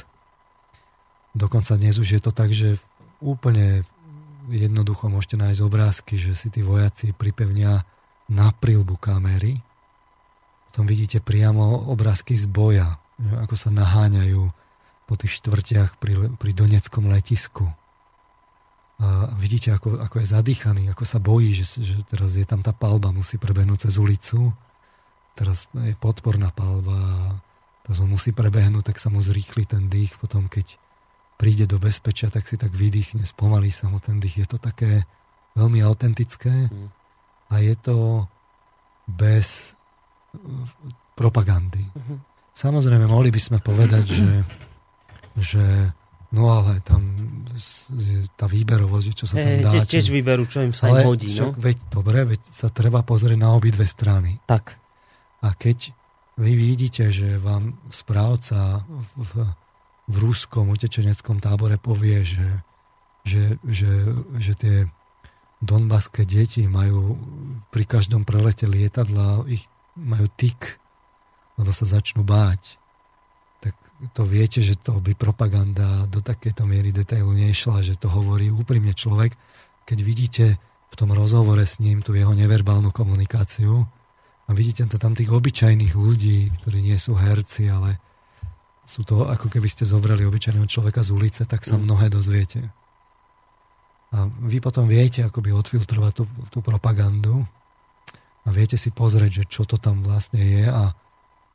[1.34, 2.78] Dokonca dnes už je to tak, že
[3.26, 3.84] úplne
[4.54, 7.82] jednoducho môžete nájsť obrázky, že si tí vojaci pripevnia
[8.30, 9.66] na prilbu kamery.
[10.70, 14.44] Potom vidíte priamo obrázky z boja, ako sa naháňajú
[15.06, 17.70] po tých štvrtiach pri, pri Doneckom letisku
[18.96, 22.72] a vidíte, ako, ako je zadýchaný, ako sa bojí, že, že teraz je tam tá
[22.72, 24.56] palba, musí prebehnúť cez ulicu.
[25.36, 27.20] Teraz je podporná palba a
[27.84, 30.16] teraz on musí prebehnúť, tak sa mu zrýchli ten dých.
[30.16, 30.80] Potom, keď
[31.36, 34.48] príde do bezpečia, tak si tak vydýchne, spomalí sa mu ten dých.
[34.48, 35.04] Je to také
[35.60, 36.88] veľmi autentické mm.
[37.52, 37.98] a je to
[39.12, 40.40] bez uh,
[41.20, 41.84] propagandy.
[41.84, 42.20] Mm-hmm.
[42.56, 44.32] Samozrejme, mohli by sme povedať, že,
[45.36, 45.66] že
[46.36, 47.16] No ale tam
[48.36, 49.72] tá výberovosť, čo sa tam dá.
[49.72, 51.32] Tiež, tiež výberu, čo im sa ale im hodí.
[51.32, 51.56] Však, no?
[51.56, 54.44] veď, dobre, veď sa treba pozrieť na obidve strany.
[54.44, 54.76] Tak.
[55.40, 55.96] A keď
[56.36, 59.32] vy vidíte, že vám správca v, v,
[60.12, 62.48] v ruskom utečeneckom tábore povie, že,
[63.24, 63.92] že, že,
[64.36, 64.76] že tie
[65.64, 67.16] donbaské deti majú
[67.72, 69.64] pri každom prelete lietadla, ich
[69.96, 70.84] majú tik,
[71.56, 72.80] lebo sa začnú báť.
[73.64, 73.74] Tak
[74.12, 78.92] to viete, že to by propaganda do takéto miery detailu nešla, že to hovorí úprimne
[78.92, 79.34] človek,
[79.88, 80.46] keď vidíte
[80.92, 83.84] v tom rozhovore s ním tú jeho neverbálnu komunikáciu
[84.46, 87.98] a vidíte to tam tých obyčajných ľudí, ktorí nie sú herci, ale
[88.86, 91.82] sú to ako keby ste zobrali obyčajného človeka z ulice, tak sa mm.
[91.90, 92.70] mnohé dozviete.
[94.14, 96.24] A vy potom viete akoby odfiltrovať tú,
[96.54, 97.42] tú propagandu
[98.46, 100.94] a viete si pozrieť, že čo to tam vlastne je a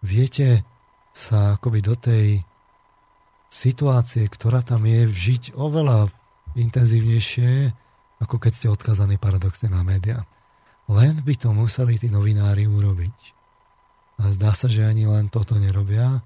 [0.01, 0.65] viete
[1.13, 2.43] sa akoby do tej
[3.51, 6.09] situácie, ktorá tam je, vžiť oveľa
[6.55, 7.75] intenzívnejšie,
[8.23, 10.23] ako keď ste odkazaní paradoxne na médiá.
[10.91, 13.17] Len by to museli tí novinári urobiť.
[14.21, 16.21] A zdá sa, že ani len toto nerobia,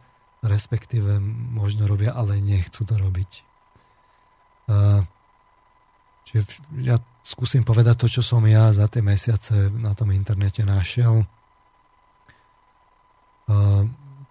[0.45, 1.21] respektíve
[1.55, 3.31] možno robia, ale nechcú to robiť.
[6.29, 6.43] čiže
[6.85, 11.25] ja skúsim povedať to, čo som ja za tie mesiace na tom internete našiel.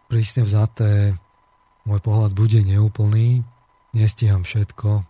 [0.09, 1.17] Prísne vzaté
[1.83, 3.43] môj pohľad bude neúplný,
[3.91, 5.03] nestíham všetko,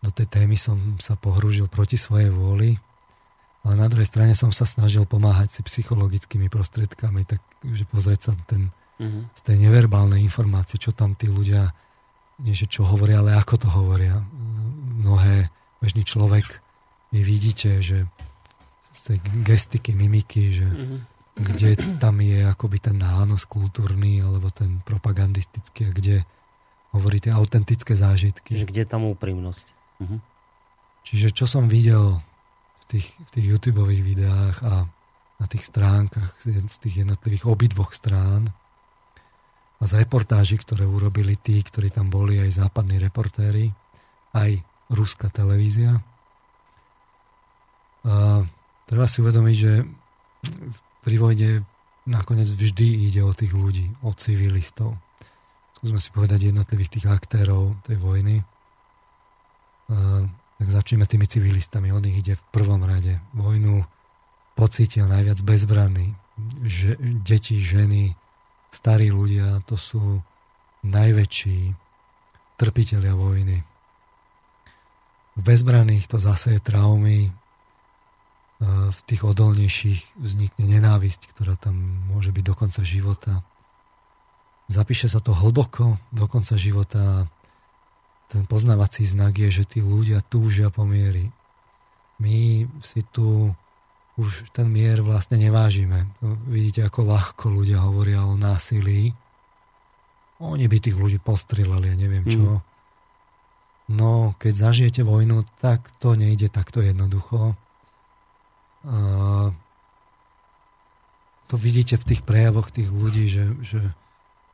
[0.00, 2.80] do tej témy som sa pohrúžil proti svojej vôli,
[3.60, 8.72] ale na druhej strane som sa snažil pomáhať si psychologickými prostriedkami, takže pozrieť sa ten,
[8.96, 9.22] mm-hmm.
[9.36, 11.76] z tej neverbálnej informácie, čo tam tí ľudia,
[12.40, 14.24] nie že čo hovoria, ale ako to hovoria.
[15.04, 15.52] Mnohé,
[15.84, 16.48] bežný človek,
[17.12, 18.08] vy vidíte, že
[18.96, 21.00] z tej gestiky, mimiky, že mm-hmm.
[21.40, 26.16] Kde tam je akoby ten nános kultúrny, alebo ten propagandistický, a kde
[26.92, 28.60] hovorí tie autentické zážitky.
[28.60, 29.66] Že kde je tam úprimnosť.
[30.04, 30.20] Uh-huh.
[31.06, 32.20] Čiže čo som videl
[32.84, 34.84] v tých, v tých YouTube videách a
[35.40, 38.52] na tých stránkach z tých jednotlivých obidvoch strán
[39.80, 43.72] a z reportáží, ktoré urobili tí, ktorí tam boli, aj západní reportéri,
[44.36, 44.60] aj
[44.92, 46.04] ruská televízia.
[48.04, 48.44] A
[48.84, 49.72] treba si uvedomiť, že
[51.00, 51.48] pri vojne
[52.08, 54.96] nakoniec vždy ide o tých ľudí, o civilistov.
[55.80, 58.44] Skúsme si povedať jednotlivých tých aktérov tej vojny
[60.60, 61.88] tak začneme tými civilistami.
[61.88, 63.16] On ich ide v prvom rade.
[63.32, 63.80] Vojnu
[64.52, 66.12] pocítil najviac bezbranný.
[66.60, 68.12] Že, deti, ženy,
[68.68, 70.20] starí ľudia, to sú
[70.84, 71.72] najväčší
[72.60, 73.64] trpiteľia vojny.
[75.36, 77.32] V bezbranných to zase je traumy,
[78.60, 81.80] v tých odolnejších vznikne nenávisť, ktorá tam
[82.12, 83.40] môže byť do konca života.
[84.68, 87.24] Zapíše sa to hlboko do konca života
[88.30, 91.34] ten poznávací znak je, že tí ľudia túžia po miery.
[92.22, 93.50] My si tu
[94.14, 96.06] už ten mier vlastne nevážime.
[96.46, 99.10] Vidíte, ako ľahko ľudia hovoria o násilí.
[100.38, 102.62] Oni by tých ľudí postrelali, ja neviem čo.
[102.62, 102.62] Mm.
[103.90, 107.58] No, keď zažijete vojnu, tak to nejde takto jednoducho.
[111.50, 113.80] To vidíte v tých prejavoch tých ľudí, že, že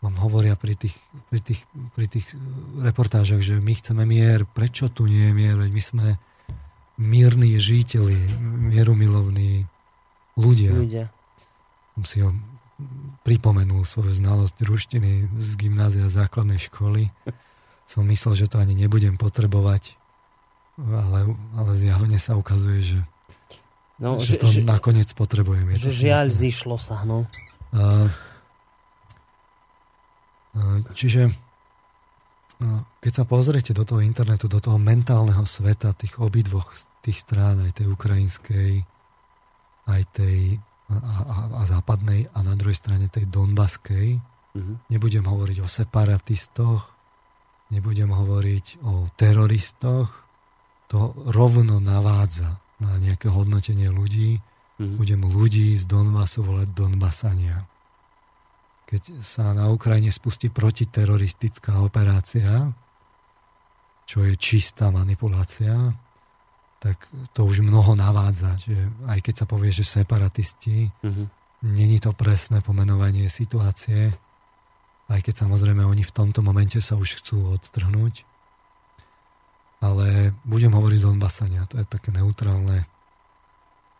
[0.00, 0.96] vám hovoria pri tých,
[1.28, 1.60] pri, tých,
[1.92, 2.26] pri tých
[2.80, 6.16] reportážach, že my chceme mier, prečo tu nie je mier, my sme
[6.96, 8.16] mírni žiteľi,
[8.72, 9.68] mierumilovní
[10.36, 10.72] ľudia.
[10.72, 11.06] ľudia.
[11.96, 12.30] Som si ho
[13.24, 17.08] pripomenul svoju znalosť ruštiny z gymnázia základnej školy.
[17.88, 19.96] Som myslel, že to ani nebudem potrebovať,
[20.76, 23.00] ale, ale zjavne sa ukazuje, že,
[24.00, 25.76] no, že, že to že, nakoniec potrebujem.
[25.76, 27.28] Je že žiaľ zišlo sa, no.
[27.76, 28.08] Uh,
[30.96, 31.32] Čiže
[33.04, 36.72] keď sa pozriete do toho internetu, do toho mentálneho sveta tých obidvoch
[37.04, 38.72] tých strán, aj tej ukrajinskej,
[39.86, 40.58] aj tej
[40.88, 44.76] a, a, a západnej a na druhej strane tej donbaskej, mm-hmm.
[44.88, 46.82] nebudem hovoriť o separatistoch,
[47.74, 50.10] nebudem hovoriť o teroristoch,
[50.86, 54.96] to rovno navádza na nejaké hodnotenie ľudí, mm-hmm.
[55.00, 57.64] budem ľudí z Donbasu volať Donbasania
[58.86, 62.70] keď sa na Ukrajine spustí protiteroristická operácia,
[64.06, 65.74] čo je čistá manipulácia,
[66.78, 68.78] tak to už mnoho navádza, že
[69.10, 71.26] aj keď sa povie, že separatisti, mm-hmm.
[71.74, 74.14] není to presné pomenovanie situácie,
[75.10, 78.22] aj keď samozrejme oni v tomto momente sa už chcú odtrhnúť.
[79.84, 82.88] Ale budem hovoriť Donbasania, to je také neutrálne.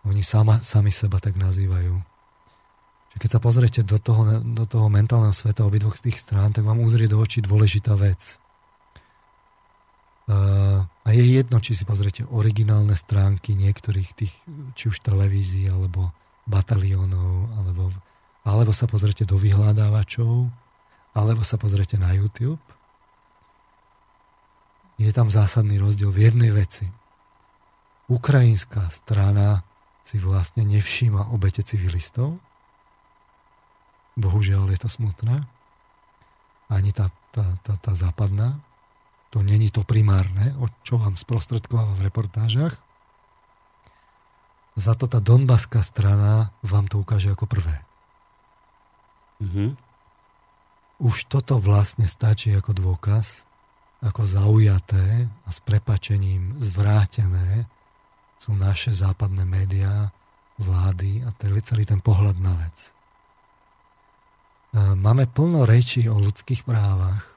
[0.09, 2.17] Oni sama, sami seba tak nazývajú
[3.17, 6.85] keď sa pozriete do toho, do toho mentálneho sveta obidvoch z tých strán, tak vám
[6.85, 8.37] uzrie do očí dôležitá vec.
[11.07, 14.35] A je jedno, či si pozriete originálne stránky niektorých tých,
[14.77, 16.13] či už televízií, alebo
[16.45, 17.95] bataliónov, alebo,
[18.45, 20.51] alebo sa pozriete do vyhľadávačov,
[21.17, 22.61] alebo sa pozriete na YouTube.
[24.97, 26.89] Je tam zásadný rozdiel v jednej veci.
[28.09, 29.67] ukrajinská strana
[30.07, 32.39] si vlastne nevšíma obete civilistov.
[34.15, 35.43] Bohužiaľ je to smutné.
[36.71, 38.63] Ani tá, tá, tá, tá západná.
[39.35, 42.79] To není to primárne, o čo vám sprostredkováva v reportážach.
[44.79, 47.83] Za to tá Donbaská strana vám to ukáže ako prvé.
[49.43, 49.69] Mm-hmm.
[51.03, 53.45] Už toto vlastne stačí ako dôkaz,
[54.05, 57.65] ako zaujaté a s prepačením zvrátené
[58.37, 60.13] sú naše západné médiá,
[60.57, 62.89] vlády a celý ten pohľad na vec.
[62.89, 62.91] E,
[64.97, 67.29] máme plno rečí o ľudských právach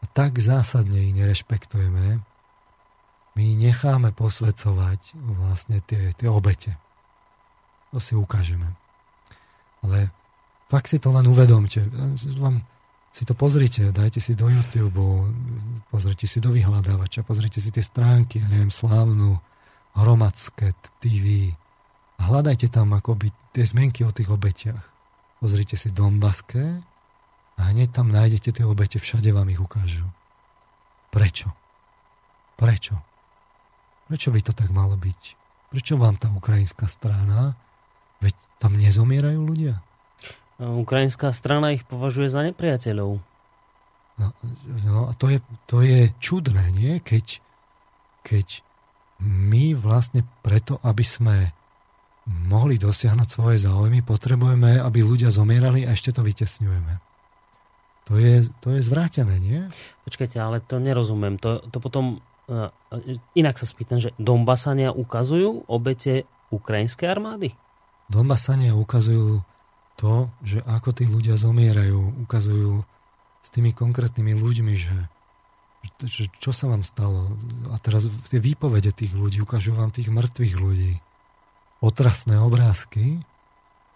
[0.00, 2.20] a tak zásadne ich nerešpektujeme,
[3.34, 6.78] my necháme posvedcovať vlastne tie, tie obete.
[7.90, 8.68] To si ukážeme.
[9.82, 10.14] Ale
[10.70, 11.82] fakt si to len uvedomte.
[12.38, 12.62] Vám
[13.14, 15.30] si to pozrite, dajte si do YouTube,
[15.86, 19.38] pozrite si do vyhľadávača, pozrite si tie stránky, ja neviem, slávnu,
[19.94, 21.54] hromadské TV.
[22.18, 24.82] Hľadajte tam akoby tie zmenky o tých obetiach.
[25.38, 26.82] Pozrite si Donbaské
[27.54, 30.10] a hneď tam nájdete tie obete, všade vám ich ukážu.
[31.14, 31.54] Prečo?
[32.58, 32.98] Prečo?
[34.10, 35.22] Prečo by to tak malo byť?
[35.70, 37.54] Prečo vám tá ukrajinská strana,
[38.18, 39.78] veď tam nezomierajú ľudia?
[40.62, 43.18] Ukrajinská strana ich považuje za nepriateľov.
[44.14, 44.26] No,
[44.86, 47.02] no a to je, to je čudné, nie?
[47.02, 47.42] Keď,
[48.22, 48.62] keď
[49.18, 51.36] my vlastne preto, aby sme
[52.26, 57.02] mohli dosiahnuť svoje záujmy, potrebujeme, aby ľudia zomierali a ešte to vytesňujeme.
[58.04, 59.60] To je, to je zvrátené, nie?
[60.04, 61.40] Počkajte, ale to nerozumiem.
[61.40, 62.20] To, to potom...
[63.32, 67.56] Inak sa spýtam, že Donbasania ukazujú obete ukrajinskej armády?
[68.12, 69.40] Donbasania ukazujú
[69.94, 72.82] to, že ako tí ľudia zomierajú, ukazujú
[73.44, 74.98] s tými konkrétnymi ľuďmi, že,
[76.02, 77.34] že čo sa vám stalo.
[77.70, 80.98] A teraz tie výpovede tých ľudí ukážu vám tých mŕtvych ľudí.
[81.84, 83.20] Otrasné obrázky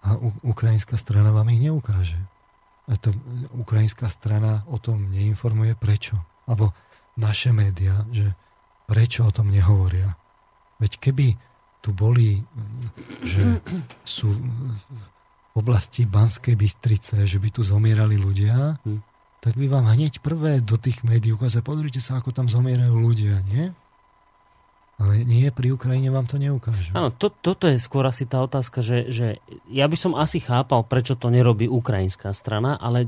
[0.05, 2.21] a u, ukrajinská strana vám ich neukáže.
[2.89, 3.13] A to,
[3.57, 6.17] ukrajinská strana o tom neinformuje prečo.
[6.49, 6.73] Alebo
[7.19, 8.33] naše médiá, že
[8.89, 10.17] prečo o tom nehovoria.
[10.81, 11.37] Veď keby
[11.83, 12.43] tu boli,
[13.27, 13.61] že
[14.07, 14.33] sú
[15.59, 19.01] oblasti Banskej Bystrice, že by tu zomierali ľudia, hm.
[19.43, 23.43] tak by vám hneď prvé do tých médií ukázali, pozrite sa, ako tam zomierajú ľudia,
[23.51, 23.75] nie?
[24.99, 26.91] Ale nie, pri Ukrajine vám to neukážu.
[26.91, 29.39] Áno, to, toto je skôr asi tá otázka, že, že
[29.71, 33.07] ja by som asi chápal, prečo to nerobí ukrajinská strana, ale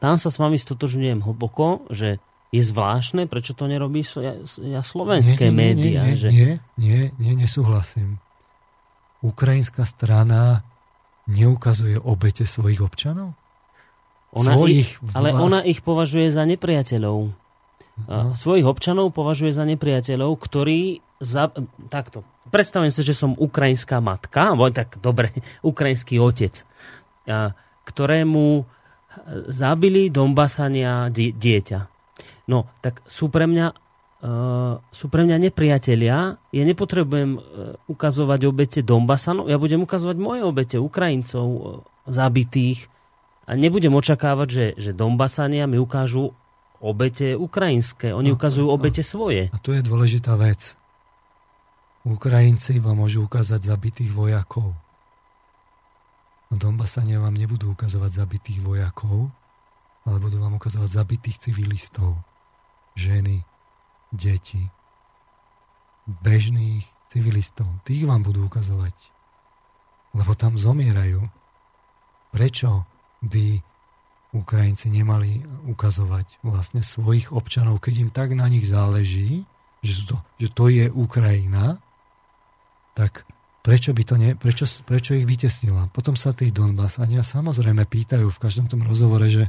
[0.00, 2.16] tam sa s vami stotožňujem hlboko, že
[2.48, 6.00] je zvláštne, prečo to nerobí ja, ja slovenské nie, nie, médiá.
[6.00, 6.28] Nie, nie, že...
[6.32, 8.16] nie, nie, nie, nesúhlasím.
[9.20, 10.64] Ukrajinská strana
[11.28, 13.36] neukazuje obete svojich občanov?
[14.32, 15.44] Ona svojich ich, ale vlast...
[15.44, 17.18] ona ich považuje za nepriateľov.
[18.08, 18.32] No.
[18.32, 21.50] Svojich občanov považuje za nepriateľov, ktorí za,
[21.90, 22.22] takto.
[22.48, 25.34] Predstavujem si, že som ukrajinská matka, alebo tak dobre,
[25.70, 26.64] ukrajinský otec,
[27.84, 28.46] ktorému
[29.50, 31.80] zabili Donbasania die, dieťa.
[32.48, 33.87] No, tak sú pre mňa
[34.18, 36.42] Uh, sú pre mňa nepriatelia.
[36.50, 37.42] Ja nepotrebujem uh,
[37.86, 41.62] ukazovať obete Donbasanov, ja budem ukazovať moje obete, Ukrajincov uh,
[42.10, 42.90] zabitých
[43.46, 46.34] a nebudem očakávať, že, že Donbasania mi ukážu
[46.82, 48.10] obete ukrajinské.
[48.10, 49.54] Oni ukazujú obete svoje.
[49.54, 50.74] A to je dôležitá vec.
[52.02, 54.76] Ukrajinci vám môžu ukázať zabitých vojakov.
[56.48, 59.32] No Donbasania vám nebudú ukazovať zabitých vojakov,
[60.04, 62.20] ale budú vám ukazovať zabitých civilistov.
[63.00, 63.47] Ženy,
[64.12, 64.60] deti,
[66.08, 67.68] bežných civilistov.
[67.84, 68.94] Tých vám budú ukazovať.
[70.16, 71.20] Lebo tam zomierajú.
[72.32, 72.84] Prečo
[73.24, 73.60] by
[74.36, 79.48] Ukrajinci nemali ukazovať vlastne svojich občanov, keď im tak na nich záleží,
[79.80, 81.80] že, to, že to je Ukrajina,
[82.92, 83.24] tak
[83.64, 85.88] prečo, by to ne, prečo, prečo ich vytesnila?
[85.88, 89.48] Potom sa tí Donbasania samozrejme pýtajú v každom tom rozhovore, že,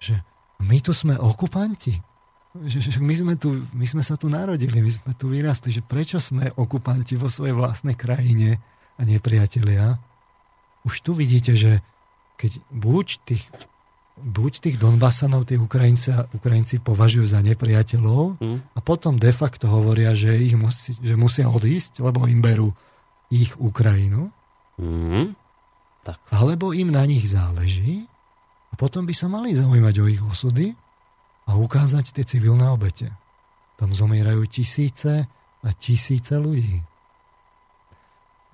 [0.00, 0.16] že
[0.64, 2.00] my tu sme okupanti
[2.50, 5.86] že, že my, sme tu, my sme sa tu narodili, my sme tu vyrastli, že
[5.86, 8.58] prečo sme okupanti vo svojej vlastnej krajine
[8.98, 10.02] a nepriatelia.
[10.82, 11.78] Už tu vidíte, že
[12.34, 13.44] keď buď tých,
[14.18, 18.58] buď tých Donbasanov, tí Ukrajinci, Ukrajinci považujú za nepriateľov mm.
[18.74, 22.74] a potom de facto hovoria, že, ich musí, že musia odísť, lebo im berú
[23.30, 24.34] ich Ukrajinu.
[24.74, 25.38] Mm.
[26.02, 26.18] Tak.
[26.34, 28.10] Alebo im na nich záleží
[28.72, 30.74] a potom by sa mali zaujímať o ich osudy
[31.50, 33.10] a ukázať tie civilné obete.
[33.74, 35.26] Tam zomierajú tisíce
[35.66, 36.86] a tisíce ľudí.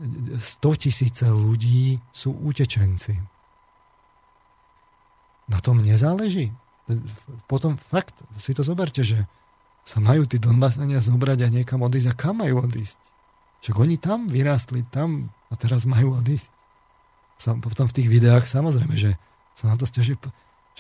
[0.01, 0.41] 100
[0.81, 3.21] tisíce ľudí sú utečenci.
[5.53, 6.57] Na tom nezáleží.
[7.45, 9.29] Potom fakt si to zoberte, že
[9.85, 12.09] sa majú tí Donbasania zobrať a niekam odísť.
[12.11, 12.99] A kam majú odísť?
[13.61, 16.49] Však oni tam vyrástli, tam a teraz majú odísť.
[17.37, 19.21] Sam, potom v tých videách samozrejme, že
[19.53, 20.17] sa na to stiažuje,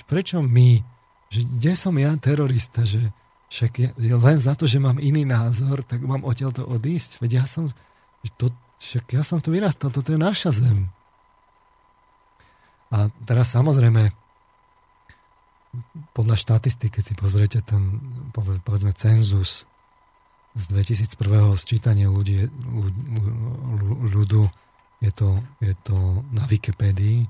[0.08, 0.80] prečo my,
[1.30, 3.10] že kde som ja terorista, že
[3.46, 7.22] však ja, len za to, že mám iný názor, tak mám odtiaľ to odísť.
[7.22, 7.70] Veď ja som,
[8.38, 8.50] to,
[8.82, 10.90] však ja som tu vyrastal, toto je naša zem.
[12.90, 14.10] A teraz samozrejme,
[16.14, 18.00] podľa štatistiky, keď si pozriete ten,
[18.64, 19.68] povedzme, cenzus
[20.56, 21.20] z 2001.
[21.60, 22.48] sčítanie ľudí,
[24.08, 24.48] ľudu,
[25.04, 27.28] je to, je to na Wikipédii,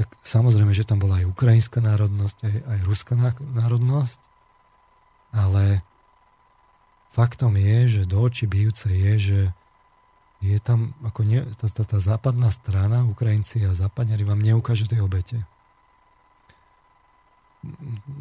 [0.00, 4.16] tak samozrejme, že tam bola aj ukrajinská národnosť, aj, aj ruská národnosť,
[5.36, 5.84] ale
[7.12, 9.40] faktom je, že do očí bijúce je, že
[10.40, 15.04] je tam ako nie, tá, tá, tá západná strana, Ukrajinci a západňari vám neukážu tej
[15.04, 15.44] obete.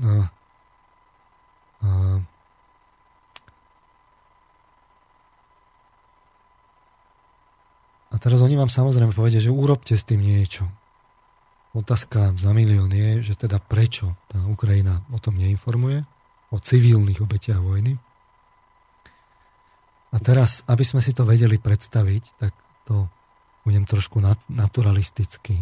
[0.04, 0.28] No,
[1.80, 2.20] a,
[8.12, 10.68] a teraz oni vám samozrejme povedia, že urobte s tým niečo.
[11.70, 16.02] Otázka za milión je, že teda prečo tá Ukrajina o tom neinformuje,
[16.50, 17.94] o civilných obetiach vojny.
[20.10, 22.58] A teraz, aby sme si to vedeli predstaviť, tak
[22.90, 23.06] to
[23.62, 24.18] budem trošku
[24.50, 25.62] naturalisticky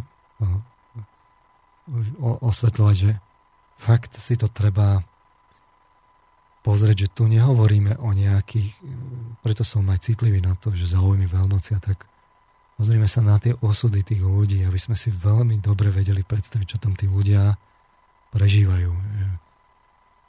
[2.23, 3.11] osvetľovať, že
[3.75, 5.03] fakt si to treba
[6.63, 8.79] pozrieť, že tu nehovoríme o nejakých,
[9.43, 12.07] preto som aj citlivý na to, že zaujmy veľmoci a tak
[12.77, 16.77] pozrime sa na tie osudy tých ľudí, aby sme si veľmi dobre vedeli predstaviť, čo
[16.77, 17.57] tam tí ľudia
[18.31, 18.91] prežívajú.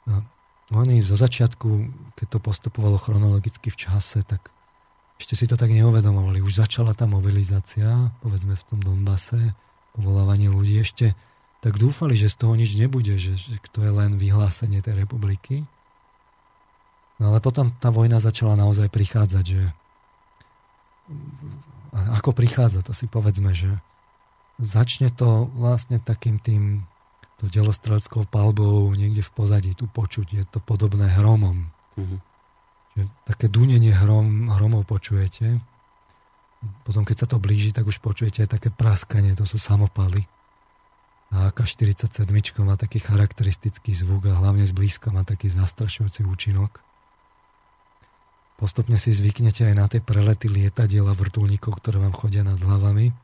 [0.09, 0.25] No,
[0.73, 1.69] oni zo začiatku,
[2.17, 4.49] keď to postupovalo chronologicky v čase, tak
[5.21, 6.41] ešte si to tak neuvedomovali.
[6.41, 9.53] Už začala tá mobilizácia, povedzme v tom Donbase,
[9.93, 11.13] povolávanie ľudí ešte,
[11.59, 15.67] tak dúfali, že z toho nič nebude, že, že to je len vyhlásenie tej republiky.
[17.19, 19.63] No ale potom tá vojna začala naozaj prichádzať, že
[21.93, 23.81] ako prichádza, to si povedzme, že
[24.59, 26.85] začne to vlastne takým tým
[27.39, 30.27] to delostreleckou palbou niekde v pozadí tu počuť.
[30.35, 31.71] Je to podobné hromom.
[31.95, 32.19] Mm-hmm.
[32.99, 35.63] Že také dunenie hrom, hromov počujete.
[36.83, 40.27] Potom, keď sa to blíži, tak už počujete aj také praskanie, to sú samopaly.
[41.31, 42.27] A AK-47
[42.67, 46.83] má taký charakteristický zvuk a hlavne zblízka má taký zastrašujúci účinok.
[48.59, 53.15] Postupne si zvyknete aj na tie prelety lietadiel a vrtulníkov, ktoré vám chodia nad hlavami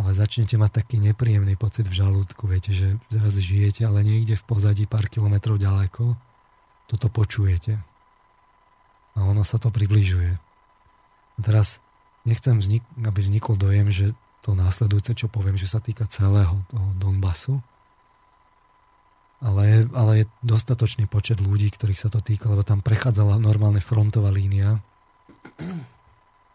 [0.00, 4.44] ale začnete mať taký nepríjemný pocit v žalúdku, viete, že teraz žijete, ale niekde v
[4.48, 6.16] pozadí pár kilometrov ďaleko
[6.88, 7.76] toto počujete.
[9.12, 10.32] A ono sa to približuje.
[11.36, 11.78] A teraz
[12.24, 14.06] nechcem, vznik- aby vznikol dojem, že
[14.40, 17.60] to následujúce, čo poviem, že sa týka celého toho Donbasu,
[19.42, 24.30] ale, ale je dostatočný počet ľudí, ktorých sa to týka, lebo tam prechádzala normálne frontová
[24.30, 24.78] línia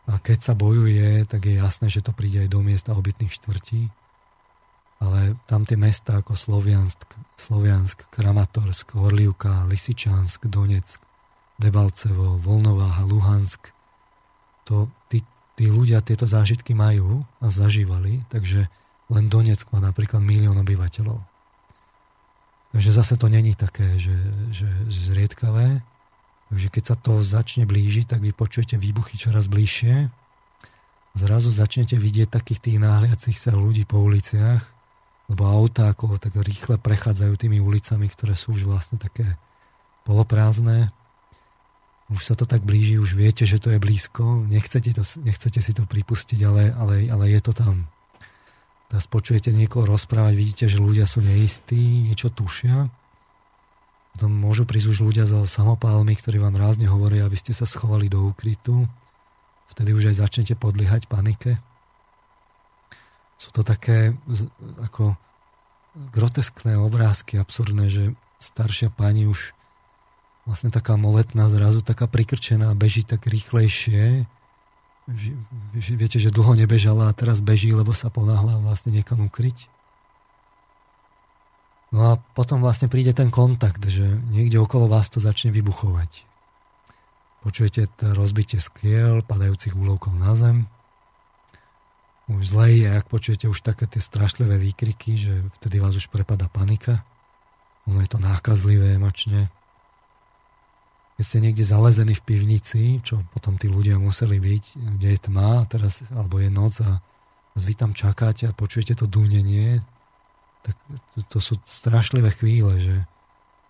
[0.08, 3.92] a keď sa bojuje, tak je jasné, že to príde aj do miesta obytných štvrtí.
[4.98, 7.06] Ale tam tie mesta ako Sloviansk,
[7.38, 11.04] Sloviansk Kramatorsk, Horlivka, Lisičansk, Donetsk,
[11.60, 13.70] Debalcevo, Volnováha, Luhansk,
[14.66, 15.22] to, tí,
[15.54, 18.72] tí ľudia tieto zážitky majú a zažívali, takže
[19.12, 21.20] len Donetsk má napríklad milión obyvateľov.
[22.76, 24.16] Takže zase to není také, že,
[24.52, 25.82] že zriedkavé.
[26.48, 30.08] Takže keď sa to začne blížiť, tak vy počujete výbuchy čoraz bližšie.
[31.18, 34.64] Zrazu začnete vidieť takých tých náhliacich sa ľudí po uliciach,
[35.28, 39.26] lebo autá ako tak rýchle prechádzajú tými ulicami, ktoré sú už vlastne také
[40.08, 40.94] poloprázdne.
[42.08, 44.48] Už sa to tak blíži, už viete, že to je blízko.
[44.48, 47.92] Nechcete, to, nechcete si to pripustiť, ale, ale, ale je to tam.
[48.88, 52.88] Teraz počujete niekoho rozprávať, vidíte, že ľudia sú neistí, niečo tušia
[54.18, 58.10] potom môžu prísť už ľudia so samopálmi, ktorí vám rázne hovoria, aby ste sa schovali
[58.10, 58.90] do úkrytu.
[59.70, 61.62] Vtedy už aj začnete podliehať panike.
[63.38, 64.18] Sú to také
[64.82, 65.14] ako
[66.10, 68.04] groteskné obrázky, absurdné, že
[68.42, 69.54] staršia pani už
[70.50, 74.26] vlastne taká moletná zrazu, taká prikrčená, beží tak rýchlejšie.
[75.08, 79.72] Viete, že dlho nebežala a teraz beží, lebo sa ponáhla vlastne niekam ukryť.
[81.96, 86.28] No a potom vlastne príde ten kontakt, že niekde okolo vás to začne vybuchovať.
[87.48, 90.68] Počujete rozbitie skiel, padajúcich úlovkov na zem.
[92.28, 96.52] Už zle je, ak počujete už také tie strašlivé výkriky, že vtedy vás už prepada
[96.52, 97.08] panika.
[97.88, 99.48] Ono je to nákazlivé emočne.
[101.18, 104.64] Keď ste niekde zalezení v pivnici, čo potom tí ľudia museli byť,
[105.02, 107.02] kde je tma, teraz, alebo je noc a
[107.58, 109.82] vy tam čakáte a počujete to dúnenie,
[110.62, 110.78] tak
[111.18, 112.96] to, to sú strašlivé chvíle, že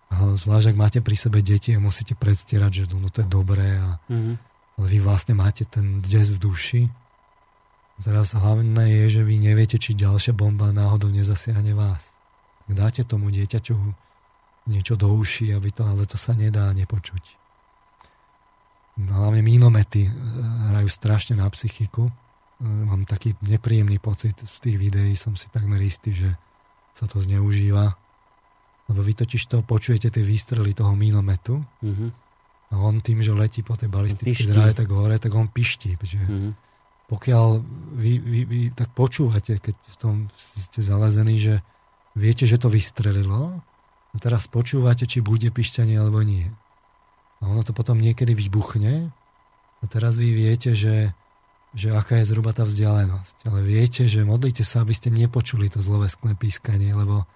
[0.08, 4.00] Zvlášť, ak máte pri sebe deti a musíte predstierať, že no to je dobré a
[4.08, 4.34] mm-hmm.
[4.80, 6.82] ale vy vlastne máte ten des v duši.
[8.00, 12.08] Teraz hlavné je, že vy neviete, či ďalšia bomba náhodou nezasiahne vás.
[12.64, 13.76] Ak dáte tomu dieťaťu
[14.68, 17.24] niečo do uší, aby to, ale to sa nedá nepočuť.
[18.98, 20.12] Hlavne mínomety e,
[20.74, 22.10] hrajú strašne na psychiku.
[22.10, 22.12] E,
[22.62, 26.30] mám taký nepríjemný pocit z tých videí, som si takmer istý, že
[26.92, 27.96] sa to zneužíva
[28.88, 32.10] lebo vy totiž to počujete tie výstrely toho minometu mm-hmm.
[32.72, 36.00] a on tým, že letí po tej balistickej dráhe tak hore, tak on piští.
[36.00, 36.52] Že mm-hmm.
[37.08, 37.46] Pokiaľ
[38.00, 41.54] vy, vy, vy tak počúvate, keď v tom ste zalezení, že
[42.16, 43.60] viete, že to vystrelilo
[44.12, 46.48] a teraz počúvate, či bude pišťanie alebo nie.
[47.38, 49.12] A ono to potom niekedy vybuchne
[49.78, 51.14] a teraz vy viete, že,
[51.76, 53.46] že aká je zhruba tá vzdialenosť.
[53.46, 57.28] Ale viete, že modlite sa, aby ste nepočuli to zloveskné pískanie, lebo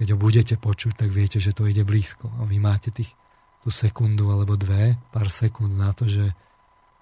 [0.00, 2.32] keď ho budete počuť, tak viete, že to ide blízko.
[2.40, 3.12] A vy máte tých,
[3.60, 6.32] tú sekundu alebo dve, pár sekúnd na to, že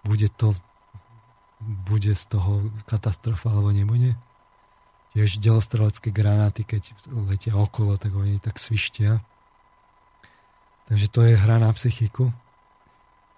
[0.03, 0.57] bude to
[1.61, 4.17] bude z toho katastrofa alebo nebude.
[5.11, 6.95] Tiež delostrelecké granáty, keď
[7.27, 9.19] letia okolo, tak oni tak svištia.
[10.87, 12.31] Takže to je hra na psychiku.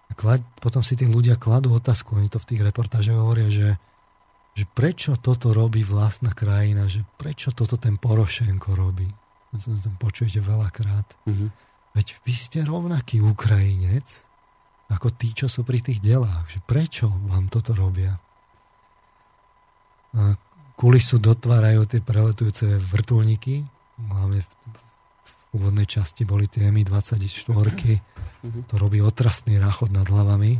[0.08, 3.80] A klad, potom si tí ľudia kladú otázku, oni to v tých reportážach hovoria, že,
[4.52, 9.08] že prečo toto robí vlastná krajina, že prečo toto ten Porošenko robí
[9.60, 11.04] to počujete veľakrát.
[11.28, 11.48] Mm-hmm.
[11.92, 14.08] Veď vy ste rovnaký Ukrajinec,
[14.88, 16.48] ako tí, čo sú pri tých delách.
[16.48, 18.16] Že prečo vám toto robia?
[20.82, 23.62] Kulisu dotvárajú tie preletujúce vrtulníky,
[24.02, 28.66] hlavne v, úvodnej časti boli tie Mi-24, mm-hmm.
[28.66, 30.58] to robí otrasný ráchod nad hlavami.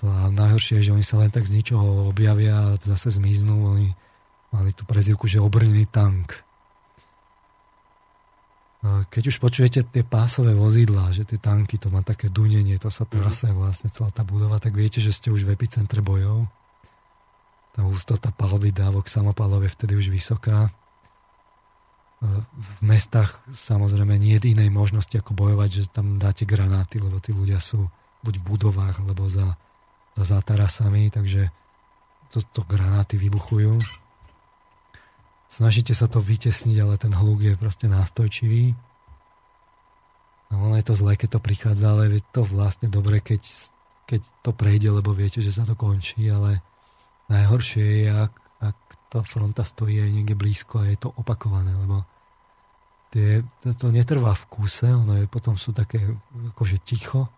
[0.00, 3.68] To a najhoršie je, že oni sa len tak z ničoho objavia a zase zmiznú.
[3.68, 3.92] Oni
[4.48, 6.48] mali tú prezivku, že obrnený tank
[9.10, 13.02] keď už počujete tie pásové vozidlá, že tie tanky, to má také dunenie, to sa
[13.02, 13.56] trase mhm.
[13.58, 16.46] vlastne celá tá budova, tak viete, že ste už v epicentre bojov.
[17.78, 20.74] Tá hustota palby dávok samopalov je vtedy už vysoká.
[22.18, 27.30] V mestách samozrejme nie je inej možnosti ako bojovať, že tam dáte granáty, lebo tí
[27.30, 27.86] ľudia sú
[28.26, 29.54] buď v budovách, alebo za,
[30.18, 31.54] za zátarasami, takže
[32.34, 33.78] to, to granáty vybuchujú
[35.48, 38.76] snažíte sa to vytesniť, ale ten hluk je proste nástojčivý.
[40.52, 43.40] No ono je to zlé, keď to prichádza, ale je to vlastne dobre, keď,
[44.04, 46.60] keď to prejde, lebo viete, že sa to končí, ale
[47.28, 48.78] najhoršie je, ak, ak
[49.08, 52.04] tá fronta stojí aj niekde blízko a je to opakované, lebo
[53.12, 56.00] tie, to, to netrvá v kúse, ono je, potom sú také
[56.56, 57.28] akože ticho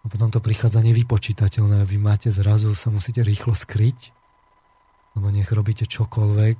[0.00, 1.84] a potom to prichádza nevypočítateľné.
[1.84, 4.14] Vy máte zrazu, sa musíte rýchlo skryť,
[5.18, 6.56] lebo nech robíte čokoľvek,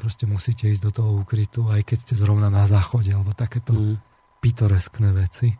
[0.00, 3.96] proste musíte ísť do toho úkrytu, aj keď ste zrovna na záchode, alebo takéto mm.
[4.40, 5.52] pitoreskné veci.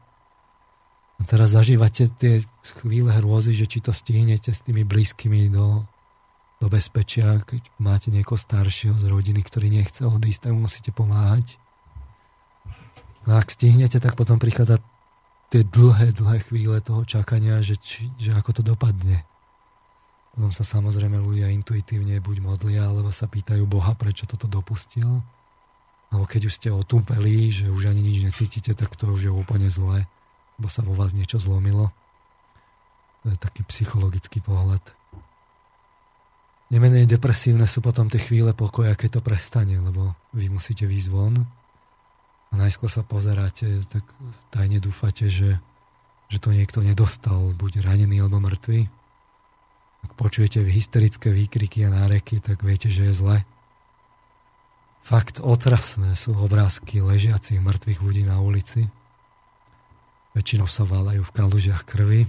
[1.17, 2.45] A teraz zažívate tie
[2.85, 5.89] chvíle hrôzy, že či to stihnete s tými blízkymi do,
[6.61, 11.57] do bezpečia, keď máte niekoho staršieho z rodiny, ktorý nechce odísť, tak musíte pomáhať.
[13.27, 14.79] A ak stihnete, tak potom prichádza
[15.51, 19.25] tie dlhé, dlhé chvíle toho čakania, že, či, že ako to dopadne.
[20.37, 25.25] Potom sa samozrejme ľudia intuitívne buď modlia, alebo sa pýtajú Boha, prečo toto dopustil.
[26.13, 29.67] Alebo keď už ste otúpeli, že už ani nič necítite, tak to už je úplne
[29.73, 30.07] zlé,
[30.57, 31.93] lebo sa vo vás niečo zlomilo.
[33.25, 34.83] To je taký psychologický pohľad.
[36.73, 41.47] Nemenej depresívne sú potom tie chvíle pokoja, keď to prestane, lebo vy musíte výjsť von
[42.51, 44.03] a najskôr sa pozeráte, tak
[44.51, 45.63] tajne dúfate, že,
[46.27, 48.91] že to niekto nedostal, buď ranený alebo mŕtvy
[50.07, 53.37] ak počujete hysterické výkriky a náreky, tak viete, že je zle.
[55.03, 58.87] Fakt otrasné sú obrázky ležiacich mŕtvych ľudí na ulici.
[60.37, 62.29] Väčšinou sa váľajú v kalužiach krvi.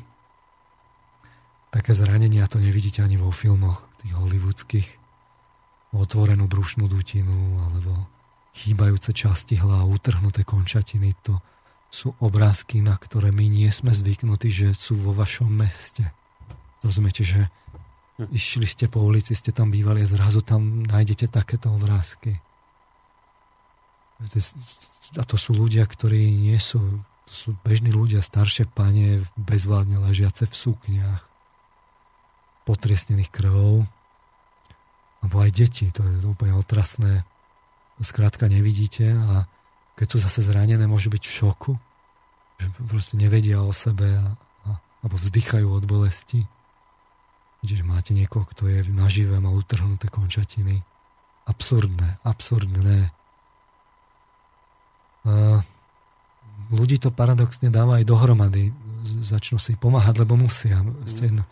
[1.76, 4.88] Také zranenia to nevidíte ani vo filmoch tých hollywoodských.
[5.92, 8.08] Otvorenú brušnú dutinu alebo
[8.56, 11.12] chýbajúce časti hlav, utrhnuté končatiny.
[11.28, 11.44] To
[11.92, 16.08] sú obrázky, na ktoré my nie sme zvyknutí, že sú vo vašom meste.
[16.80, 17.52] Rozumiete, že
[18.18, 18.34] Hm.
[18.34, 22.34] Išli ste po ulici, ste tam bývali a zrazu tam nájdete takéto obrázky.
[25.14, 26.82] A to sú ľudia, ktorí nie sú,
[27.28, 31.22] to sú bežní ľudia, staršie pane, bezvládne ležiace v sukniach,
[32.64, 33.84] potriesnených krvou,
[35.20, 37.28] alebo aj deti, to je úplne otrasné.
[38.00, 39.50] To skrátka nevidíte a
[39.98, 41.74] keď sú zase zranené, môžu byť v šoku,
[42.62, 44.70] že proste nevedia o sebe a, a,
[45.02, 46.46] alebo vzdychajú od bolesti
[47.76, 50.86] že máte niekoho, kto je nažive, má utrhnuté končatiny.
[51.48, 53.12] Absurdné, absurdné.
[55.28, 55.64] A
[56.72, 58.72] ľudí to paradoxne dáva aj dohromady.
[59.24, 60.84] Začnú si pomáhať, lebo musia.
[60.84, 61.46] Mm.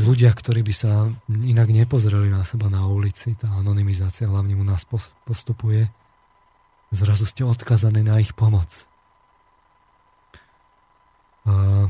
[0.00, 4.88] Ľudia, ktorí by sa inak nepozreli na seba na ulici, tá anonymizácia hlavne u nás
[5.28, 5.90] postupuje,
[6.88, 8.88] zrazu ste odkazaní na ich pomoc.
[11.44, 11.88] A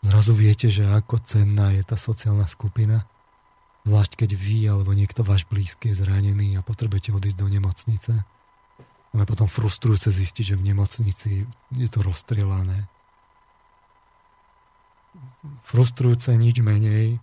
[0.00, 3.04] zrazu viete, že ako cenná je tá sociálna skupina,
[3.84, 8.12] zvlášť keď vy alebo niekto váš blízky je zranený a potrebujete odísť do nemocnice
[9.10, 11.30] ale potom frustrujúce zistiť, že v nemocnici
[11.74, 12.86] je to rozstrelané.
[15.66, 17.18] Frustrujúce nič menej,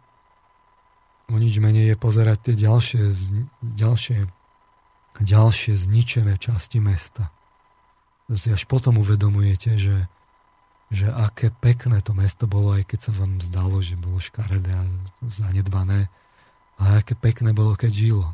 [1.32, 3.04] o nič menej je pozerať tie ďalšie,
[3.64, 4.20] ďalšie,
[5.24, 7.32] ďalšie zničené časti mesta.
[8.28, 9.98] Si až potom uvedomujete, že,
[10.92, 14.84] že aké pekné to mesto bolo, aj keď sa vám zdalo, že bolo škaredé a
[15.32, 16.12] zanedbané,
[16.78, 18.28] a aké pekné bolo, keď žilo.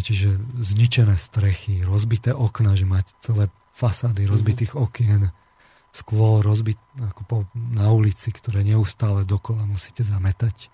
[0.00, 4.32] Viete, že zničené strechy, rozbité okna, že máte celé fasády mhm.
[4.32, 5.28] rozbitých okien,
[5.92, 10.72] sklo rozbit, ako po, na ulici, ktoré neustále dokola musíte zametať.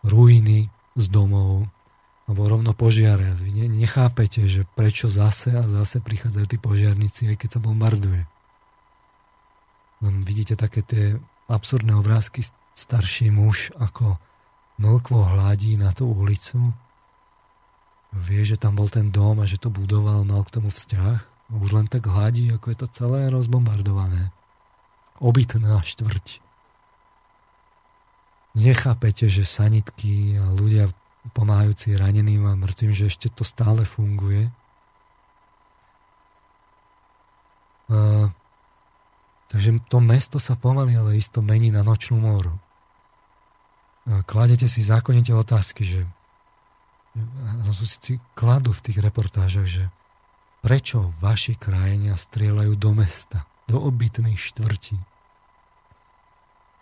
[0.00, 1.68] Ruiny z domov,
[2.24, 3.36] alebo rovno požiare.
[3.36, 8.24] Vy ne, nechápete, že prečo zase a zase prichádzajú tí požiarníci, aj keď sa bombarduje.
[10.00, 11.20] Len vidíte také tie
[11.52, 14.16] absurdné obrázky, starší muž ako
[14.80, 16.72] mlkvo hladí na tú ulicu
[18.22, 21.20] vie, že tam bol ten dom a že to budoval, mal k tomu vzťah.
[21.52, 24.34] Už len tak hladí, ako je to celé rozbombardované.
[25.22, 26.42] Obytná štvrť.
[28.56, 30.90] Nechápete, že sanitky a ľudia
[31.36, 34.48] pomáhajúci raneným a mŕtvým, že ešte to stále funguje.
[37.92, 38.32] A,
[39.52, 42.56] takže to mesto sa pomaly, ale isto mení na nočnú moru.
[44.06, 46.00] A kladete si zákonite otázky, že
[47.86, 49.88] si kladú v tých reportážach, že
[50.60, 54.98] prečo vaši krajania strieľajú do mesta, do obytných štvrtí.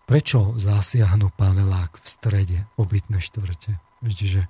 [0.04, 3.80] Prečo zasiahnu pavelák v strede obytné štvrte?
[4.04, 4.48] Viete,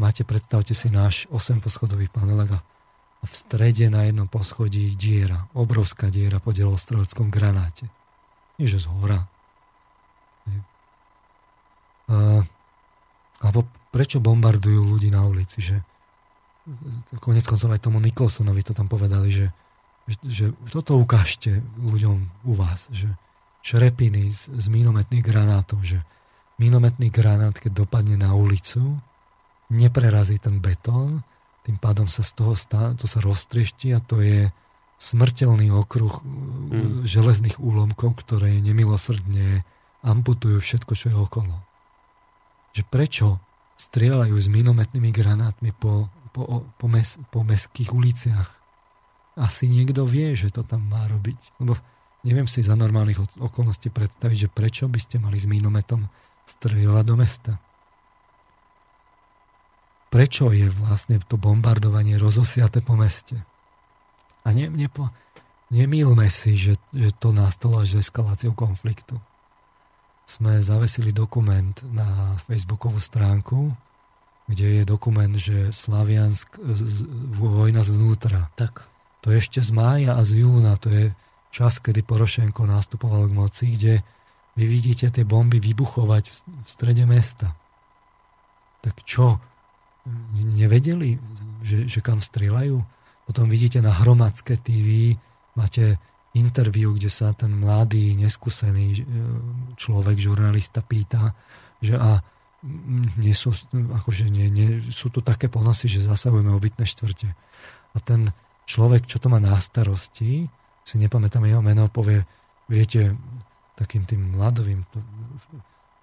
[0.00, 6.40] máte, predstavte si náš 8-poschodový panelák a v strede na jednom poschodí diera, obrovská diera
[6.40, 7.90] po delostreleckom granáte.
[8.56, 9.28] Nie, že z hora.
[12.08, 12.40] A,
[13.44, 15.76] alebo prečo bombardujú ľudí na ulici, že
[17.20, 19.46] konec koncov aj tomu Nikolsonovi to tam povedali, že,
[20.24, 23.08] že toto ukážte ľuďom u vás, že
[23.64, 26.04] šrepiny z, z minometných granátov, že
[26.60, 29.00] minometný granát, keď dopadne na ulicu,
[29.72, 31.24] neprerazí ten betón,
[31.64, 34.48] tým pádom sa z toho stá, to sa roztriešti a to je
[34.98, 37.06] smrteľný okruh mm.
[37.06, 39.62] železných úlomkov, ktoré nemilosrdne
[40.02, 41.54] amputujú všetko, čo je okolo.
[42.74, 43.26] Že prečo
[43.78, 48.50] strieľajú s minometnými granátmi po, po, po, mes, po mestských uliciach.
[49.38, 51.62] Asi niekto vie, že to tam má robiť.
[51.62, 51.78] Lebo
[52.26, 56.10] neviem si za normálnych okolností predstaviť, že prečo by ste mali s minometom
[56.44, 57.52] strieľať do mesta.
[60.10, 63.38] Prečo je vlastne to bombardovanie rozosiate po meste?
[64.42, 65.12] A ne, nepo,
[65.70, 69.20] nemýlme si, že, že to nastalo až s eskaláciou konfliktu
[70.28, 73.72] sme zavesili dokument na facebookovú stránku,
[74.44, 76.60] kde je dokument, že Slaviansk,
[77.40, 78.52] vojna zvnútra.
[78.52, 78.84] Tak.
[79.24, 81.16] To je ešte z mája a z júna, to je
[81.48, 84.04] čas, kedy Porošenko nastupoval k moci, kde
[84.52, 87.56] vy vidíte tie bomby vybuchovať v strede mesta.
[88.84, 89.40] Tak čo?
[90.36, 91.16] Nevedeli,
[91.64, 92.76] že, že kam strieľajú?
[93.24, 95.16] Potom vidíte na hromadské TV,
[95.56, 96.00] máte
[96.38, 99.00] interviu, kde sa ten mladý, neskúsený e,
[99.74, 101.34] človek, žurnalista pýta,
[101.82, 102.22] že a
[103.18, 107.30] nie sú, akože nie, nie, sú tu také ponosy, že zasahujeme obytné štvrte.
[107.94, 108.34] A ten
[108.66, 110.50] človek, čo to má na starosti,
[110.82, 112.26] si nepamätám jeho meno, povie,
[112.66, 113.14] viete,
[113.78, 114.82] takým tým mladovým,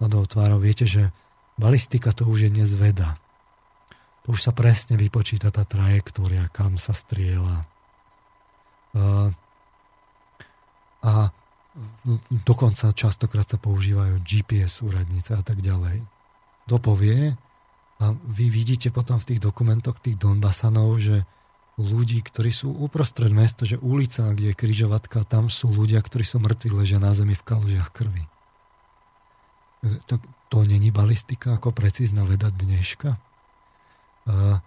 [0.00, 1.12] mladou tvárou, viete, že
[1.60, 3.20] balistika to už je dnes veda.
[4.24, 7.68] To už sa presne vypočíta tá trajektória, kam sa strieľa.
[8.96, 9.28] Uh,
[11.04, 11.32] a
[12.44, 16.00] dokonca častokrát sa používajú GPS úradnice a tak ďalej.
[16.72, 17.36] To povie
[17.96, 21.24] a vy vidíte potom v tých dokumentoch tých Donbasanov, že
[21.76, 26.40] ľudí, ktorí sú uprostred mesta, že ulica, kde je križovatka, tam sú ľudia, ktorí sú
[26.40, 28.24] mŕtvi, ležia na zemi v kalžiach krvi.
[30.08, 30.16] To,
[30.48, 33.20] to není balistika ako precízna veda dneška.
[34.26, 34.64] A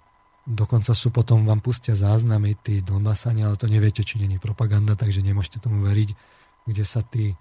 [0.48, 5.22] Dokonca sú potom, vám pustia záznamy tí Donbasania, ale to neviete, či není propaganda, takže
[5.22, 6.10] nemôžete tomu veriť,
[6.66, 7.36] kde sa tí,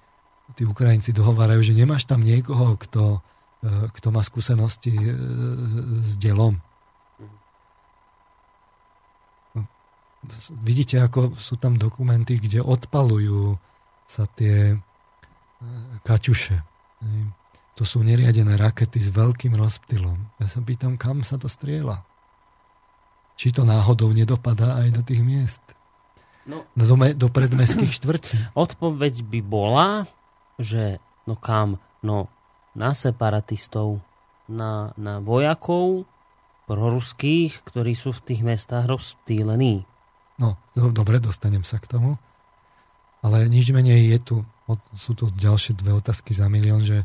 [0.59, 3.23] tí Ukrajinci dohovárajú, že nemáš tam niekoho, kto,
[3.65, 5.12] e, kto má skúsenosti e,
[6.05, 6.61] s delom.
[10.61, 13.57] vidíte, ako sú tam dokumenty, kde odpalujú
[14.09, 14.77] sa tie e,
[16.05, 16.57] kaťuše.
[17.79, 20.19] To sú neriadené rakety s veľkým rozptylom.
[20.43, 22.07] Ja sa pýtam, kam sa to strieľa?
[23.39, 25.62] Či to náhodou nedopadá aj do tých miest?
[26.48, 28.36] No, do, do predmestských štvrtí.
[28.66, 30.10] Odpoveď by bola,
[30.59, 31.78] že no kam?
[32.02, 32.27] No
[32.78, 33.98] na separatistov,
[34.47, 36.06] na, na vojakov
[36.70, 39.82] proruských, ktorí sú v tých mestách rozptýlení.
[40.39, 42.15] No, do, dobre, dostanem sa k tomu.
[43.19, 44.36] Ale nič menej je tu,
[44.94, 47.02] sú tu ďalšie dve otázky za milión, že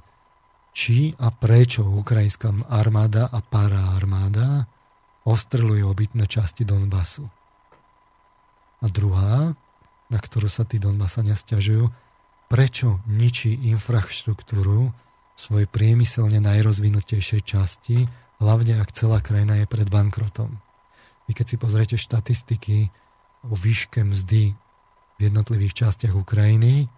[0.78, 4.70] či a prečo ukrajinská armáda a paraarmáda
[5.24, 7.28] ostrelujú obytné časti Donbasu.
[8.84, 9.56] A druhá,
[10.12, 11.88] na ktorú sa tí Donbasania stiažujú,
[12.52, 14.92] prečo ničí infraštruktúru
[15.34, 18.06] svojej priemyselne najrozvinutejšej časti,
[18.44, 20.60] hlavne ak celá krajina je pred bankrotom.
[21.26, 22.92] Vy keď si pozriete štatistiky
[23.48, 24.54] o výške mzdy
[25.18, 26.92] v jednotlivých častiach Ukrajiny,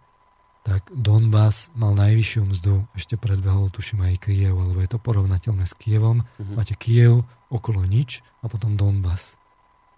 [0.65, 5.77] tak Donbass mal najvyššiu mzdu, ešte predbehol tuším aj Kiev, alebo je to porovnateľné s
[5.77, 6.25] Kievom.
[6.25, 6.55] Mm-hmm.
[6.57, 7.21] Máte Kiev,
[7.55, 9.39] okolo nič a potom Donbass.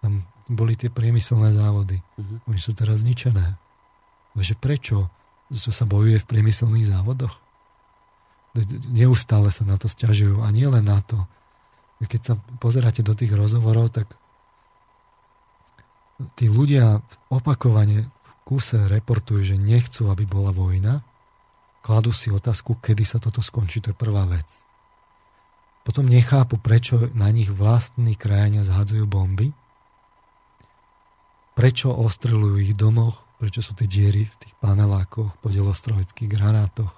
[0.06, 2.00] Tam boli tie priemyselné závody.
[2.16, 2.40] Uh-huh.
[2.48, 3.58] Oni sú teraz zničené.
[4.38, 5.10] Takže prečo?
[5.50, 7.36] Čo sa bojuje v priemyselných závodoch?
[8.94, 10.46] Neustále sa na to stiažujú.
[10.46, 11.26] A nie len na to.
[11.98, 14.08] Keď sa pozeráte do tých rozhovorov, tak
[16.38, 17.02] tí ľudia
[17.34, 21.02] opakovane v kuse reportujú, že nechcú, aby bola vojna.
[21.82, 23.82] Kladú si otázku, kedy sa toto skončí.
[23.82, 24.46] To je prvá vec.
[25.88, 29.56] Potom nechápu, prečo na nich vlastní krajania zhadzujú bomby
[31.58, 36.94] prečo ostrelujú ich domoch, prečo sú tie diery v tých panelákoch, po delostrovických granátoch.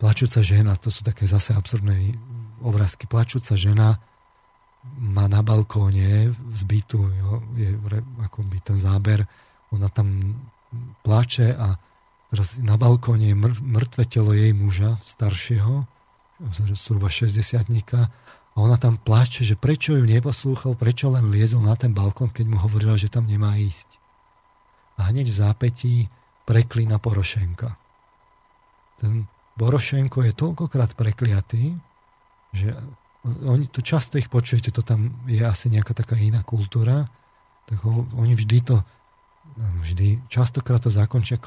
[0.00, 2.16] Plačúca žena, to sú také zase absurdné
[2.64, 3.04] obrázky.
[3.04, 4.00] Plačúca žena
[4.96, 7.76] má na balkóne zbytú, jo, je
[8.24, 9.28] ako by ten záber,
[9.68, 10.40] ona tam
[11.04, 11.76] plače a
[12.32, 15.84] teraz na balkóne je mŕtve telo jej muža, staršieho,
[16.74, 17.66] zhruba 60
[18.54, 22.46] a ona tam plače, že prečo ju neposlúchal, prečo len liezol na ten balkón, keď
[22.50, 23.98] mu hovorila, že tam nemá ísť.
[24.98, 25.94] A hneď v zápetí
[26.42, 27.78] preklína Porošenka.
[28.98, 31.78] Ten Porošenko je toľkokrát prekliatý,
[32.50, 32.74] že
[33.46, 37.06] oni to často ich počujete, to tam je asi nejaká taká iná kultúra,
[37.70, 38.76] tak ho, oni vždy to
[39.58, 41.38] vždy, častokrát to zakončia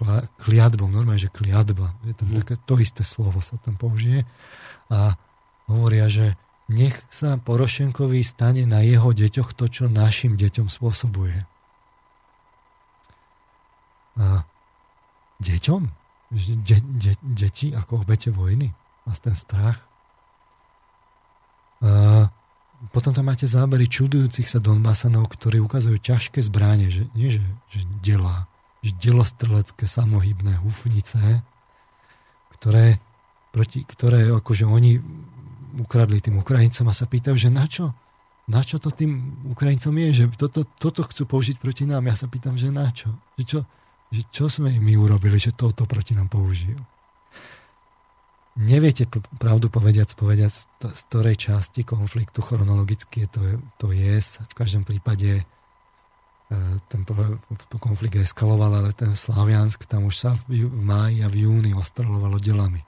[0.43, 2.37] kliadbou, normálne, že kliadba, je tam mm.
[2.43, 4.27] také, to isté slovo sa tam použije
[4.91, 5.15] a
[5.71, 6.35] hovoria, že
[6.67, 11.47] nech sa Porošenkovi stane na jeho deťoch to, čo našim deťom spôsobuje.
[14.19, 14.43] A
[15.39, 15.81] deťom?
[16.31, 18.71] De, de, deti ako obete vojny?
[19.07, 19.79] A ten strach?
[21.81, 22.29] A
[22.89, 27.85] potom tam máte zábery čudujúcich sa Donbasanov, ktorí ukazujú ťažké zbráne, že nie že, že
[28.01, 28.49] delá,
[28.81, 31.45] že delostrelecké samohybné hufnice,
[32.57, 32.97] ktoré,
[33.51, 34.97] proti, ktoré akože oni
[35.79, 37.91] ukradli tým Ukrajincom a sa pýtajú, že na čo?
[38.49, 40.23] Na čo to tým Ukrajincom je?
[40.23, 42.07] Že toto, toto chcú použiť proti nám.
[42.07, 43.11] Ja sa pýtam, že na čo?
[43.39, 43.59] Že čo,
[44.11, 46.79] že čo sme my urobili, že toto proti nám použijú?
[48.59, 49.07] Neviete
[49.39, 53.39] pravdu povediac, povediac, z ktorej časti konfliktu chronologicky to,
[53.79, 54.19] to je.
[54.19, 55.43] V každom prípade e,
[56.91, 57.07] ten
[57.79, 62.43] konflikt eskaloval, ale ten Slaviansk tam už sa v, v máji a v júni ostrelovalo
[62.43, 62.83] delami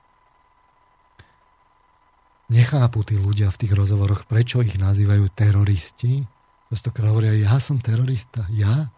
[2.54, 6.22] nechápu tí ľudia v tých rozhovoroch, prečo ich nazývajú teroristi.
[6.70, 8.46] Častokrát hovoria, ja som terorista.
[8.54, 8.94] Ja?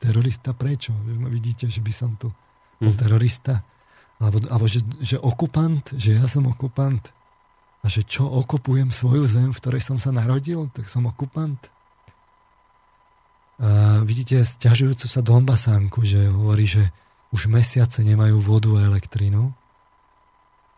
[0.00, 0.96] Terorista prečo?
[1.28, 2.32] Vidíte, že by som tu
[2.80, 3.00] bol mm.
[3.00, 3.60] terorista?
[4.16, 7.12] Alebo, alebo že, že okupant, že ja som okupant.
[7.84, 11.60] A že čo, okupujem svoju zem, v ktorej som sa narodil, tak som okupant.
[13.60, 16.88] A vidíte stiažujúcu sa Donbasánku, že hovorí, že
[17.30, 19.63] už mesiace nemajú vodu a elektrínu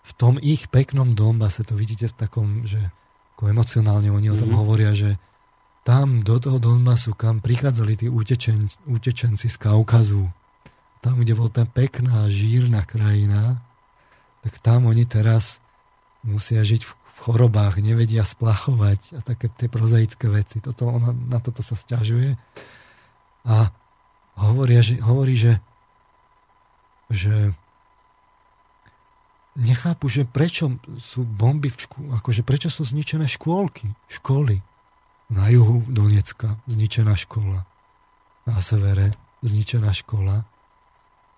[0.07, 2.79] v tom ich peknom Donbase, to vidíte v takom, že
[3.35, 4.63] ako emocionálne oni o tom mm-hmm.
[4.63, 5.19] hovoria, že
[5.83, 10.27] tam do toho Donbasu, kam prichádzali tí utečen, utečenci z Kaukazu,
[10.99, 13.63] tam, kde bol tá pekná, žírna krajina,
[14.43, 15.63] tak tam oni teraz
[16.27, 16.93] musia žiť v
[17.23, 20.59] chorobách, nevedia splachovať a také tie prozaické veci.
[20.59, 22.35] Toto, ona, na toto sa stiažuje.
[23.47, 23.71] A
[24.43, 25.63] hovoria, že, hovorí, že,
[27.11, 27.55] že
[29.57, 34.61] nechápu, že prečo sú bomby v škôl, akože prečo sú zničené škôlky, školy.
[35.27, 37.67] Na juhu Donecka zničená škola,
[38.47, 40.47] na severe zničená škola,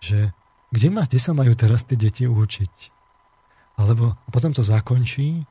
[0.05, 0.37] že
[0.69, 2.75] kde, ma, kde sa majú teraz tie deti učiť?
[3.81, 5.47] Alebo a potom to zakončí,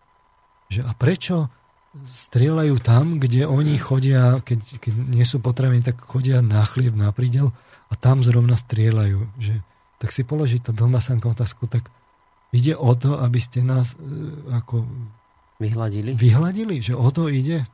[0.70, 1.50] že a prečo
[1.98, 7.10] strieľajú tam, kde oni chodia, keď, keď nie sú potravení, tak chodia na chlieb, na
[7.10, 7.50] prídel
[7.90, 9.20] a tam zrovna strieľajú.
[9.42, 9.56] Že,
[9.98, 11.90] tak si položiť to doma samka otázku, tak
[12.56, 13.98] ide o to, aby ste nás e,
[14.56, 14.88] ako
[15.60, 16.16] vyhladili?
[16.16, 17.68] vyhladili, že o to ide.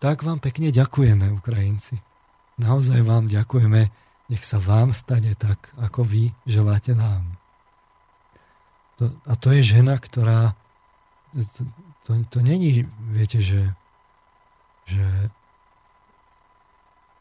[0.00, 2.00] Tak vám pekne ďakujeme, Ukrajinci.
[2.56, 3.92] Naozaj vám ďakujeme,
[4.32, 7.36] nech sa vám stane tak, ako vy želáte nám.
[9.00, 10.56] To, a to je žena, ktorá
[11.32, 11.62] to,
[12.04, 13.70] to, to není, viete, že,
[14.88, 15.06] že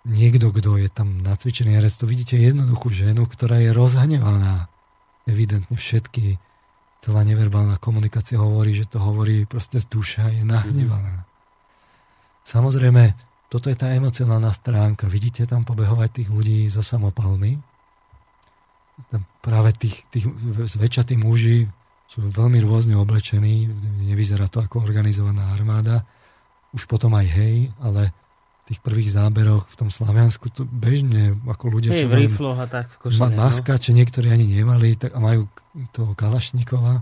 [0.07, 4.71] niekto, kto je tam nacvičený herec, to vidíte jednoduchú ženu, ktorá je rozhnevaná.
[5.29, 6.41] Evidentne všetky,
[7.05, 11.29] celá neverbálna komunikácia hovorí, že to hovorí proste z duša, je nahnevaná.
[12.41, 13.13] Samozrejme,
[13.49, 15.05] toto je tá emocionálna stránka.
[15.05, 17.61] Vidíte tam pobehovať tých ľudí so samopalmi.
[19.41, 20.25] Práve tých, tých
[20.75, 21.69] zväčša tí muži
[22.09, 23.69] sú veľmi rôzne oblečení,
[24.09, 26.05] nevyzerá to ako organizovaná armáda.
[26.73, 28.13] Už potom aj hej, ale
[28.69, 32.69] tých prvých záberoch v tom Slaviansku to bežne ako ľudia, Hej, čo v rifloch a
[32.69, 33.81] tak v košeli, ma, maska, no.
[33.81, 35.49] čo niektorí ani nemali, tak a majú
[35.89, 37.01] toho Kalašníkova.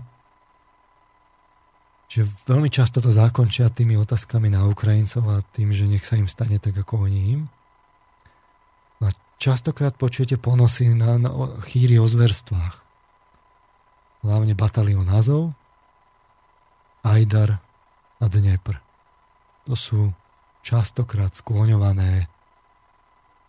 [2.08, 6.24] Čiže veľmi často to zakončia tými otázkami na Ukrajincov a tým, že nech sa im
[6.24, 7.40] stane tak ako oni im.
[9.04, 11.28] No a častokrát počujete ponosy na, na
[11.68, 12.80] chýry o zverstvách.
[14.24, 15.52] Hlavne batalión Azov,
[17.04, 17.60] Ajdar
[18.18, 18.80] a Dnepr.
[19.68, 20.16] To sú
[20.68, 22.28] častokrát skloňované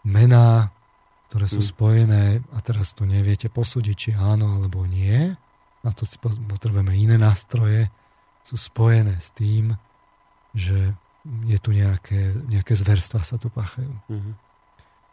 [0.07, 0.71] mená,
[1.27, 1.67] ktoré sú Mm.
[1.67, 2.23] spojené,
[2.55, 5.35] a teraz to neviete posúdiť, či áno alebo nie,
[5.83, 7.91] na to si potrebujeme iné nástroje,
[8.47, 9.75] sú spojené s tým,
[10.55, 10.95] že
[11.45, 13.91] je tu nejaké, nejaké zverstva sa tu páchajú.
[14.07, 14.31] Mhm.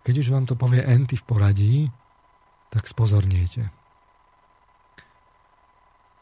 [0.07, 1.77] Keď už vám to povie Enty v poradí,
[2.71, 3.75] tak spozorniete.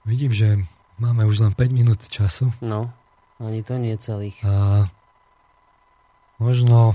[0.04, 0.64] Vidím, že
[0.96, 2.92] máme už len 5 minút času No,
[3.36, 4.40] ani to nie celých.
[4.44, 4.88] a
[6.44, 6.92] možno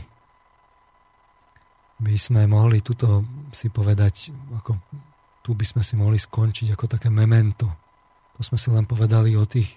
[2.00, 4.78] by sme mohli tuto si povedať, ako
[5.42, 7.68] tu by sme si mohli skončiť ako také memento.
[8.38, 9.76] To sme si len povedali o tých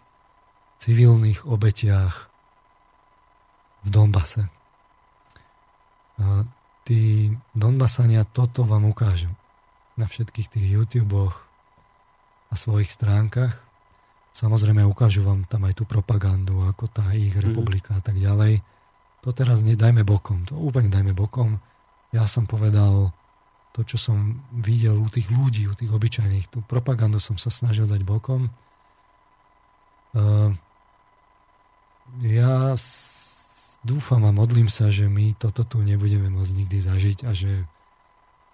[0.85, 2.31] civilných obetiach
[3.83, 4.47] v Donbase.
[6.23, 6.47] A
[6.87, 9.33] tí Donbasania toto vám ukážu
[9.99, 11.35] na všetkých tých YouTuboch
[12.51, 13.59] a svojich stránkach.
[14.33, 18.63] Samozrejme ukážu vám tam aj tú propagandu, ako tá ich republika a tak ďalej.
[19.23, 21.63] To teraz nedajme bokom, to úplne dajme bokom.
[22.11, 23.15] Ja som povedal
[23.73, 26.51] to, čo som videl u tých ľudí, u tých obyčajných.
[26.53, 28.53] Tú propagandu som sa snažil dať bokom.
[30.13, 30.53] Uh,
[32.21, 32.77] ja
[33.81, 37.65] dúfam a modlím sa, že my toto tu nebudeme môcť nikdy zažiť a že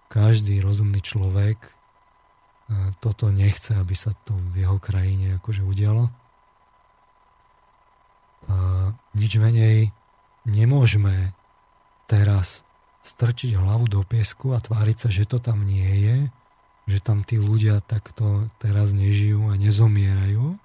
[0.06, 6.12] každý rozumný človek uh, toto nechce, aby sa to v jeho krajine akože udialo.
[8.46, 9.90] Uh, nič menej
[10.44, 11.32] nemôžeme
[12.06, 12.62] teraz
[13.02, 16.16] strčiť hlavu do piesku a tváriť sa, že to tam nie je,
[16.88, 20.56] že tam tí ľudia takto teraz nežijú a nezomierajú.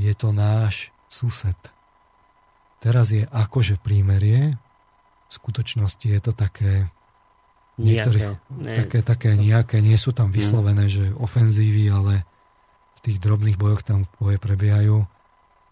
[0.00, 1.56] Je to náš sused.
[2.80, 4.58] Teraz je akože prímerie,
[5.28, 6.92] v skutočnosti je to také
[7.80, 8.76] niektorých, Nie.
[8.84, 12.26] také, také nejaké, nie sú tam vyslovené, že ofenzívy, ale
[13.00, 15.08] v tých drobných bojoch tam v boje prebiehajú.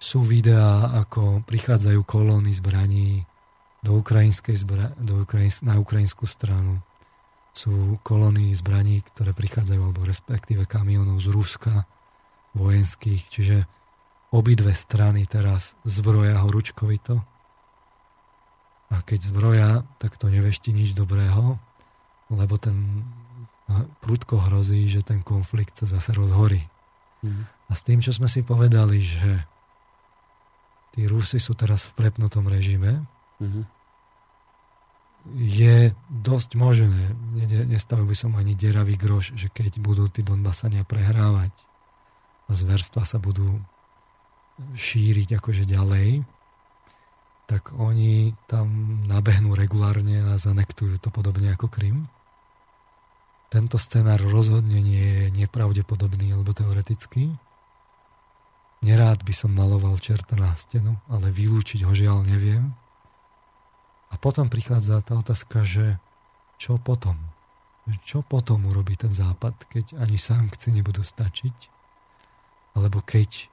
[0.01, 3.28] Sú videá, ako prichádzajú kolóny zbraní
[3.85, 6.81] do ukrajinskej zbra- do Ukrajins- na ukrajinskú stranu.
[7.52, 11.85] Sú kolóny zbraní, ktoré prichádzajú, alebo respektíve kamionov z Ruska,
[12.56, 13.56] vojenských, čiže
[14.32, 17.20] obidve strany teraz zbroja horúčkovito.
[18.90, 19.70] A keď zbroja,
[20.01, 21.60] tak to nevešti nič dobrého,
[22.32, 23.06] lebo ten
[24.02, 26.66] prudko hrozí, že ten konflikt sa zase rozhorí.
[27.22, 27.43] Mhm.
[27.70, 29.47] A s tým, čo sme si povedali, že
[31.01, 33.09] tí Rusi sú teraz v prepnutom režime,
[33.40, 33.64] Mhm.
[35.32, 40.85] je dosť možné, ne- nestavil by som ani deravý groš, že keď budú tí Donbasania
[40.85, 41.56] prehrávať
[42.48, 43.64] a zverstva sa budú
[44.77, 46.20] šíriť akože ďalej,
[47.48, 52.12] tak oni tam nabehnú regulárne a zanektujú to podobne ako Krym.
[53.48, 57.35] Tento scenár rozhodne nie je nepravdepodobný alebo teoretický.
[58.81, 62.73] Nerád by som maloval čerta na stenu, ale vylúčiť ho žiaľ neviem.
[64.11, 66.01] A potom prichádza tá otázka, že
[66.57, 67.16] čo potom?
[68.05, 71.57] Čo potom urobí ten západ, keď ani sankcie nebudú stačiť?
[72.78, 73.51] Alebo keď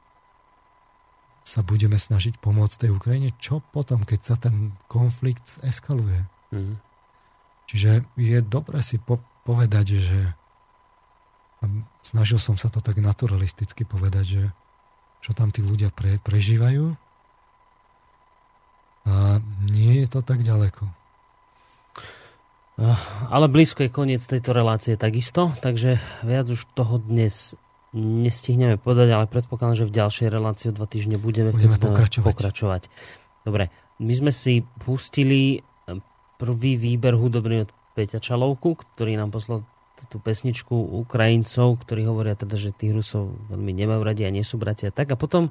[1.48, 6.28] sa budeme snažiť pomôcť tej Ukrajine, čo potom, keď sa ten konflikt eskaluje?
[6.52, 6.76] Mhm.
[7.68, 10.20] Čiže je dobre si po- povedať, že
[11.58, 11.66] a
[12.06, 14.44] snažil som sa to tak naturalisticky povedať, že
[15.22, 16.96] čo tam tí ľudia pre, prežívajú.
[19.08, 19.40] A
[19.72, 20.84] nie je to tak ďaleko.
[23.34, 27.58] Ale blízko je koniec tejto relácie takisto, takže viac už toho dnes
[27.98, 32.28] nestihneme povedať, ale predpokladám, že v ďalšej relácii o dva týždne budeme, budeme pokračovať.
[32.30, 32.84] pokračovať.
[33.42, 35.98] Dobre, my sme si pustili eh,
[36.38, 39.66] prvý výber hudobný od Peťa Čalovku, ktorý nám poslal
[40.06, 44.62] tú pesničku Ukrajincov, ktorí hovoria teda, že tých Rusov veľmi nemajú radi a nie sú
[44.62, 44.94] bratia.
[44.94, 45.50] Tak a potom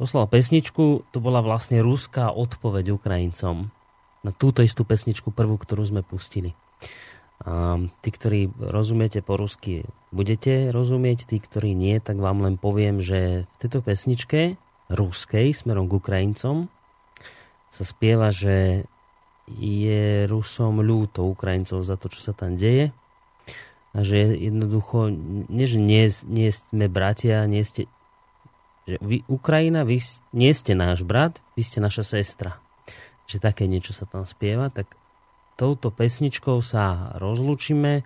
[0.00, 3.68] poslal pesničku, to bola vlastne ruská odpoveď Ukrajincom
[4.24, 6.56] na túto istú pesničku prvú, ktorú sme pustili.
[7.44, 13.04] A tí, ktorí rozumiete po rusky, budete rozumieť, tí, ktorí nie, tak vám len poviem,
[13.04, 14.56] že v tejto pesničke
[14.88, 16.72] ruskej smerom k Ukrajincom
[17.68, 18.86] sa spieva, že
[19.48, 22.94] je Rusom ľúto Ukrajincov za to, čo sa tam deje
[23.94, 25.06] a že jednoducho,
[25.46, 27.86] nie, že nie, nie sme bratia, nie ste,
[28.90, 30.02] že vy, Ukrajina, vy
[30.34, 32.58] nie ste náš brat, vy ste naša sestra.
[33.30, 34.90] Že také niečo sa tam spieva, tak
[35.54, 38.02] touto pesničkou sa rozlučíme.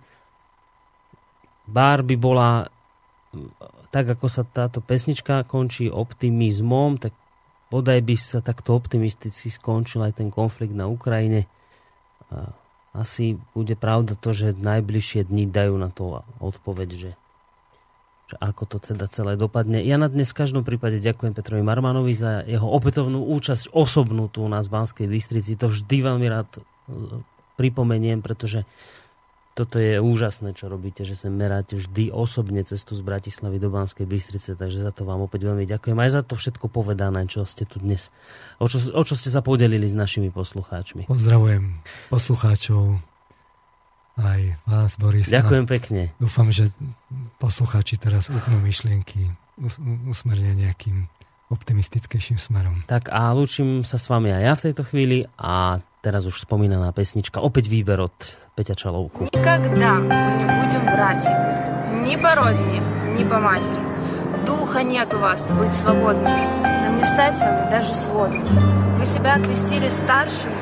[1.65, 2.69] Bár by bola,
[3.89, 7.17] tak ako sa táto pesnička končí optimizmom, tak
[7.69, 11.45] bodaj by sa takto optimisticky skončil aj ten konflikt na Ukrajine.
[12.93, 17.11] Asi bude pravda to, že najbližšie dni dajú na to odpoveď, že,
[18.29, 19.85] že ako to teda celé dopadne.
[19.85, 24.41] Ja na dnes v každom prípade ďakujem Petrovi Marmanovi za jeho opätovnú účasť osobnú tu
[24.49, 25.53] na Banskej Bystrici.
[25.61, 26.49] To vždy veľmi rád
[27.61, 28.65] pripomeniem, pretože
[29.59, 34.07] toto je úžasné, čo robíte, že sem meráte vždy osobne cestu z Bratislavy do Banskej
[34.07, 35.99] Bystrice, takže za to vám opäť veľmi ďakujem.
[35.99, 38.07] Aj za to všetko povedané, čo ste tu dnes,
[38.63, 41.11] o čo, o čo ste sa podelili s našimi poslucháčmi.
[41.11, 43.03] Pozdravujem poslucháčov,
[44.15, 45.27] aj vás, Boris.
[45.27, 46.15] Ďakujem pekne.
[46.23, 46.71] Dúfam, že
[47.43, 49.35] poslucháči teraz upnú myšlienky
[50.07, 51.11] usmerne nejakým
[51.51, 52.87] optimistickejším smerom.
[52.87, 56.91] Tak a lúčim sa s vami aj ja v tejto chvíli a teraz už spomínaná
[56.95, 58.15] pesnička, opäť výber od
[58.55, 59.27] Peťa Čalovku.
[59.35, 62.79] Никогда мы не будем братьями, ни по родине,
[63.19, 63.83] ни по матери.
[64.45, 68.47] Духа нет у вас быть свободными, нам не стать с вами даже сводными.
[68.97, 70.55] Вы себя окрестили старшими.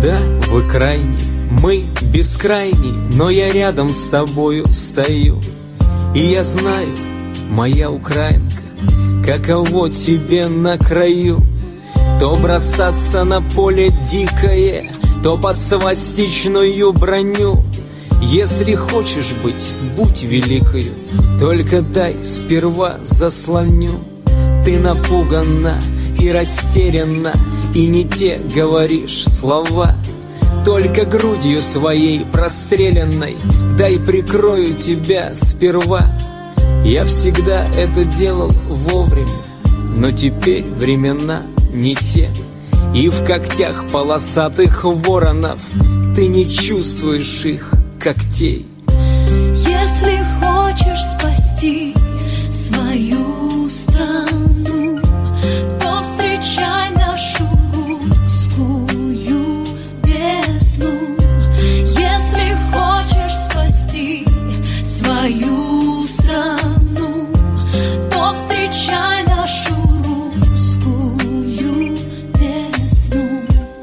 [0.00, 0.18] Да,
[0.48, 1.20] вы крайни,
[1.50, 5.40] мы бескрайни, но я рядом с тобою стою.
[6.14, 6.88] И я знаю,
[7.50, 8.64] моя украинка,
[9.24, 11.49] каково тебе на краю.
[12.18, 14.90] То бросаться на поле дикое,
[15.22, 17.62] то под свастичную броню.
[18.22, 20.92] Если хочешь быть, будь великою,
[21.38, 24.00] только дай сперва заслоню.
[24.64, 25.80] Ты напугана
[26.18, 27.32] и растеряна,
[27.74, 29.96] и не те говоришь слова.
[30.64, 33.38] Только грудью своей простреленной
[33.78, 36.06] дай прикрою тебя сперва.
[36.84, 39.28] Я всегда это делал вовремя,
[39.96, 41.42] но теперь времена
[41.72, 42.30] не те.
[42.94, 45.60] И в когтях полосатых воронов
[46.16, 48.66] Ты не чувствуешь их когтей.
[48.88, 51.94] Если хочешь спасти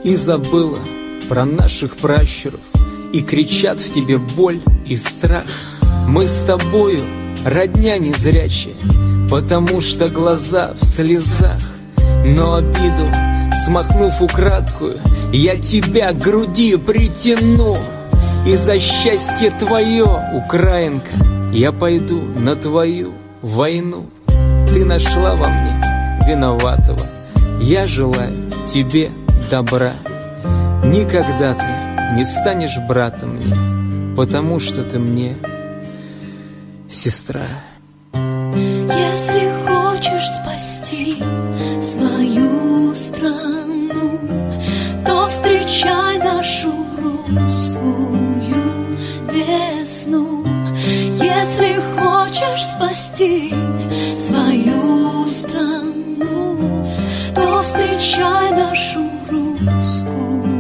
[0.08, 0.80] и забыла
[1.28, 2.62] про наших пращуров
[3.12, 5.44] И кричат в тебе боль и страх.
[6.08, 7.02] Мы с тобою
[7.44, 8.76] родня незрячая
[9.30, 11.60] Потому что глаза в слезах.
[12.26, 13.12] Но обиду,
[13.66, 14.98] смахнув украдкую
[15.34, 17.76] Я тебя к груди притяну.
[18.48, 21.12] И за счастье твое, украинка
[21.52, 24.06] Я пойду на твою войну.
[24.70, 25.84] Ты нашла во мне
[26.26, 27.06] виноватого
[27.60, 29.12] Я желаю тебе
[29.50, 29.94] добра.
[30.84, 35.38] Никогда ты не станешь братом мне, потому что ты мне
[36.90, 37.48] сестра.
[38.14, 41.18] Если хочешь спасти
[41.82, 44.20] свою страну,
[45.06, 48.18] то встречай нашу русскую
[49.32, 50.44] весну.
[51.22, 53.54] Если хочешь спасти
[54.12, 56.86] свою страну,
[57.36, 59.17] то встречай нашу
[59.58, 60.57] school.